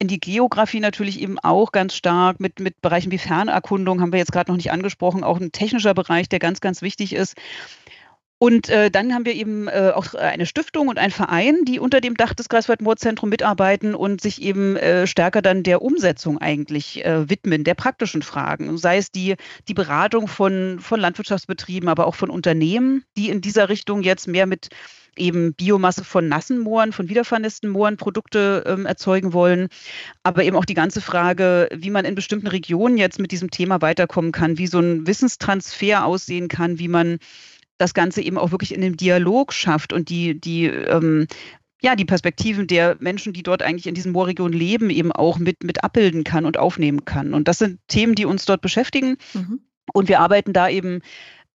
In 0.00 0.08
die 0.08 0.18
Geografie 0.18 0.80
natürlich 0.80 1.20
eben 1.20 1.38
auch 1.38 1.70
ganz 1.70 1.94
stark 1.94 2.40
mit, 2.40 2.58
mit 2.58 2.80
Bereichen 2.80 3.12
wie 3.12 3.18
Fernerkundung 3.18 4.00
haben 4.00 4.10
wir 4.10 4.18
jetzt 4.18 4.32
gerade 4.32 4.50
noch 4.50 4.56
nicht 4.56 4.72
angesprochen, 4.72 5.22
auch 5.22 5.38
ein 5.38 5.52
technischer 5.52 5.94
Bereich, 5.94 6.28
der 6.28 6.40
ganz, 6.40 6.60
ganz 6.60 6.82
wichtig 6.82 7.12
ist. 7.14 7.36
Und 8.42 8.68
äh, 8.70 8.90
dann 8.90 9.14
haben 9.14 9.24
wir 9.24 9.34
eben 9.34 9.68
äh, 9.68 9.92
auch 9.94 10.14
eine 10.14 10.46
Stiftung 10.46 10.88
und 10.88 10.98
einen 10.98 11.12
Verein, 11.12 11.64
die 11.64 11.78
unter 11.78 12.00
dem 12.00 12.16
Dach 12.16 12.34
des 12.34 12.48
Greifswald-Moor-Zentrum 12.48 13.28
mitarbeiten 13.28 13.94
und 13.94 14.20
sich 14.20 14.42
eben 14.42 14.74
äh, 14.74 15.06
stärker 15.06 15.42
dann 15.42 15.62
der 15.62 15.80
Umsetzung 15.80 16.38
eigentlich 16.38 17.04
äh, 17.04 17.30
widmen, 17.30 17.62
der 17.62 17.74
praktischen 17.74 18.20
Fragen. 18.20 18.78
Sei 18.78 18.96
es 18.96 19.12
die, 19.12 19.36
die 19.68 19.74
Beratung 19.74 20.26
von, 20.26 20.80
von 20.80 20.98
Landwirtschaftsbetrieben, 20.98 21.88
aber 21.88 22.08
auch 22.08 22.16
von 22.16 22.30
Unternehmen, 22.30 23.04
die 23.16 23.30
in 23.30 23.42
dieser 23.42 23.68
Richtung 23.68 24.02
jetzt 24.02 24.26
mehr 24.26 24.46
mit 24.46 24.70
eben 25.16 25.54
Biomasse 25.54 26.02
von 26.02 26.26
nassen 26.26 26.58
Mooren, 26.58 26.92
von 26.92 27.08
wiedervernässten 27.08 27.70
Mooren 27.70 27.96
Produkte 27.96 28.64
ähm, 28.66 28.86
erzeugen 28.86 29.32
wollen. 29.32 29.68
Aber 30.24 30.42
eben 30.42 30.56
auch 30.56 30.64
die 30.64 30.74
ganze 30.74 31.00
Frage, 31.00 31.68
wie 31.72 31.90
man 31.90 32.04
in 32.04 32.16
bestimmten 32.16 32.48
Regionen 32.48 32.96
jetzt 32.96 33.20
mit 33.20 33.30
diesem 33.30 33.50
Thema 33.50 33.82
weiterkommen 33.82 34.32
kann, 34.32 34.58
wie 34.58 34.66
so 34.66 34.80
ein 34.80 35.06
Wissenstransfer 35.06 36.04
aussehen 36.04 36.48
kann, 36.48 36.80
wie 36.80 36.88
man 36.88 37.18
das 37.82 37.94
Ganze 37.94 38.22
eben 38.22 38.38
auch 38.38 38.52
wirklich 38.52 38.74
in 38.74 38.80
dem 38.80 38.96
Dialog 38.96 39.52
schafft 39.52 39.92
und 39.92 40.08
die, 40.08 40.40
die 40.40 40.66
ähm, 40.66 41.26
ja, 41.82 41.96
die 41.96 42.04
Perspektiven 42.04 42.68
der 42.68 42.96
Menschen, 43.00 43.32
die 43.32 43.42
dort 43.42 43.62
eigentlich 43.62 43.88
in 43.88 43.94
diesen 43.96 44.12
Moorregionen 44.12 44.56
leben, 44.56 44.88
eben 44.88 45.10
auch 45.10 45.38
mit, 45.38 45.64
mit 45.64 45.82
abbilden 45.82 46.22
kann 46.22 46.46
und 46.46 46.56
aufnehmen 46.56 47.04
kann. 47.04 47.34
Und 47.34 47.48
das 47.48 47.58
sind 47.58 47.80
Themen, 47.88 48.14
die 48.14 48.24
uns 48.24 48.44
dort 48.44 48.60
beschäftigen. 48.60 49.16
Mhm. 49.34 49.60
Und 49.92 50.08
wir 50.08 50.20
arbeiten 50.20 50.52
da 50.52 50.68
eben 50.68 51.00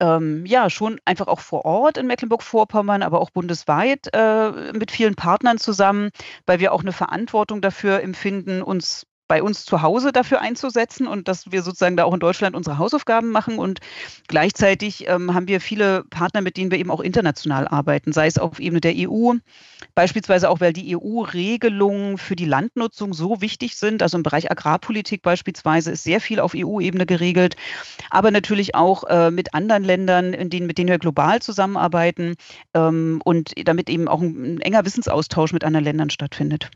ähm, 0.02 0.46
ja 0.46 0.70
schon 0.70 1.00
einfach 1.06 1.28
auch 1.28 1.40
vor 1.40 1.63
Ort 1.63 1.98
in 1.98 2.08
Mecklenburg-Vorpommern, 2.08 3.04
aber 3.04 3.22
auch 3.22 3.30
bundesweit 3.30 4.10
äh, 4.13 4.74
mit 4.74 4.92
vielen 4.92 5.16
Partnern 5.16 5.58
zusammen, 5.60 6.10
weil 6.46 6.60
wir 6.60 6.74
auch 6.74 6.82
eine 6.82 6.92
Verantwortung 6.92 7.62
dafür 7.62 8.02
empfinden, 8.02 8.62
uns 8.62 9.08
bei 9.28 9.44
uns 9.44 9.66
zu 9.66 9.82
Hause 9.82 10.12
dafür 10.12 10.42
einzusetzen 10.42 11.08
und 11.08 11.28
dass 11.28 11.52
wir 11.52 11.62
sozusagen 11.62 11.98
da 11.98 12.06
auch 12.06 12.13
in 12.13 12.20
Deutschland 12.20 12.56
unsere 12.56 12.78
Hausaufgaben 12.78 13.30
machen. 13.30 13.60
Und 13.60 13.80
gleichzeitig 14.28 15.08
ähm, 15.08 15.34
haben 15.34 15.48
wir 15.48 15.60
viele 15.60 16.04
Partner, 16.06 16.42
mit 16.42 16.58
denen 16.58 16.72
wir 16.72 16.80
eben 16.80 16.92
auch 16.92 17.02
international 17.02 17.68
arbeiten, 17.68 18.13
sei 18.13 18.28
es 18.28 18.38
auf 18.38 18.60
Ebene 18.60 18.82
der 18.82 18.94
EU, 18.96 19.34
beispielsweise 19.96 20.50
auch, 20.50 20.60
weil 20.62 20.74
die 20.74 20.96
EU-Regelungen 20.96 22.18
für 22.18 22.36
die 22.36 22.46
Landnutzung 22.46 23.13
so 23.13 23.42
wichtig 23.42 23.76
sind. 23.76 24.02
Also 24.02 24.18
im 24.18 24.24
Bereich 24.24 24.50
Agrarpolitik 24.50 25.22
beispielsweise 25.22 25.92
ist 25.92 26.04
sehr 26.04 26.22
viel 26.22 26.40
auf 26.40 26.54
EU-Ebene 26.56 27.06
geregelt, 27.06 27.56
aber 28.10 28.32
natürlich 28.32 28.76
auch 28.76 29.04
äh, 29.06 29.32
mit 29.32 29.54
anderen 29.54 29.84
Ländern, 29.84 30.34
in 30.34 30.50
denen, 30.50 30.68
mit 30.68 30.78
denen 30.78 30.90
wir 30.90 31.00
global 31.00 31.42
zusammenarbeiten 31.42 32.36
ähm, 32.74 33.22
und 33.26 33.54
damit 33.68 33.90
eben 33.90 34.08
auch 34.08 34.22
ein, 34.22 34.56
ein 34.56 34.62
enger 34.62 34.86
Wissensaustausch 34.86 35.52
mit 35.52 35.63
anderen 35.63 35.84
Ländern 35.84 36.10
stattfindet. 36.10 36.72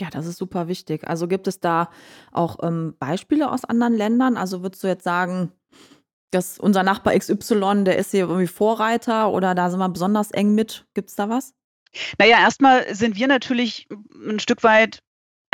Ja, 0.00 0.10
das 0.10 0.26
ist 0.26 0.38
super 0.38 0.66
wichtig. 0.66 1.06
Also 1.06 1.28
gibt 1.28 1.46
es 1.46 1.60
da 1.60 1.90
auch 2.32 2.58
ähm, 2.62 2.96
Beispiele 2.98 3.50
aus 3.50 3.64
anderen 3.64 3.94
Ländern? 3.94 4.36
Also 4.36 4.62
würdest 4.62 4.82
du 4.82 4.88
jetzt 4.88 5.04
sagen, 5.04 5.52
dass 6.32 6.58
unser 6.58 6.82
Nachbar 6.82 7.16
XY, 7.16 7.84
der 7.84 7.96
ist 7.96 8.10
hier 8.10 8.22
irgendwie 8.22 8.48
Vorreiter 8.48 9.30
oder 9.30 9.54
da 9.54 9.70
sind 9.70 9.78
wir 9.78 9.88
besonders 9.88 10.32
eng 10.32 10.54
mit? 10.54 10.86
Gibt 10.94 11.10
es 11.10 11.16
da 11.16 11.28
was? 11.28 11.54
Naja, 12.18 12.40
erstmal 12.40 12.92
sind 12.92 13.16
wir 13.16 13.28
natürlich 13.28 13.88
ein 14.28 14.40
Stück 14.40 14.64
weit 14.64 15.00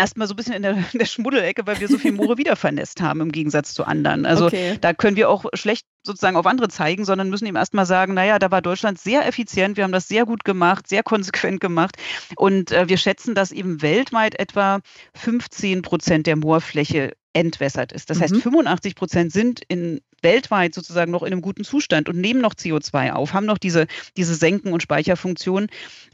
erstmal 0.00 0.26
so 0.26 0.34
ein 0.34 0.36
bisschen 0.36 0.54
in 0.54 0.62
der, 0.62 0.72
in 0.92 0.98
der 0.98 1.06
Schmuddelecke, 1.06 1.66
weil 1.66 1.78
wir 1.80 1.88
so 1.88 1.98
viel 1.98 2.12
Moore 2.12 2.38
wiedervernässt 2.38 3.00
haben 3.00 3.20
im 3.20 3.32
Gegensatz 3.32 3.74
zu 3.74 3.84
anderen. 3.84 4.26
Also 4.26 4.46
okay. 4.46 4.78
da 4.80 4.92
können 4.92 5.16
wir 5.16 5.28
auch 5.28 5.44
schlecht 5.54 5.86
sozusagen 6.02 6.36
auf 6.36 6.46
andere 6.46 6.68
zeigen, 6.68 7.04
sondern 7.04 7.28
müssen 7.28 7.46
ihm 7.46 7.56
erstmal 7.56 7.86
sagen, 7.86 8.14
naja, 8.14 8.38
da 8.38 8.50
war 8.50 8.62
Deutschland 8.62 8.98
sehr 8.98 9.26
effizient, 9.26 9.76
wir 9.76 9.84
haben 9.84 9.92
das 9.92 10.08
sehr 10.08 10.24
gut 10.24 10.44
gemacht, 10.44 10.88
sehr 10.88 11.02
konsequent 11.02 11.60
gemacht 11.60 11.96
und 12.36 12.72
äh, 12.72 12.88
wir 12.88 12.96
schätzen, 12.96 13.34
dass 13.34 13.52
eben 13.52 13.82
weltweit 13.82 14.38
etwa 14.38 14.80
15 15.14 15.82
Prozent 15.82 16.26
der 16.26 16.36
Moorfläche 16.36 17.12
entwässert 17.32 17.92
ist. 17.92 18.10
Das 18.10 18.18
mhm. 18.18 18.22
heißt, 18.22 18.36
85 18.36 18.94
Prozent 18.94 19.32
sind 19.32 19.60
in 19.68 20.00
weltweit 20.22 20.74
sozusagen 20.74 21.10
noch 21.10 21.22
in 21.22 21.32
einem 21.32 21.42
guten 21.42 21.64
Zustand 21.64 22.08
und 22.08 22.18
nehmen 22.18 22.40
noch 22.40 22.54
CO2 22.54 23.12
auf, 23.12 23.32
haben 23.32 23.46
noch 23.46 23.58
diese, 23.58 23.86
diese 24.16 24.34
Senken- 24.34 24.72
und 24.72 24.82
Speicherfunktion. 24.82 25.68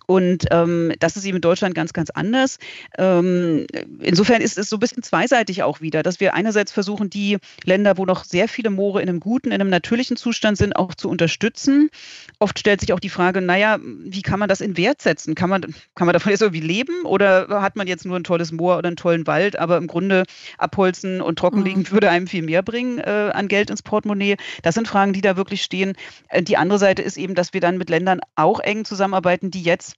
Und 0.07 0.45
ähm, 0.53 0.93
das 1.01 1.17
ist 1.17 1.25
eben 1.25 1.37
in 1.37 1.43
Deutschland 1.43 1.75
ganz, 1.75 1.93
ganz 1.93 2.11
anders. 2.11 2.59
Ähm, 2.97 3.67
insofern 4.01 4.41
ist 4.41 4.57
es 4.57 4.69
so 4.69 4.77
ein 4.77 4.81
bisschen 4.81 5.03
zweiseitig 5.03 5.65
auch 5.65 5.81
wieder, 5.81 6.05
dass 6.05 6.21
wir 6.21 6.35
einerseits 6.35 6.71
versuchen, 6.71 7.11
die 7.11 7.39
Länder, 7.65 7.99
wo 7.99 8.05
noch 8.05 8.23
sehr 8.23 8.47
viele 8.47 8.71
Moore 8.71 9.03
in 9.03 9.09
einem 9.09 9.19
guten, 9.19 9.49
in 9.49 9.55
einem 9.55 9.71
natürlichen 9.71 10.17
Zustand 10.17 10.59
sind, 10.59 10.77
auch 10.77 10.95
zu 10.95 11.09
unterstützen. 11.09 11.91
Oft 12.39 12.59
stellt 12.59 12.81
sich 12.81 12.93
auch 12.93 13.01
die 13.01 13.11
Frage, 13.11 13.41
naja, 13.41 13.79
wie 13.83 14.23
kann 14.23 14.39
man 14.39 14.49
das 14.49 14.61
in 14.61 14.77
Wert 14.77 15.03
setzen? 15.03 15.35
Kann 15.35 15.51
man, 15.51 15.63
kann 15.97 16.07
man 16.07 16.13
davon 16.13 16.31
jetzt 16.31 16.43
irgendwie 16.43 16.61
leben 16.61 17.03
oder 17.05 17.61
hat 17.61 17.75
man 17.75 17.89
jetzt 17.89 18.05
nur 18.05 18.17
ein 18.17 18.25
tolles 18.25 18.53
Moor 18.53 18.79
oder 18.79 18.87
einen 18.87 18.97
tollen 18.97 19.27
Wald, 19.27 19.59
aber 19.59 19.77
im 19.77 19.89
Grunde 19.89 20.23
abholzen 20.59 21.06
müssen 21.07 21.21
und 21.21 21.39
trockenlegen 21.39 21.83
mhm. 21.83 21.91
würde 21.91 22.11
einem 22.11 22.27
viel 22.27 22.43
mehr 22.43 22.63
bringen 22.63 22.99
äh, 22.99 23.31
an 23.33 23.49
Geld 23.49 23.71
ins 23.71 23.83
Portemonnaie. 23.83 24.37
Das 24.63 24.75
sind 24.75 24.89
Fragen, 24.89 25.13
die 25.13 25.21
da 25.21 25.37
wirklich 25.37 25.63
stehen. 25.63 25.95
Äh, 26.29 26.43
die 26.43 26.57
andere 26.57 26.79
Seite 26.79 27.03
ist 27.03 27.17
eben, 27.17 27.35
dass 27.35 27.53
wir 27.53 27.61
dann 27.61 27.79
mit 27.79 27.91
Ländern 27.91 28.21
auch 28.35 28.61
eng 28.61 28.85
zusammenarbeiten, 28.85 29.51
die 29.51 29.63
jetzt 29.63 29.97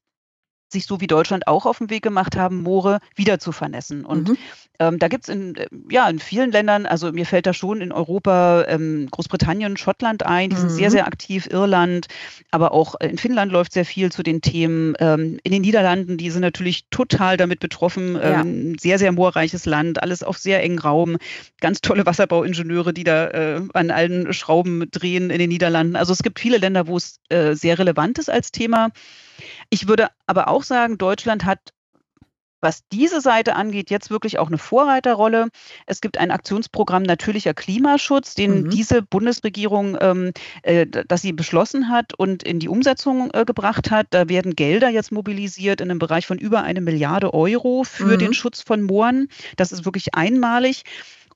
sich 0.72 0.86
so 0.86 1.00
wie 1.00 1.06
Deutschland 1.06 1.46
auch 1.46 1.66
auf 1.66 1.78
den 1.78 1.90
Weg 1.90 2.02
gemacht 2.02 2.36
haben, 2.36 2.62
Moore 2.62 2.98
wieder 3.14 3.38
zu 3.38 3.52
vernässen. 3.52 4.04
Und 4.04 4.28
mhm. 4.28 4.38
ähm, 4.78 4.98
da 4.98 5.08
gibt 5.08 5.24
es 5.24 5.34
in, 5.34 5.56
äh, 5.56 5.66
ja, 5.90 6.08
in 6.08 6.18
vielen 6.18 6.52
Ländern, 6.52 6.86
also 6.86 7.12
mir 7.12 7.26
fällt 7.26 7.46
da 7.46 7.54
schon 7.54 7.80
in 7.80 7.92
Europa 7.92 8.64
ähm, 8.68 9.08
Großbritannien, 9.10 9.76
Schottland 9.76 10.26
ein, 10.26 10.50
die 10.50 10.56
mhm. 10.56 10.60
sind 10.60 10.70
sehr, 10.70 10.88
mhm. 10.88 10.92
sehr 10.92 11.06
aktiv, 11.06 11.48
Irland, 11.50 12.08
aber 12.50 12.72
auch 12.72 12.94
in 13.00 13.18
Finnland 13.18 13.50
läuft 13.52 13.72
sehr 13.72 13.84
viel 13.84 14.12
zu 14.12 14.22
den 14.22 14.40
Themen. 14.40 14.94
Ähm, 14.98 15.38
in 15.42 15.52
den 15.52 15.62
Niederlanden, 15.62 16.18
die 16.18 16.30
sind 16.30 16.42
natürlich 16.42 16.86
total 16.90 17.36
damit 17.36 17.60
betroffen, 17.60 18.14
ja. 18.16 18.40
Ähm, 18.40 18.76
sehr, 18.78 18.98
sehr 18.98 19.12
moorreiches 19.12 19.64
Land, 19.64 20.02
alles 20.02 20.22
auf 20.22 20.38
sehr 20.38 20.62
engen 20.62 20.78
Raum, 20.78 21.16
ganz 21.60 21.80
tolle 21.80 22.04
Wasserbauingenieure, 22.06 22.92
die 22.92 23.04
da 23.04 23.28
äh, 23.28 23.62
an 23.74 23.90
allen 23.90 24.32
Schrauben 24.32 24.90
drehen 24.90 25.30
in 25.30 25.38
den 25.38 25.48
Niederlanden. 25.48 25.96
Also 25.96 26.12
es 26.12 26.22
gibt 26.22 26.38
viele 26.38 26.58
Länder, 26.58 26.86
wo 26.86 26.96
es 26.96 27.20
äh, 27.28 27.54
sehr 27.54 27.78
relevant 27.78 28.18
ist 28.18 28.30
als 28.30 28.52
Thema. 28.52 28.90
Ich 29.70 29.88
würde 29.88 30.08
aber 30.26 30.48
auch 30.48 30.62
sagen, 30.62 30.98
Deutschland 30.98 31.44
hat 31.44 31.72
was 32.60 32.82
diese 32.88 33.20
Seite 33.20 33.54
angeht, 33.54 33.90
jetzt 33.90 34.10
wirklich 34.10 34.38
auch 34.38 34.48
eine 34.48 34.58
Vorreiterrolle. 34.58 35.48
Es 35.86 36.00
gibt 36.00 36.18
ein 36.18 36.30
Aktionsprogramm 36.30 37.02
natürlicher 37.02 37.54
Klimaschutz, 37.54 38.34
den 38.34 38.64
mhm. 38.64 38.70
diese 38.70 39.02
Bundesregierung, 39.02 39.96
ähm, 40.00 40.32
äh, 40.62 40.86
das 40.86 41.22
sie 41.22 41.32
beschlossen 41.32 41.88
hat 41.88 42.14
und 42.14 42.42
in 42.42 42.58
die 42.58 42.68
Umsetzung 42.68 43.30
äh, 43.32 43.44
gebracht 43.44 43.90
hat. 43.90 44.08
Da 44.10 44.28
werden 44.28 44.56
Gelder 44.56 44.88
jetzt 44.88 45.12
mobilisiert 45.12 45.80
in 45.80 45.90
einem 45.90 45.98
Bereich 45.98 46.26
von 46.26 46.38
über 46.38 46.62
eine 46.62 46.80
Milliarde 46.80 47.32
Euro 47.32 47.84
für 47.84 48.14
mhm. 48.14 48.18
den 48.18 48.34
Schutz 48.34 48.60
von 48.62 48.82
Mooren. 48.82 49.28
Das 49.56 49.72
ist 49.72 49.84
wirklich 49.84 50.14
einmalig. 50.14 50.82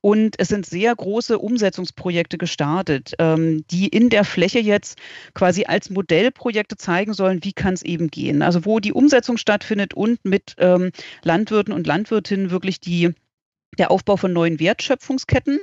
Und 0.03 0.35
es 0.38 0.49
sind 0.49 0.67
sehr 0.67 0.95
große 0.95 1.38
Umsetzungsprojekte 1.38 2.37
gestartet, 2.37 3.15
ähm, 3.21 3.65
die 3.71 3.87
in 3.87 4.11
der 4.11 4.25
Fläche 4.25 4.59
jetzt 4.59 4.99
quasi 5.33 5.65
als 5.65 5.91
Modellprojekte 5.91 6.77
zeigen 6.77 7.15
sollen, 7.15 7.38
wie 7.45 7.53
kann 7.53 7.75
es 7.75 7.83
eben 7.83 8.09
gehen. 8.11 8.43
Also 8.43 8.65
wo 8.65 8.81
die 8.81 8.93
Umsetzung 8.93 9.38
stattfindet 9.38 9.95
und 9.95 10.25
mit 10.25 10.57
ähm, 10.59 10.91
Landwirten 11.23 11.73
und 11.73 11.87
Landwirtinnen 11.87 12.51
wirklich 12.51 12.81
die 12.81 13.15
der 13.79 13.91
Aufbau 13.91 14.17
von 14.17 14.33
neuen 14.33 14.61
Wertschöpfungsketten. 14.61 15.61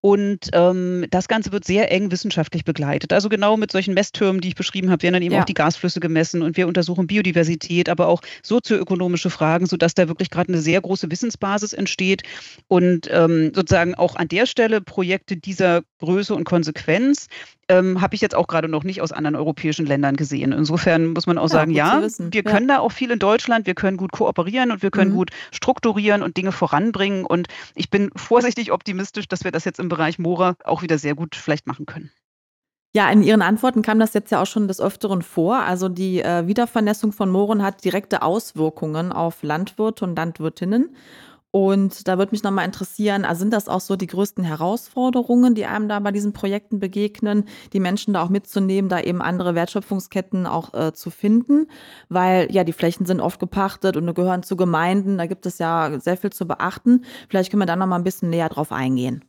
Und 0.00 0.50
ähm, 0.52 1.06
das 1.10 1.28
Ganze 1.28 1.50
wird 1.52 1.64
sehr 1.64 1.90
eng 1.90 2.10
wissenschaftlich 2.10 2.64
begleitet. 2.64 3.12
Also 3.12 3.30
genau 3.30 3.56
mit 3.56 3.72
solchen 3.72 3.94
Messtürmen, 3.94 4.40
die 4.42 4.48
ich 4.48 4.54
beschrieben 4.54 4.90
habe, 4.90 5.02
werden 5.02 5.14
dann 5.14 5.22
eben 5.22 5.34
ja. 5.34 5.40
auch 5.40 5.46
die 5.46 5.54
Gasflüsse 5.54 6.00
gemessen 6.00 6.42
und 6.42 6.58
wir 6.58 6.68
untersuchen 6.68 7.06
Biodiversität, 7.06 7.88
aber 7.88 8.08
auch 8.08 8.20
sozioökonomische 8.42 9.30
Fragen, 9.30 9.64
sodass 9.64 9.94
da 9.94 10.08
wirklich 10.08 10.28
gerade 10.28 10.48
eine 10.52 10.60
sehr 10.60 10.80
große 10.80 11.10
Wissensbasis 11.10 11.72
entsteht. 11.72 12.22
Und 12.68 13.08
ähm, 13.10 13.52
sozusagen 13.54 13.94
auch 13.94 14.16
an 14.16 14.28
der 14.28 14.44
Stelle 14.44 14.82
Projekte 14.82 15.38
dieser 15.38 15.82
Größe 16.00 16.34
und 16.34 16.44
Konsequenz 16.44 17.28
ähm, 17.68 18.00
habe 18.00 18.14
ich 18.14 18.20
jetzt 18.20 18.34
auch 18.34 18.46
gerade 18.46 18.68
noch 18.68 18.84
nicht 18.84 19.00
aus 19.00 19.12
anderen 19.12 19.36
europäischen 19.36 19.86
Ländern 19.86 20.16
gesehen. 20.16 20.52
Insofern 20.52 21.08
muss 21.08 21.26
man 21.26 21.38
auch 21.38 21.44
ja, 21.44 21.48
sagen, 21.48 21.70
ja, 21.72 22.02
wir 22.18 22.42
können 22.42 22.68
ja. 22.68 22.76
da 22.76 22.80
auch 22.80 22.92
viel 22.92 23.10
in 23.10 23.18
Deutschland, 23.18 23.66
wir 23.66 23.74
können 23.74 23.96
gut 23.96 24.12
kooperieren 24.12 24.70
und 24.70 24.82
wir 24.82 24.90
können 24.90 25.12
mhm. 25.12 25.16
gut 25.16 25.30
strukturieren 25.52 26.22
und 26.22 26.36
Dinge 26.36 26.52
voranbringen. 26.52 27.24
Und 27.24 27.48
ich 27.74 27.90
bin 27.90 28.10
vorsichtig 28.16 28.72
optimistisch, 28.72 29.28
dass 29.28 29.44
wir 29.44 29.52
das 29.52 29.64
jetzt 29.64 29.80
im 29.80 29.88
Bereich 29.88 30.18
Moore 30.18 30.56
auch 30.64 30.82
wieder 30.82 30.98
sehr 30.98 31.14
gut 31.14 31.36
vielleicht 31.36 31.66
machen 31.66 31.86
können. 31.86 32.10
Ja, 32.96 33.10
in 33.10 33.24
Ihren 33.24 33.42
Antworten 33.42 33.82
kam 33.82 33.98
das 33.98 34.14
jetzt 34.14 34.30
ja 34.30 34.40
auch 34.40 34.46
schon 34.46 34.68
des 34.68 34.80
Öfteren 34.80 35.22
vor. 35.22 35.56
Also 35.56 35.88
die 35.88 36.20
äh, 36.20 36.46
Wiedervernässung 36.46 37.10
von 37.10 37.28
Mooren 37.28 37.60
hat 37.60 37.84
direkte 37.84 38.22
Auswirkungen 38.22 39.10
auf 39.10 39.42
Landwirte 39.42 40.04
und 40.04 40.16
Landwirtinnen. 40.16 40.94
Und 41.54 42.08
da 42.08 42.18
würde 42.18 42.32
mich 42.32 42.42
nochmal 42.42 42.64
interessieren, 42.64 43.24
also 43.24 43.38
sind 43.38 43.52
das 43.52 43.68
auch 43.68 43.80
so 43.80 43.94
die 43.94 44.08
größten 44.08 44.42
Herausforderungen, 44.42 45.54
die 45.54 45.66
einem 45.66 45.88
da 45.88 46.00
bei 46.00 46.10
diesen 46.10 46.32
Projekten 46.32 46.80
begegnen, 46.80 47.44
die 47.72 47.78
Menschen 47.78 48.12
da 48.12 48.24
auch 48.24 48.28
mitzunehmen, 48.28 48.88
da 48.88 48.98
eben 48.98 49.22
andere 49.22 49.54
Wertschöpfungsketten 49.54 50.48
auch 50.48 50.74
äh, 50.74 50.92
zu 50.94 51.10
finden? 51.10 51.68
Weil 52.08 52.50
ja, 52.50 52.64
die 52.64 52.72
Flächen 52.72 53.06
sind 53.06 53.20
oft 53.20 53.38
gepachtet 53.38 53.96
und 53.96 54.12
gehören 54.16 54.42
zu 54.42 54.56
Gemeinden, 54.56 55.16
da 55.16 55.26
gibt 55.26 55.46
es 55.46 55.58
ja 55.58 56.00
sehr 56.00 56.16
viel 56.16 56.30
zu 56.30 56.44
beachten. 56.44 57.04
Vielleicht 57.28 57.52
können 57.52 57.62
wir 57.62 57.66
da 57.66 57.76
nochmal 57.76 58.00
ein 58.00 58.04
bisschen 58.04 58.30
näher 58.30 58.48
drauf 58.48 58.72
eingehen. 58.72 59.24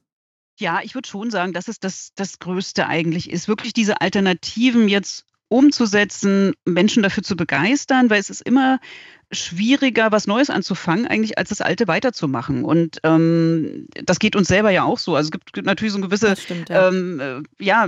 Ja, 0.57 0.79
ich 0.81 0.95
würde 0.95 1.07
schon 1.07 1.29
sagen, 1.29 1.53
dass 1.53 1.67
es 1.67 1.79
das, 1.79 2.09
das 2.15 2.39
Größte 2.39 2.87
eigentlich 2.87 3.29
ist, 3.29 3.47
wirklich 3.47 3.71
diese 3.71 4.01
Alternativen 4.01 4.87
jetzt 4.87 5.27
umzusetzen, 5.47 6.53
Menschen 6.65 7.03
dafür 7.03 7.23
zu 7.23 7.35
begeistern, 7.35 8.09
weil 8.09 8.19
es 8.19 8.29
ist 8.29 8.41
immer 8.41 8.79
schwieriger, 9.31 10.11
was 10.11 10.27
Neues 10.27 10.49
anzufangen, 10.49 11.07
eigentlich 11.07 11.37
als 11.37 11.49
das 11.49 11.61
Alte 11.61 11.87
weiterzumachen. 11.87 12.63
Und 12.63 12.99
ähm, 13.03 13.87
das 14.03 14.19
geht 14.19 14.35
uns 14.35 14.47
selber 14.47 14.71
ja 14.71 14.83
auch 14.83 14.99
so. 14.99 15.15
Also 15.15 15.27
es 15.27 15.31
gibt 15.31 15.65
natürlich 15.65 15.93
so 15.93 15.99
ein 15.99 16.03
gewisse, 16.03 16.35
stimmt, 16.35 16.69
ja. 16.69 16.89
Ähm, 16.89 17.19
äh, 17.19 17.63
ja, 17.63 17.87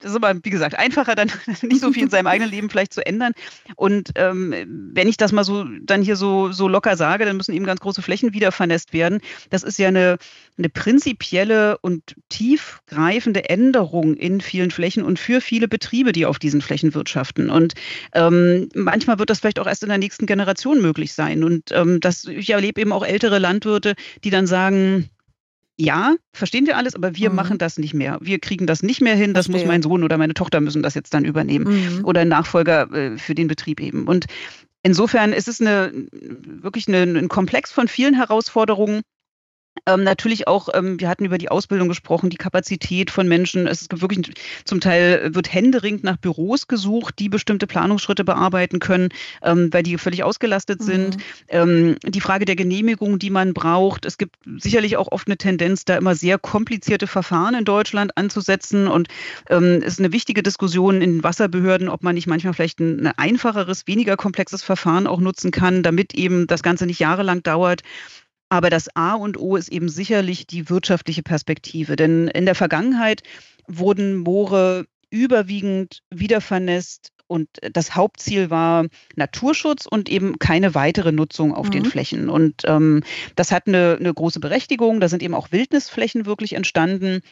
das 0.00 0.10
ist 0.10 0.16
aber, 0.16 0.38
wie 0.42 0.50
gesagt, 0.50 0.78
einfacher, 0.78 1.14
dann 1.14 1.30
nicht 1.62 1.80
so 1.80 1.92
viel 1.92 2.04
in 2.04 2.10
seinem 2.10 2.26
eigenen 2.26 2.50
Leben 2.50 2.68
vielleicht 2.68 2.92
zu 2.92 3.04
ändern. 3.06 3.32
Und 3.76 4.10
ähm, 4.16 4.54
wenn 4.92 5.08
ich 5.08 5.16
das 5.16 5.32
mal 5.32 5.44
so 5.44 5.64
dann 5.82 6.02
hier 6.02 6.16
so, 6.16 6.52
so 6.52 6.68
locker 6.68 6.96
sage, 6.96 7.24
dann 7.24 7.36
müssen 7.36 7.54
eben 7.54 7.64
ganz 7.64 7.80
große 7.80 8.02
Flächen 8.02 8.34
wieder 8.34 8.52
vernässt 8.52 8.92
werden. 8.92 9.20
Das 9.50 9.62
ist 9.62 9.78
ja 9.78 9.88
eine, 9.88 10.18
eine 10.58 10.68
prinzipielle 10.68 11.78
und 11.78 12.16
tiefgreifende 12.28 13.48
Änderung 13.48 14.14
in 14.14 14.40
vielen 14.40 14.70
Flächen 14.70 15.04
und 15.04 15.18
für 15.18 15.40
viele 15.40 15.68
Betriebe, 15.68 16.12
die 16.12 16.26
auf 16.26 16.38
diesen 16.38 16.60
Flächen 16.60 16.94
wirtschaften. 16.94 17.48
Und 17.48 17.74
ähm, 18.12 18.68
manchmal 18.74 19.18
wird 19.18 19.30
das 19.30 19.40
vielleicht 19.40 19.58
auch 19.58 19.66
erst 19.66 19.82
in 19.82 19.88
der 19.88 19.98
nächsten 19.98 20.26
Generation 20.26 20.82
möglich 20.82 21.14
sein. 21.14 21.44
Und 21.44 21.72
ähm, 21.72 22.00
das, 22.00 22.24
ich 22.24 22.50
erlebe 22.50 22.80
eben 22.80 22.92
auch 22.92 23.04
ältere 23.04 23.38
Landwirte, 23.38 23.94
die 24.22 24.30
dann 24.30 24.46
sagen, 24.46 25.08
ja, 25.76 26.14
verstehen 26.32 26.66
wir 26.66 26.76
alles, 26.76 26.94
aber 26.94 27.16
wir 27.16 27.30
mhm. 27.30 27.36
machen 27.36 27.58
das 27.58 27.78
nicht 27.78 27.94
mehr. 27.94 28.18
Wir 28.20 28.38
kriegen 28.38 28.66
das 28.66 28.82
nicht 28.82 29.00
mehr 29.00 29.16
hin. 29.16 29.34
Das 29.34 29.46
Verstehe. 29.46 29.64
muss 29.64 29.68
mein 29.68 29.82
Sohn 29.82 30.04
oder 30.04 30.18
meine 30.18 30.34
Tochter 30.34 30.60
müssen 30.60 30.82
das 30.82 30.94
jetzt 30.94 31.14
dann 31.14 31.24
übernehmen. 31.24 31.98
Mhm. 31.98 32.04
Oder 32.04 32.20
ein 32.20 32.28
Nachfolger 32.28 32.92
äh, 32.92 33.18
für 33.18 33.34
den 33.34 33.48
Betrieb 33.48 33.80
eben. 33.80 34.06
Und 34.06 34.26
insofern 34.82 35.32
ist 35.32 35.48
es 35.48 35.60
eine, 35.60 35.92
wirklich 36.12 36.86
eine, 36.86 37.02
ein 37.18 37.28
Komplex 37.28 37.72
von 37.72 37.88
vielen 37.88 38.14
Herausforderungen. 38.14 39.02
Ähm, 39.86 40.04
natürlich 40.04 40.48
auch, 40.48 40.68
ähm, 40.72 40.98
wir 41.00 41.08
hatten 41.08 41.24
über 41.24 41.36
die 41.36 41.50
Ausbildung 41.50 41.88
gesprochen, 41.88 42.30
die 42.30 42.36
Kapazität 42.36 43.10
von 43.10 43.28
Menschen. 43.28 43.66
Es 43.66 43.88
gibt 43.88 44.00
wirklich 44.00 44.32
zum 44.64 44.80
Teil 44.80 45.34
wird 45.34 45.52
händeringend 45.52 46.04
nach 46.04 46.16
Büros 46.16 46.68
gesucht, 46.68 47.18
die 47.18 47.28
bestimmte 47.28 47.66
Planungsschritte 47.66 48.24
bearbeiten 48.24 48.78
können, 48.78 49.10
ähm, 49.42 49.68
weil 49.72 49.82
die 49.82 49.98
völlig 49.98 50.22
ausgelastet 50.22 50.80
mhm. 50.80 50.84
sind. 50.84 51.16
Ähm, 51.48 51.96
die 52.06 52.20
Frage 52.20 52.44
der 52.44 52.56
Genehmigung, 52.56 53.18
die 53.18 53.30
man 53.30 53.52
braucht. 53.52 54.06
Es 54.06 54.16
gibt 54.16 54.36
sicherlich 54.58 54.96
auch 54.96 55.10
oft 55.10 55.28
eine 55.28 55.36
Tendenz, 55.36 55.84
da 55.84 55.96
immer 55.96 56.14
sehr 56.14 56.38
komplizierte 56.38 57.06
Verfahren 57.06 57.54
in 57.54 57.64
Deutschland 57.64 58.16
anzusetzen. 58.16 58.86
Und 58.86 59.08
ähm, 59.50 59.80
es 59.82 59.94
ist 59.94 59.98
eine 59.98 60.12
wichtige 60.12 60.42
Diskussion 60.42 61.02
in 61.02 61.14
den 61.14 61.24
Wasserbehörden, 61.24 61.88
ob 61.88 62.02
man 62.02 62.14
nicht 62.14 62.26
manchmal 62.26 62.54
vielleicht 62.54 62.80
ein 62.80 63.06
einfacheres, 63.16 63.86
weniger 63.86 64.16
komplexes 64.16 64.62
Verfahren 64.62 65.06
auch 65.06 65.20
nutzen 65.20 65.50
kann, 65.50 65.82
damit 65.82 66.14
eben 66.14 66.46
das 66.46 66.62
Ganze 66.62 66.86
nicht 66.86 67.00
jahrelang 67.00 67.42
dauert. 67.42 67.82
Aber 68.54 68.70
das 68.70 68.88
A 68.94 69.14
und 69.14 69.36
O 69.36 69.56
ist 69.56 69.68
eben 69.68 69.88
sicherlich 69.88 70.46
die 70.46 70.70
wirtschaftliche 70.70 71.24
Perspektive. 71.24 71.96
Denn 71.96 72.28
in 72.28 72.44
der 72.44 72.54
Vergangenheit 72.54 73.24
wurden 73.66 74.18
Moore 74.18 74.86
überwiegend 75.10 76.02
wiedervernässt 76.10 77.10
und 77.26 77.48
das 77.72 77.96
Hauptziel 77.96 78.50
war 78.50 78.86
Naturschutz 79.16 79.86
und 79.86 80.08
eben 80.08 80.38
keine 80.38 80.76
weitere 80.76 81.10
Nutzung 81.10 81.52
auf 81.52 81.66
mhm. 81.66 81.70
den 81.72 81.84
Flächen. 81.86 82.30
Und 82.30 82.62
ähm, 82.66 83.02
das 83.34 83.50
hat 83.50 83.66
eine, 83.66 83.96
eine 83.98 84.14
große 84.14 84.38
Berechtigung. 84.38 85.00
Da 85.00 85.08
sind 85.08 85.24
eben 85.24 85.34
auch 85.34 85.50
Wildnisflächen 85.50 86.24
wirklich 86.24 86.52
entstanden 86.52 87.22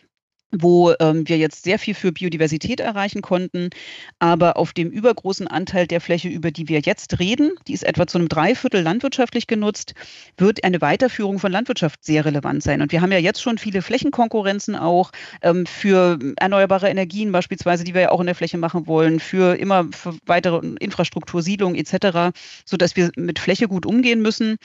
wo 0.53 0.93
ähm, 1.01 1.27
wir 1.27 1.38
jetzt 1.38 1.65
sehr 1.65 1.79
viel 1.79 1.95
für 1.95 2.12
Biodiversität 2.12 2.81
erreichen 2.81 3.23
konnten. 3.23 3.71
Aber 4.19 4.57
auf 4.57 4.73
dem 4.73 4.91
übergroßen 4.91 5.49
Anteil 5.49 5.87
der 5.87 6.01
Fläche, 6.01 6.29
über 6.29 6.51
die 6.51 6.69
wir 6.69 6.81
jetzt 6.81 7.19
reden, 7.19 7.53
die 7.67 7.73
ist 7.73 7.85
etwa 7.85 8.07
zu 8.07 8.19
einem 8.19 8.29
Dreiviertel 8.29 8.83
landwirtschaftlich 8.83 9.47
genutzt, 9.47 9.95
wird 10.37 10.62
eine 10.65 10.81
Weiterführung 10.81 11.38
von 11.38 11.51
Landwirtschaft 11.51 12.05
sehr 12.05 12.25
relevant 12.25 12.62
sein. 12.62 12.83
Und 12.83 12.93
wir 12.93 13.01
haben 13.01 13.12
ja 13.12 13.19
jetzt 13.19 13.41
schon 13.41 13.57
viele 13.57 13.81
Flächenkonkurrenzen 13.81 14.77
auch 14.77 15.11
ähm, 15.41 15.65
für 15.65 16.19
erneuerbare 16.37 16.91
Energien 16.91 17.33
beispielsweise, 17.33 17.85
die 17.85 17.95
wir 17.95 18.03
ja 18.03 18.11
auch 18.11 18.21
in 18.21 18.27
der 18.27 18.35
Fläche 18.35 18.59
machen 18.59 18.87
wollen, 18.87 19.21
für 19.21 19.59
immer 19.59 19.88
für 19.93 20.15
weitere 20.27 20.61
Infrastruktur, 20.81 21.43
Siedlung 21.43 21.75
etc., 21.75 22.37
sodass 22.67 22.95
wir 22.97 23.11
mit 23.17 23.38
Fläche 23.38 23.69
gut 23.69 23.87
umgehen 23.87 24.21
müssen. 24.21 24.57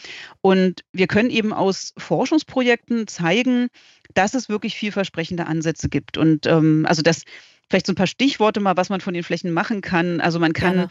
Und 0.42 0.84
wir 0.92 1.08
können 1.08 1.30
eben 1.30 1.54
aus 1.54 1.94
Forschungsprojekten 1.98 3.08
zeigen, 3.08 3.70
dass 4.14 4.34
es 4.34 4.50
wirklich 4.50 4.76
vielversprechende 4.76 5.46
Ansätze 5.46 5.77
gibt. 5.90 6.18
Und 6.18 6.46
ähm, 6.46 6.86
also 6.88 7.02
das 7.02 7.24
vielleicht 7.70 7.86
so 7.86 7.92
ein 7.92 7.98
paar 7.98 8.08
Stichworte 8.08 8.60
mal, 8.60 8.78
was 8.78 8.90
man 8.90 9.02
von 9.02 9.14
den 9.14 9.24
Flächen 9.24 9.52
machen 9.52 9.82
kann. 9.82 10.22
Also 10.22 10.40
man 10.40 10.54
kann 10.54 10.88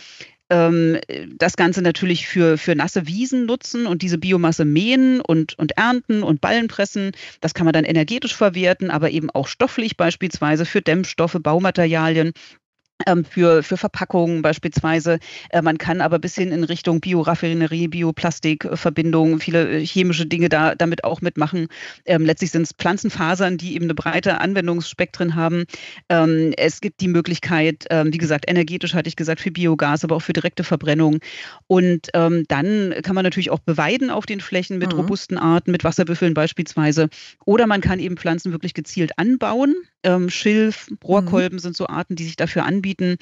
ähm, 0.51 0.99
das 1.37 1.57
Ganze 1.57 1.83
natürlich 1.83 2.27
für, 2.29 2.59
für 2.59 2.75
nasse 2.75 3.07
Wiesen 3.07 3.47
nutzen 3.47 3.87
und 3.87 4.03
diese 4.03 4.19
Biomasse 4.19 4.65
mähen 4.65 5.21
und, 5.21 5.59
und 5.59 5.73
ernten 5.77 6.23
und 6.23 6.41
Ballen 6.41 6.69
pressen. 6.69 7.13
Das 7.41 7.55
kann 7.55 7.65
man 7.65 7.73
dann 7.73 7.85
energetisch 7.85 8.35
verwerten, 8.35 8.91
aber 8.91 9.11
eben 9.11 9.31
auch 9.31 9.49
stofflich 9.49 9.97
beispielsweise 9.97 10.65
für 10.65 10.83
Dämmstoffe, 10.83 11.39
Baumaterialien. 11.41 12.33
Ähm, 13.07 13.25
für, 13.25 13.63
für 13.63 13.77
Verpackungen 13.77 14.41
beispielsweise. 14.41 15.19
Äh, 15.51 15.61
man 15.61 15.77
kann 15.77 16.01
aber 16.01 16.19
bis 16.19 16.35
hin 16.35 16.51
in 16.51 16.65
Richtung 16.65 17.01
Bioraffinerie, 17.01 17.89
Bioplastikverbindungen, 17.89 19.39
viele 19.39 19.81
äh, 19.81 19.85
chemische 19.85 20.25
Dinge 20.25 20.49
da 20.49 20.75
damit 20.75 21.05
auch 21.05 21.21
mitmachen. 21.21 21.69
Ähm, 22.07 22.25
letztlich 22.25 22.53
sind 22.53 22.63
es 22.63 22.73
Pflanzenfasern, 22.73 23.59
die 23.59 23.75
eben 23.75 23.85
eine 23.85 23.95
breite 23.95 24.41
Anwendungsspektren 24.41 25.35
haben. 25.35 25.65
Ähm, 26.09 26.55
es 26.57 26.81
gibt 26.81 27.01
die 27.01 27.09
Möglichkeit, 27.09 27.87
wie 27.91 28.19
gesagt, 28.19 28.49
energetisch 28.49 28.95
hatte 28.95 29.09
ich 29.09 29.17
gesagt, 29.17 29.41
für 29.41 29.51
Biogas, 29.51 30.05
aber 30.05 30.17
auch 30.17 30.23
für 30.23 30.33
direkte 30.33 30.65
Verbrennung. 30.65 31.19
Und 31.67 32.11
dann 32.13 32.95
kann 33.03 33.15
man 33.15 33.25
natürlich 33.25 33.51
auch 33.51 33.59
beweiden 33.61 34.11
auf 34.11 34.27
den 34.27 34.41
Flächen 34.41 34.79
mit 34.79 34.93
mhm. 34.93 35.01
robusten 35.01 35.39
Arten, 35.39 35.71
mit 35.71 35.85
Wasserbüffeln 35.85 36.35
beispielsweise. 36.35 37.09
Oder 37.45 37.67
man 37.67 37.81
kann 37.81 37.99
eben 37.99 38.17
Pflanzen 38.17 38.53
wirklich 38.53 38.75
gezielt 38.75 39.19
anbauen. 39.19 39.75
Ähm, 40.07 40.31
Schilf, 40.31 40.89
Rohrkolben 41.03 41.57
mhm. 41.57 41.61
sind 41.61 41.77
so 41.77 41.89
Arten, 41.89 42.15
die 42.15 42.25
sich 42.25 42.37
dafür 42.37 42.65
anbieten. 42.65 43.17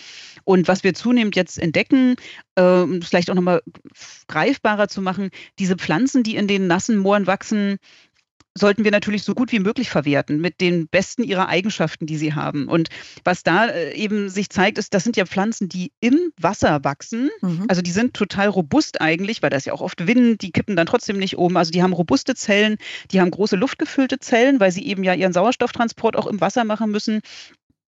Und 0.45 0.69
was 0.69 0.85
wir 0.85 0.93
zunehmend 0.93 1.35
jetzt 1.35 1.59
entdecken, 1.59 2.17
äh, 2.57 2.85
vielleicht 3.01 3.31
auch 3.31 3.35
nochmal 3.35 3.63
greifbarer 4.29 4.89
zu 4.89 5.01
machen, 5.01 5.31
diese 5.59 5.77
Pflanzen, 5.77 6.23
die 6.23 6.37
in 6.37 6.47
den 6.47 6.67
nassen 6.67 6.99
Mooren 6.99 7.27
wachsen, 7.27 7.79
sollten 8.57 8.85
wir 8.85 8.91
natürlich 8.91 9.25
so 9.25 9.35
gut 9.35 9.51
wie 9.53 9.59
möglich 9.59 9.91
verwerten 9.91 10.41
mit 10.41 10.61
den 10.61 10.87
besten 10.87 11.25
ihrer 11.25 11.49
Eigenschaften, 11.49 12.07
die 12.07 12.17
sie 12.17 12.35
haben. 12.35 12.69
Und 12.69 12.89
was 13.25 13.43
da 13.43 13.67
äh, 13.67 13.95
eben 13.95 14.29
sich 14.29 14.49
zeigt, 14.49 14.79
ist, 14.79 14.95
das 14.95 15.05
sind 15.05 15.17
ja 15.17 15.27
Pflanzen, 15.27 15.69
die 15.69 15.93
im 16.01 16.33
Wasser 16.41 16.85
wachsen. 16.85 17.31
Mhm. 17.43 17.65
Also 17.69 17.83
die 17.83 17.91
sind 17.91 18.15
total 18.15 18.49
robust 18.49 19.01
eigentlich, 19.01 19.43
weil 19.43 19.51
das 19.51 19.65
ja 19.65 19.73
auch 19.73 19.81
oft 19.81 20.07
Wind, 20.07 20.43
die 20.43 20.53
kippen 20.53 20.77
dann 20.77 20.87
trotzdem 20.87 21.19
nicht 21.19 21.37
oben. 21.37 21.57
Also 21.57 21.73
die 21.73 21.83
haben 21.83 21.93
robuste 21.93 22.35
Zellen, 22.35 22.77
die 23.11 23.21
haben 23.21 23.31
große 23.31 23.57
luftgefüllte 23.57 24.21
Zellen, 24.21 24.61
weil 24.61 24.71
sie 24.71 24.87
eben 24.87 25.03
ja 25.03 25.15
ihren 25.15 25.33
Sauerstofftransport 25.33 26.17
auch 26.17 26.27
im 26.27 26.41
Wasser 26.41 26.65
machen 26.65 26.91
müssen. 26.91 27.21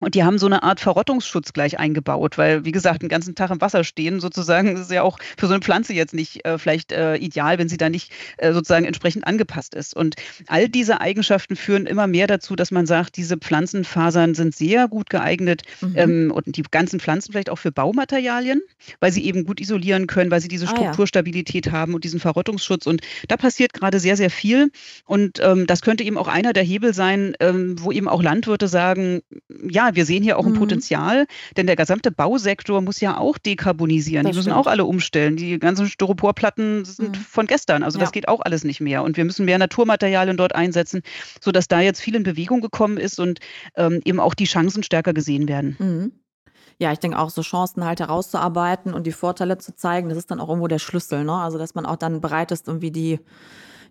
Und 0.02 0.16
die 0.16 0.24
haben 0.24 0.36
so 0.38 0.46
eine 0.46 0.64
Art 0.64 0.80
Verrottungsschutz 0.80 1.52
gleich 1.52 1.78
eingebaut, 1.78 2.36
weil, 2.36 2.64
wie 2.64 2.72
gesagt, 2.72 3.02
den 3.02 3.08
ganzen 3.08 3.36
Tag 3.36 3.52
im 3.52 3.60
Wasser 3.60 3.84
stehen 3.84 4.18
sozusagen 4.18 4.76
ist 4.76 4.90
ja 4.90 5.02
auch 5.02 5.20
für 5.38 5.46
so 5.46 5.52
eine 5.52 5.62
Pflanze 5.62 5.94
jetzt 5.94 6.12
nicht 6.12 6.44
äh, 6.44 6.58
vielleicht 6.58 6.90
äh, 6.90 7.14
ideal, 7.16 7.58
wenn 7.58 7.68
sie 7.68 7.76
da 7.76 7.88
nicht 7.88 8.10
äh, 8.38 8.52
sozusagen 8.52 8.84
entsprechend 8.84 9.24
angepasst 9.28 9.76
ist. 9.76 9.94
Und 9.94 10.16
all 10.48 10.68
diese 10.68 11.00
Eigenschaften 11.00 11.54
führen 11.54 11.86
immer 11.86 12.08
mehr 12.08 12.26
dazu, 12.26 12.56
dass 12.56 12.72
man 12.72 12.84
sagt, 12.84 13.16
diese 13.16 13.36
Pflanzenfasern 13.36 14.34
sind 14.34 14.56
sehr 14.56 14.88
gut 14.88 15.08
geeignet 15.08 15.62
mhm. 15.80 15.92
ähm, 15.94 16.32
und 16.34 16.56
die 16.56 16.62
ganzen 16.68 16.98
Pflanzen 16.98 17.30
vielleicht 17.30 17.48
auch 17.48 17.58
für 17.58 17.70
Baumaterialien, 17.70 18.60
weil 18.98 19.12
sie 19.12 19.24
eben 19.24 19.44
gut 19.44 19.60
isolieren 19.60 20.08
können, 20.08 20.32
weil 20.32 20.40
sie 20.40 20.48
diese 20.48 20.66
Strukturstabilität 20.66 21.68
ah, 21.68 21.70
ja. 21.70 21.76
haben 21.76 21.94
und 21.94 22.02
diesen 22.02 22.18
Verrottungsschutz. 22.18 22.88
Und 22.88 23.02
da 23.28 23.36
passiert 23.36 23.72
gerade 23.72 24.00
sehr, 24.00 24.16
sehr 24.16 24.30
viel. 24.30 24.72
Und 25.06 25.38
ähm, 25.40 25.68
das 25.68 25.80
könnte 25.80 26.02
eben 26.02 26.18
auch 26.18 26.26
einer 26.26 26.52
der 26.52 26.64
Hebel 26.64 26.92
sein, 26.92 27.36
ähm, 27.38 27.76
wo 27.78 27.92
eben 27.92 28.08
auch 28.08 28.20
Landwirte 28.20 28.66
sagen, 28.66 29.22
ja, 29.70 29.91
wir 29.94 30.06
sehen 30.06 30.22
hier 30.22 30.38
auch 30.38 30.46
ein 30.46 30.52
mhm. 30.52 30.58
Potenzial, 30.58 31.26
denn 31.56 31.66
der 31.66 31.76
gesamte 31.76 32.10
Bausektor 32.10 32.80
muss 32.80 33.00
ja 33.00 33.18
auch 33.18 33.38
dekarbonisieren. 33.38 34.24
Das 34.24 34.32
die 34.32 34.38
müssen 34.38 34.50
stimmt. 34.50 34.66
auch 34.66 34.70
alle 34.70 34.84
umstellen. 34.84 35.36
Die 35.36 35.58
ganzen 35.58 35.86
Styroporplatten 35.86 36.84
sind 36.84 37.18
mhm. 37.18 37.22
von 37.22 37.46
gestern. 37.46 37.82
Also 37.82 37.98
ja. 37.98 38.04
das 38.04 38.12
geht 38.12 38.28
auch 38.28 38.40
alles 38.40 38.64
nicht 38.64 38.80
mehr. 38.80 39.02
Und 39.02 39.16
wir 39.16 39.24
müssen 39.24 39.44
mehr 39.44 39.58
Naturmaterialien 39.58 40.36
dort 40.36 40.54
einsetzen, 40.54 41.02
sodass 41.40 41.68
da 41.68 41.80
jetzt 41.80 42.00
viel 42.00 42.14
in 42.14 42.22
Bewegung 42.22 42.60
gekommen 42.60 42.96
ist 42.96 43.20
und 43.20 43.40
ähm, 43.76 44.00
eben 44.04 44.20
auch 44.20 44.34
die 44.34 44.44
Chancen 44.44 44.82
stärker 44.82 45.12
gesehen 45.12 45.48
werden. 45.48 45.76
Mhm. 45.78 46.12
Ja, 46.78 46.90
ich 46.92 46.98
denke 46.98 47.18
auch, 47.18 47.30
so 47.30 47.42
Chancen 47.42 47.84
halt 47.84 48.00
herauszuarbeiten 48.00 48.92
und 48.92 49.06
die 49.06 49.12
Vorteile 49.12 49.58
zu 49.58 49.76
zeigen, 49.76 50.08
das 50.08 50.18
ist 50.18 50.30
dann 50.30 50.40
auch 50.40 50.48
irgendwo 50.48 50.68
der 50.68 50.80
Schlüssel. 50.80 51.22
Ne? 51.24 51.32
Also, 51.32 51.58
dass 51.58 51.74
man 51.74 51.86
auch 51.86 51.96
dann 51.96 52.20
bereit 52.20 52.50
ist, 52.50 52.66
irgendwie 52.66 52.90
die 52.90 53.20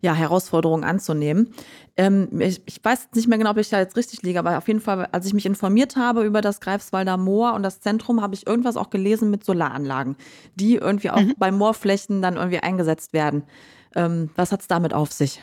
ja, 0.02 0.14
Herausforderungen 0.14 0.84
anzunehmen. 0.84 1.54
Ähm, 1.96 2.30
ich, 2.40 2.62
ich, 2.66 2.84
weiß 2.84 3.10
nicht 3.16 3.28
mehr 3.28 3.38
genau, 3.38 3.52
ob 3.52 3.58
ich 3.58 3.70
da 3.70 3.80
jetzt 3.80 3.96
richtig 3.96 4.24
liege, 4.24 4.40
aber 4.40 4.58
auf 4.58 4.68
jeden 4.68 4.82
Fall, 4.82 5.08
als 5.12 5.26
ich 5.26 5.34
mich 5.34 5.46
informiert 5.46 5.96
habe 5.96 6.24
über 6.24 6.42
das 6.42 6.60
Greifswalder 6.60 7.18
Moor 7.18 7.54
und 7.54 7.64
das 7.64 7.80
Zentrum, 7.82 8.22
habe 8.22 8.34
ich 8.34 8.48
irgendwas 8.48 8.78
auch 8.78 8.90
gelesen 8.90 9.30
mit 9.30 9.46
Solaranlagen, 9.46 10.16
die 10.56 10.76
irgendwie 10.76 11.12
auch 11.12 11.22
mhm. 11.22 11.36
bei 11.38 11.52
Moorflächen 11.52 12.22
dann 12.22 12.36
irgendwie 12.36 12.60
eingesetzt 12.60 13.14
werden. 13.14 13.44
Ähm, 13.96 14.30
was 14.36 14.52
hat 14.52 14.62
es 14.62 14.68
damit 14.68 14.94
auf 14.94 15.12
sich? 15.12 15.42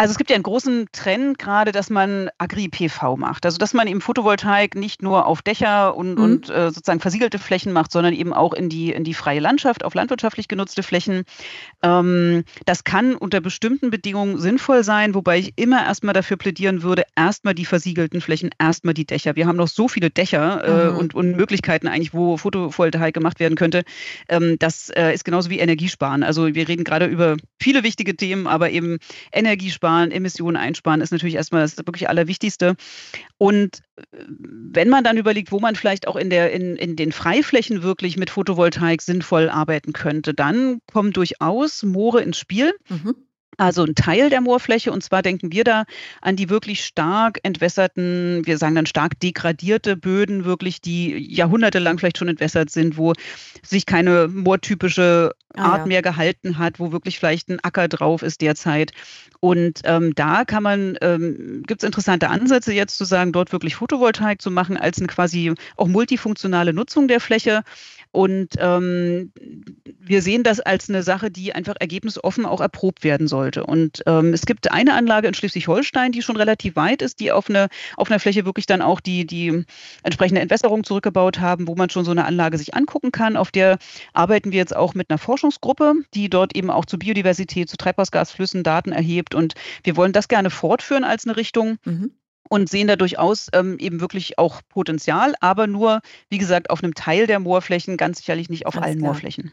Also 0.00 0.12
es 0.12 0.16
gibt 0.16 0.30
ja 0.30 0.34
einen 0.36 0.44
großen 0.44 0.86
Trend 0.92 1.38
gerade, 1.38 1.72
dass 1.72 1.90
man 1.90 2.30
Agri-PV 2.38 3.18
macht. 3.18 3.44
Also 3.44 3.58
dass 3.58 3.74
man 3.74 3.86
eben 3.86 4.00
Photovoltaik 4.00 4.74
nicht 4.74 5.02
nur 5.02 5.26
auf 5.26 5.42
Dächer 5.42 5.94
und, 5.94 6.14
mhm. 6.14 6.24
und 6.24 6.48
äh, 6.48 6.70
sozusagen 6.70 7.00
versiegelte 7.00 7.38
Flächen 7.38 7.74
macht, 7.74 7.92
sondern 7.92 8.14
eben 8.14 8.32
auch 8.32 8.54
in 8.54 8.70
die, 8.70 8.92
in 8.92 9.04
die 9.04 9.12
freie 9.12 9.40
Landschaft, 9.40 9.84
auf 9.84 9.92
landwirtschaftlich 9.92 10.48
genutzte 10.48 10.82
Flächen. 10.82 11.24
Ähm, 11.82 12.44
das 12.64 12.84
kann 12.84 13.14
unter 13.14 13.42
bestimmten 13.42 13.90
Bedingungen 13.90 14.38
sinnvoll 14.38 14.84
sein, 14.84 15.14
wobei 15.14 15.38
ich 15.38 15.52
immer 15.56 15.84
erstmal 15.84 16.14
dafür 16.14 16.38
plädieren 16.38 16.82
würde, 16.82 17.02
erstmal 17.14 17.54
die 17.54 17.66
versiegelten 17.66 18.22
Flächen, 18.22 18.48
erstmal 18.58 18.94
die 18.94 19.04
Dächer. 19.04 19.36
Wir 19.36 19.46
haben 19.46 19.56
noch 19.56 19.68
so 19.68 19.86
viele 19.86 20.08
Dächer 20.08 20.64
äh, 20.64 20.90
mhm. 20.92 20.96
und, 20.96 21.14
und 21.14 21.36
Möglichkeiten 21.36 21.88
eigentlich, 21.88 22.14
wo 22.14 22.38
Photovoltaik 22.38 23.12
gemacht 23.12 23.38
werden 23.38 23.54
könnte. 23.54 23.82
Ähm, 24.30 24.56
das 24.58 24.88
äh, 24.88 25.12
ist 25.12 25.26
genauso 25.26 25.50
wie 25.50 25.58
Energiesparen. 25.58 26.22
Also 26.22 26.54
wir 26.54 26.68
reden 26.68 26.84
gerade 26.84 27.04
über 27.04 27.36
viele 27.58 27.82
wichtige 27.82 28.16
Themen, 28.16 28.46
aber 28.46 28.70
eben 28.70 28.96
Energiesparen 29.30 29.89
einsparen, 29.90 30.10
Emissionen 30.10 30.56
einsparen 30.56 31.00
ist 31.00 31.12
natürlich 31.12 31.34
erstmal 31.34 31.62
das 31.62 31.76
wirklich 31.76 32.08
Allerwichtigste. 32.08 32.76
Und 33.38 33.82
äh, 33.96 34.24
wenn 34.28 34.88
man 34.88 35.04
dann 35.04 35.16
überlegt, 35.16 35.52
wo 35.52 35.60
man 35.60 35.76
vielleicht 35.76 36.06
auch 36.06 36.16
in, 36.16 36.30
der, 36.30 36.52
in, 36.52 36.76
in 36.76 36.96
den 36.96 37.12
Freiflächen 37.12 37.82
wirklich 37.82 38.16
mit 38.16 38.30
Photovoltaik 38.30 39.02
sinnvoll 39.02 39.48
arbeiten 39.48 39.92
könnte, 39.92 40.34
dann 40.34 40.80
kommen 40.92 41.12
durchaus 41.12 41.82
Moore 41.82 42.22
ins 42.22 42.38
Spiel. 42.38 42.72
Mhm 42.88 43.14
also 43.56 43.84
ein 43.84 43.94
Teil 43.94 44.30
der 44.30 44.40
Moorfläche. 44.40 44.92
Und 44.92 45.02
zwar 45.02 45.22
denken 45.22 45.52
wir 45.52 45.64
da 45.64 45.84
an 46.20 46.36
die 46.36 46.48
wirklich 46.48 46.84
stark 46.84 47.40
entwässerten, 47.42 48.42
wir 48.44 48.58
sagen 48.58 48.74
dann 48.74 48.86
stark 48.86 49.18
degradierte 49.20 49.96
Böden, 49.96 50.44
wirklich, 50.44 50.80
die 50.80 51.16
jahrhundertelang 51.34 51.98
vielleicht 51.98 52.18
schon 52.18 52.28
entwässert 52.28 52.70
sind, 52.70 52.96
wo 52.96 53.12
sich 53.62 53.86
keine 53.86 54.28
moortypische 54.28 55.34
ah, 55.54 55.62
Art 55.62 55.72
ah, 55.72 55.78
ja. 55.78 55.86
mehr 55.86 56.02
gehalten 56.02 56.58
hat, 56.58 56.80
wo 56.80 56.92
wirklich 56.92 57.18
vielleicht 57.18 57.48
ein 57.48 57.60
Acker 57.60 57.88
drauf 57.88 58.22
ist 58.22 58.40
derzeit. 58.40 58.92
Und 59.40 59.80
ähm, 59.84 60.14
da 60.14 60.44
kann 60.44 60.62
man, 60.62 60.98
ähm, 61.00 61.62
gibt 61.66 61.82
es 61.82 61.86
interessante 61.86 62.28
Ansätze 62.28 62.72
jetzt 62.72 62.96
zu 62.98 63.04
sagen, 63.04 63.32
dort 63.32 63.52
wirklich 63.52 63.76
Photovoltaik 63.76 64.40
zu 64.40 64.50
machen 64.50 64.76
als 64.76 64.98
eine 64.98 65.06
quasi 65.06 65.54
auch 65.76 65.88
multifunktionale 65.88 66.72
Nutzung 66.72 67.08
der 67.08 67.20
Fläche. 67.20 67.62
Und 68.12 68.54
ähm, 68.58 69.32
wir 70.00 70.20
sehen 70.20 70.42
das 70.42 70.58
als 70.58 70.88
eine 70.88 71.02
Sache, 71.02 71.30
die 71.30 71.52
einfach 71.52 71.76
ergebnisoffen 71.78 72.44
auch 72.44 72.60
erprobt 72.60 73.04
werden 73.04 73.28
sollte. 73.28 73.64
Und 73.64 74.02
ähm, 74.06 74.32
es 74.32 74.46
gibt 74.46 74.72
eine 74.72 74.94
Anlage 74.94 75.28
in 75.28 75.34
Schleswig-Holstein, 75.34 76.10
die 76.10 76.22
schon 76.22 76.36
relativ 76.36 76.74
weit 76.74 77.02
ist, 77.02 77.20
die 77.20 77.30
auf, 77.30 77.48
eine, 77.48 77.68
auf 77.96 78.10
einer 78.10 78.18
Fläche 78.18 78.44
wirklich 78.44 78.66
dann 78.66 78.82
auch 78.82 78.98
die, 78.98 79.26
die 79.26 79.64
entsprechende 80.02 80.40
Entwässerung 80.40 80.82
zurückgebaut 80.82 81.38
haben, 81.38 81.68
wo 81.68 81.76
man 81.76 81.88
schon 81.90 82.04
so 82.04 82.10
eine 82.10 82.24
Anlage 82.24 82.58
sich 82.58 82.74
angucken 82.74 83.12
kann. 83.12 83.36
Auf 83.36 83.52
der 83.52 83.78
arbeiten 84.12 84.50
wir 84.50 84.58
jetzt 84.58 84.74
auch 84.74 84.94
mit 84.94 85.10
einer 85.10 85.18
Forschungsgruppe, 85.18 85.94
die 86.14 86.28
dort 86.28 86.56
eben 86.56 86.70
auch 86.70 86.86
zu 86.86 86.98
Biodiversität, 86.98 87.70
zu 87.70 87.76
Treibhausgasflüssen 87.76 88.64
Daten 88.64 88.90
erhebt. 88.90 89.36
Und 89.36 89.54
wir 89.84 89.96
wollen 89.96 90.12
das 90.12 90.26
gerne 90.26 90.50
fortführen 90.50 91.04
als 91.04 91.26
eine 91.26 91.36
Richtung. 91.36 91.76
Mhm 91.84 92.10
und 92.50 92.68
sehen 92.68 92.88
da 92.88 92.96
durchaus 92.96 93.48
ähm, 93.54 93.78
eben 93.78 94.00
wirklich 94.00 94.38
auch 94.38 94.60
Potenzial, 94.68 95.34
aber 95.40 95.66
nur, 95.66 96.00
wie 96.28 96.38
gesagt, 96.38 96.68
auf 96.68 96.82
einem 96.82 96.94
Teil 96.94 97.26
der 97.26 97.38
Moorflächen, 97.38 97.96
ganz 97.96 98.18
sicherlich 98.18 98.50
nicht 98.50 98.66
auf 98.66 98.76
Alles 98.76 98.86
allen 98.86 98.98
klar. 98.98 99.12
Moorflächen. 99.12 99.52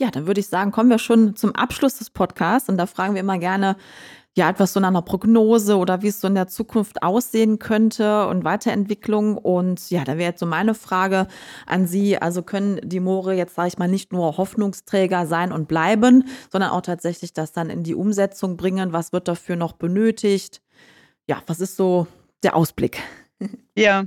Ja, 0.00 0.10
dann 0.10 0.26
würde 0.26 0.40
ich 0.40 0.48
sagen, 0.48 0.70
kommen 0.70 0.90
wir 0.90 0.98
schon 0.98 1.34
zum 1.34 1.54
Abschluss 1.54 1.98
des 1.98 2.10
Podcasts 2.10 2.68
und 2.68 2.76
da 2.76 2.86
fragen 2.86 3.14
wir 3.14 3.20
immer 3.20 3.38
gerne, 3.38 3.76
ja, 4.36 4.48
etwas 4.50 4.72
so 4.72 4.78
nach 4.78 4.88
einer 4.88 5.02
Prognose 5.02 5.76
oder 5.76 6.02
wie 6.02 6.08
es 6.08 6.20
so 6.20 6.28
in 6.28 6.36
der 6.36 6.46
Zukunft 6.46 7.02
aussehen 7.02 7.58
könnte 7.58 8.28
und 8.28 8.44
Weiterentwicklung. 8.44 9.36
Und 9.36 9.90
ja, 9.90 10.04
da 10.04 10.12
wäre 10.16 10.30
jetzt 10.30 10.38
so 10.40 10.46
meine 10.46 10.74
Frage 10.74 11.26
an 11.66 11.88
Sie. 11.88 12.18
Also 12.18 12.42
können 12.42 12.80
die 12.84 13.00
Moore 13.00 13.34
jetzt, 13.34 13.56
sage 13.56 13.68
ich 13.68 13.78
mal, 13.78 13.88
nicht 13.88 14.12
nur 14.12 14.36
Hoffnungsträger 14.36 15.26
sein 15.26 15.50
und 15.50 15.66
bleiben, 15.66 16.24
sondern 16.52 16.70
auch 16.70 16.82
tatsächlich 16.82 17.32
das 17.32 17.50
dann 17.50 17.68
in 17.68 17.82
die 17.82 17.96
Umsetzung 17.96 18.56
bringen? 18.56 18.92
Was 18.92 19.12
wird 19.12 19.26
dafür 19.26 19.56
noch 19.56 19.72
benötigt? 19.72 20.60
Ja, 21.28 21.42
was 21.46 21.60
ist 21.60 21.76
so 21.76 22.06
der 22.42 22.56
Ausblick? 22.56 23.00
Ja, 23.78 24.04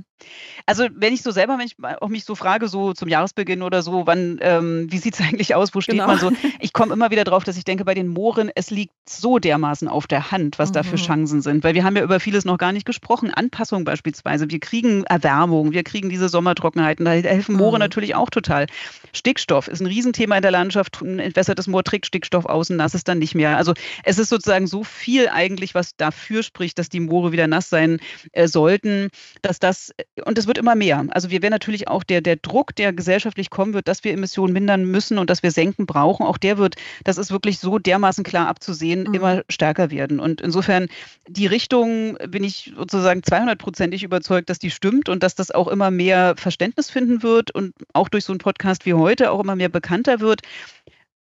also 0.66 0.86
wenn 0.94 1.12
ich 1.12 1.22
so 1.22 1.30
selber, 1.30 1.58
wenn 1.58 1.66
ich 1.66 1.76
auch 2.00 2.08
mich 2.08 2.24
so 2.24 2.34
frage, 2.34 2.68
so 2.68 2.92
zum 2.92 3.08
Jahresbeginn 3.08 3.62
oder 3.62 3.82
so, 3.82 4.06
wann, 4.06 4.38
ähm, 4.40 4.86
wie 4.90 4.98
sieht 4.98 5.14
es 5.14 5.20
eigentlich 5.26 5.54
aus, 5.54 5.74
wo 5.74 5.80
steht 5.80 5.94
genau. 5.94 6.06
man 6.06 6.18
so? 6.18 6.32
Ich 6.60 6.72
komme 6.72 6.92
immer 6.92 7.10
wieder 7.10 7.24
drauf, 7.24 7.44
dass 7.44 7.56
ich 7.56 7.64
denke, 7.64 7.84
bei 7.84 7.94
den 7.94 8.08
Mooren, 8.08 8.50
es 8.54 8.70
liegt 8.70 8.92
so 9.08 9.38
dermaßen 9.38 9.88
auf 9.88 10.06
der 10.06 10.30
Hand, 10.30 10.58
was 10.58 10.70
mhm. 10.70 10.74
da 10.74 10.82
für 10.82 10.96
mhm. 10.96 11.02
Chancen 11.02 11.42
sind. 11.42 11.64
Weil 11.64 11.74
wir 11.74 11.84
haben 11.84 11.96
ja 11.96 12.02
über 12.02 12.20
vieles 12.20 12.44
noch 12.44 12.58
gar 12.58 12.72
nicht 12.72 12.86
gesprochen. 12.86 13.32
Anpassung 13.32 13.84
beispielsweise. 13.84 14.50
Wir 14.50 14.60
kriegen 14.60 15.04
Erwärmung, 15.04 15.72
wir 15.72 15.82
kriegen 15.82 16.08
diese 16.08 16.28
Sommertrockenheiten. 16.28 17.04
Da 17.04 17.12
helfen 17.12 17.56
Moore 17.56 17.76
mhm. 17.76 17.80
natürlich 17.80 18.14
auch 18.14 18.30
total. 18.30 18.66
Stickstoff 19.12 19.68
ist 19.68 19.80
ein 19.80 19.86
Riesenthema 19.86 20.36
in 20.36 20.42
der 20.42 20.50
Landschaft. 20.50 21.00
Ein 21.02 21.18
entwässertes 21.18 21.66
Moor 21.66 21.84
trägt 21.84 22.06
Stickstoff 22.06 22.46
aus 22.46 22.70
und 22.70 22.76
nass 22.76 22.94
ist 22.94 23.08
dann 23.08 23.18
nicht 23.18 23.34
mehr. 23.34 23.56
Also 23.56 23.74
es 24.04 24.18
ist 24.18 24.28
sozusagen 24.28 24.66
so 24.66 24.84
viel 24.84 25.28
eigentlich, 25.28 25.74
was 25.74 25.96
dafür 25.96 26.42
spricht, 26.42 26.78
dass 26.78 26.88
die 26.88 27.00
Moore 27.00 27.32
wieder 27.32 27.46
nass 27.46 27.68
sein 27.68 27.98
äh, 28.32 28.46
sollten, 28.46 29.08
dass 29.42 29.58
das, 29.62 29.92
und 30.24 30.38
es 30.38 30.46
wird 30.46 30.58
immer 30.58 30.74
mehr. 30.74 31.04
Also 31.10 31.30
wir 31.30 31.42
werden 31.42 31.52
natürlich 31.52 31.88
auch 31.88 32.02
der, 32.02 32.20
der 32.20 32.36
Druck, 32.36 32.74
der 32.76 32.92
gesellschaftlich 32.92 33.50
kommen 33.50 33.74
wird, 33.74 33.88
dass 33.88 34.04
wir 34.04 34.12
Emissionen 34.12 34.52
mindern 34.52 34.84
müssen 34.84 35.18
und 35.18 35.30
dass 35.30 35.42
wir 35.42 35.50
senken 35.50 35.86
brauchen, 35.86 36.26
auch 36.26 36.38
der 36.38 36.58
wird, 36.58 36.76
das 37.04 37.18
ist 37.18 37.30
wirklich 37.30 37.58
so 37.58 37.78
dermaßen 37.78 38.24
klar 38.24 38.48
abzusehen, 38.48 39.04
mhm. 39.04 39.14
immer 39.14 39.42
stärker 39.48 39.90
werden. 39.90 40.20
Und 40.20 40.40
insofern 40.40 40.88
die 41.28 41.46
Richtung 41.46 42.16
bin 42.28 42.44
ich 42.44 42.72
sozusagen 42.76 43.20
200-prozentig 43.20 44.02
überzeugt, 44.02 44.50
dass 44.50 44.58
die 44.58 44.70
stimmt 44.70 45.08
und 45.08 45.22
dass 45.22 45.34
das 45.34 45.50
auch 45.50 45.68
immer 45.68 45.90
mehr 45.90 46.34
Verständnis 46.36 46.90
finden 46.90 47.22
wird 47.22 47.50
und 47.50 47.74
auch 47.92 48.08
durch 48.08 48.24
so 48.24 48.32
einen 48.32 48.40
Podcast 48.40 48.86
wie 48.86 48.94
heute 48.94 49.30
auch 49.30 49.40
immer 49.40 49.56
mehr 49.56 49.68
bekannter 49.68 50.20
wird. 50.20 50.42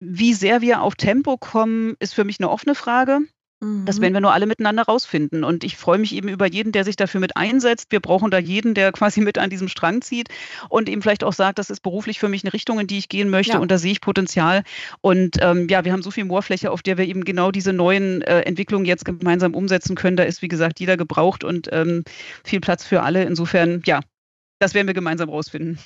Wie 0.01 0.35
sehr 0.35 0.61
wir 0.61 0.83
auf 0.83 0.95
Tempo 0.95 1.37
kommen, 1.37 1.97
ist 1.99 2.15
für 2.15 2.25
mich 2.25 2.39
eine 2.39 2.51
offene 2.51 2.75
Frage. 2.75 3.21
Das 3.61 3.99
mhm. 3.99 4.03
werden 4.03 4.15
wir 4.15 4.21
nur 4.21 4.33
alle 4.33 4.47
miteinander 4.47 4.85
rausfinden. 4.85 5.43
Und 5.43 5.65
ich 5.65 5.77
freue 5.77 5.99
mich 5.99 6.15
eben 6.15 6.29
über 6.29 6.47
jeden, 6.47 6.71
der 6.71 6.85
sich 6.85 6.95
dafür 6.95 7.21
mit 7.21 7.37
einsetzt. 7.37 7.89
Wir 7.91 7.99
brauchen 7.99 8.31
da 8.31 8.39
jeden, 8.39 8.75
der 8.75 8.93
quasi 8.99 9.21
mit 9.21 9.37
an 9.37 9.51
diesem 9.51 9.69
Strang 9.69 10.01
zieht 10.01 10.29
und 10.69 10.89
eben 10.89 11.03
vielleicht 11.03 11.25
auch 11.25 11.33
sagt, 11.33 11.59
das 11.59 11.69
ist 11.69 11.81
beruflich 11.81 12.21
für 12.21 12.29
mich 12.29 12.45
eine 12.45 12.53
Richtung, 12.53 12.79
in 12.79 12.87
die 12.87 12.99
ich 12.99 13.09
gehen 13.09 13.31
möchte 13.31 13.55
ja. 13.55 13.59
und 13.59 13.71
da 13.71 13.79
sehe 13.79 13.93
ich 13.93 14.01
Potenzial. 14.01 14.63
Und 15.01 15.39
ähm, 15.41 15.67
ja, 15.69 15.85
wir 15.85 15.93
haben 15.93 16.03
so 16.03 16.13
viel 16.13 16.25
Moorfläche, 16.25 16.71
auf 16.71 16.83
der 16.83 16.99
wir 16.99 17.07
eben 17.07 17.25
genau 17.25 17.51
diese 17.51 17.73
neuen 17.73 18.23
äh, 18.23 18.43
Entwicklungen 18.43 18.85
jetzt 18.85 19.05
gemeinsam 19.05 19.55
umsetzen 19.55 19.97
können. 19.97 20.17
Da 20.17 20.23
ist, 20.23 20.41
wie 20.41 20.49
gesagt, 20.49 20.79
jeder 20.79 20.97
gebraucht 20.97 21.43
und 21.43 21.69
ähm, 21.73 22.05
viel 22.45 22.61
Platz 22.61 22.85
für 22.85 23.03
alle. 23.03 23.25
Insofern, 23.25 23.83
ja, 23.87 24.01
das 24.61 24.75
werden 24.75 24.87
wir 24.87 24.95
gemeinsam 24.95 25.31
rausfinden. 25.31 25.79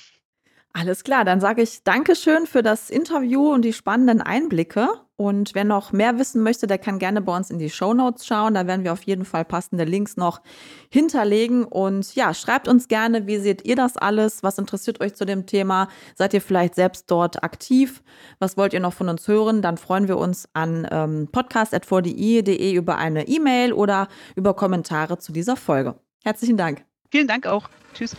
Alles 0.75 1.03
klar, 1.03 1.23
dann 1.23 1.39
sage 1.39 1.61
ich 1.61 1.83
Dankeschön 1.83 2.47
für 2.47 2.63
das 2.63 2.89
Interview 2.89 3.53
und 3.53 3.61
die 3.61 3.73
spannenden 3.73 4.21
Einblicke. 4.21 4.89
Und 5.15 5.53
wer 5.53 5.63
noch 5.63 5.91
mehr 5.91 6.17
wissen 6.17 6.41
möchte, 6.41 6.65
der 6.65 6.79
kann 6.79 6.97
gerne 6.97 7.21
bei 7.21 7.35
uns 7.35 7.51
in 7.51 7.59
die 7.59 7.69
Show 7.69 7.93
Notes 7.93 8.25
schauen. 8.25 8.55
Da 8.55 8.65
werden 8.65 8.83
wir 8.83 8.91
auf 8.91 9.03
jeden 9.03 9.23
Fall 9.23 9.45
passende 9.45 9.83
Links 9.83 10.17
noch 10.17 10.41
hinterlegen. 10.89 11.63
Und 11.63 12.15
ja, 12.15 12.33
schreibt 12.33 12.67
uns 12.67 12.87
gerne, 12.87 13.27
wie 13.27 13.37
seht 13.37 13.63
ihr 13.65 13.75
das 13.75 13.97
alles? 13.97 14.41
Was 14.41 14.57
interessiert 14.57 14.99
euch 14.99 15.13
zu 15.13 15.25
dem 15.25 15.45
Thema? 15.45 15.89
Seid 16.15 16.33
ihr 16.33 16.41
vielleicht 16.41 16.73
selbst 16.73 17.09
dort 17.11 17.43
aktiv? 17.43 18.01
Was 18.39 18.57
wollt 18.57 18.73
ihr 18.73 18.79
noch 18.79 18.93
von 18.93 19.09
uns 19.09 19.27
hören? 19.27 19.61
Dann 19.61 19.77
freuen 19.77 20.07
wir 20.07 20.17
uns 20.17 20.49
an 20.53 20.87
ähm, 20.91 21.29
podcast.vdi.de 21.31 22.73
über 22.73 22.97
eine 22.97 23.27
E-Mail 23.27 23.73
oder 23.73 24.07
über 24.35 24.55
Kommentare 24.55 25.19
zu 25.19 25.31
dieser 25.31 25.55
Folge. 25.55 25.99
Herzlichen 26.23 26.57
Dank. 26.57 26.83
Vielen 27.11 27.27
Dank 27.27 27.45
auch. 27.45 27.69
Tschüss. 27.93 28.15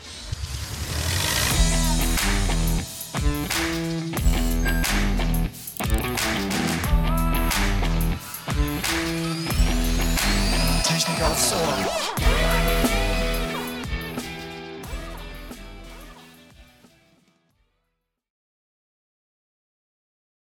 Technik 11.25 11.31
aufs 11.31 11.53
Ohr. 11.53 12.04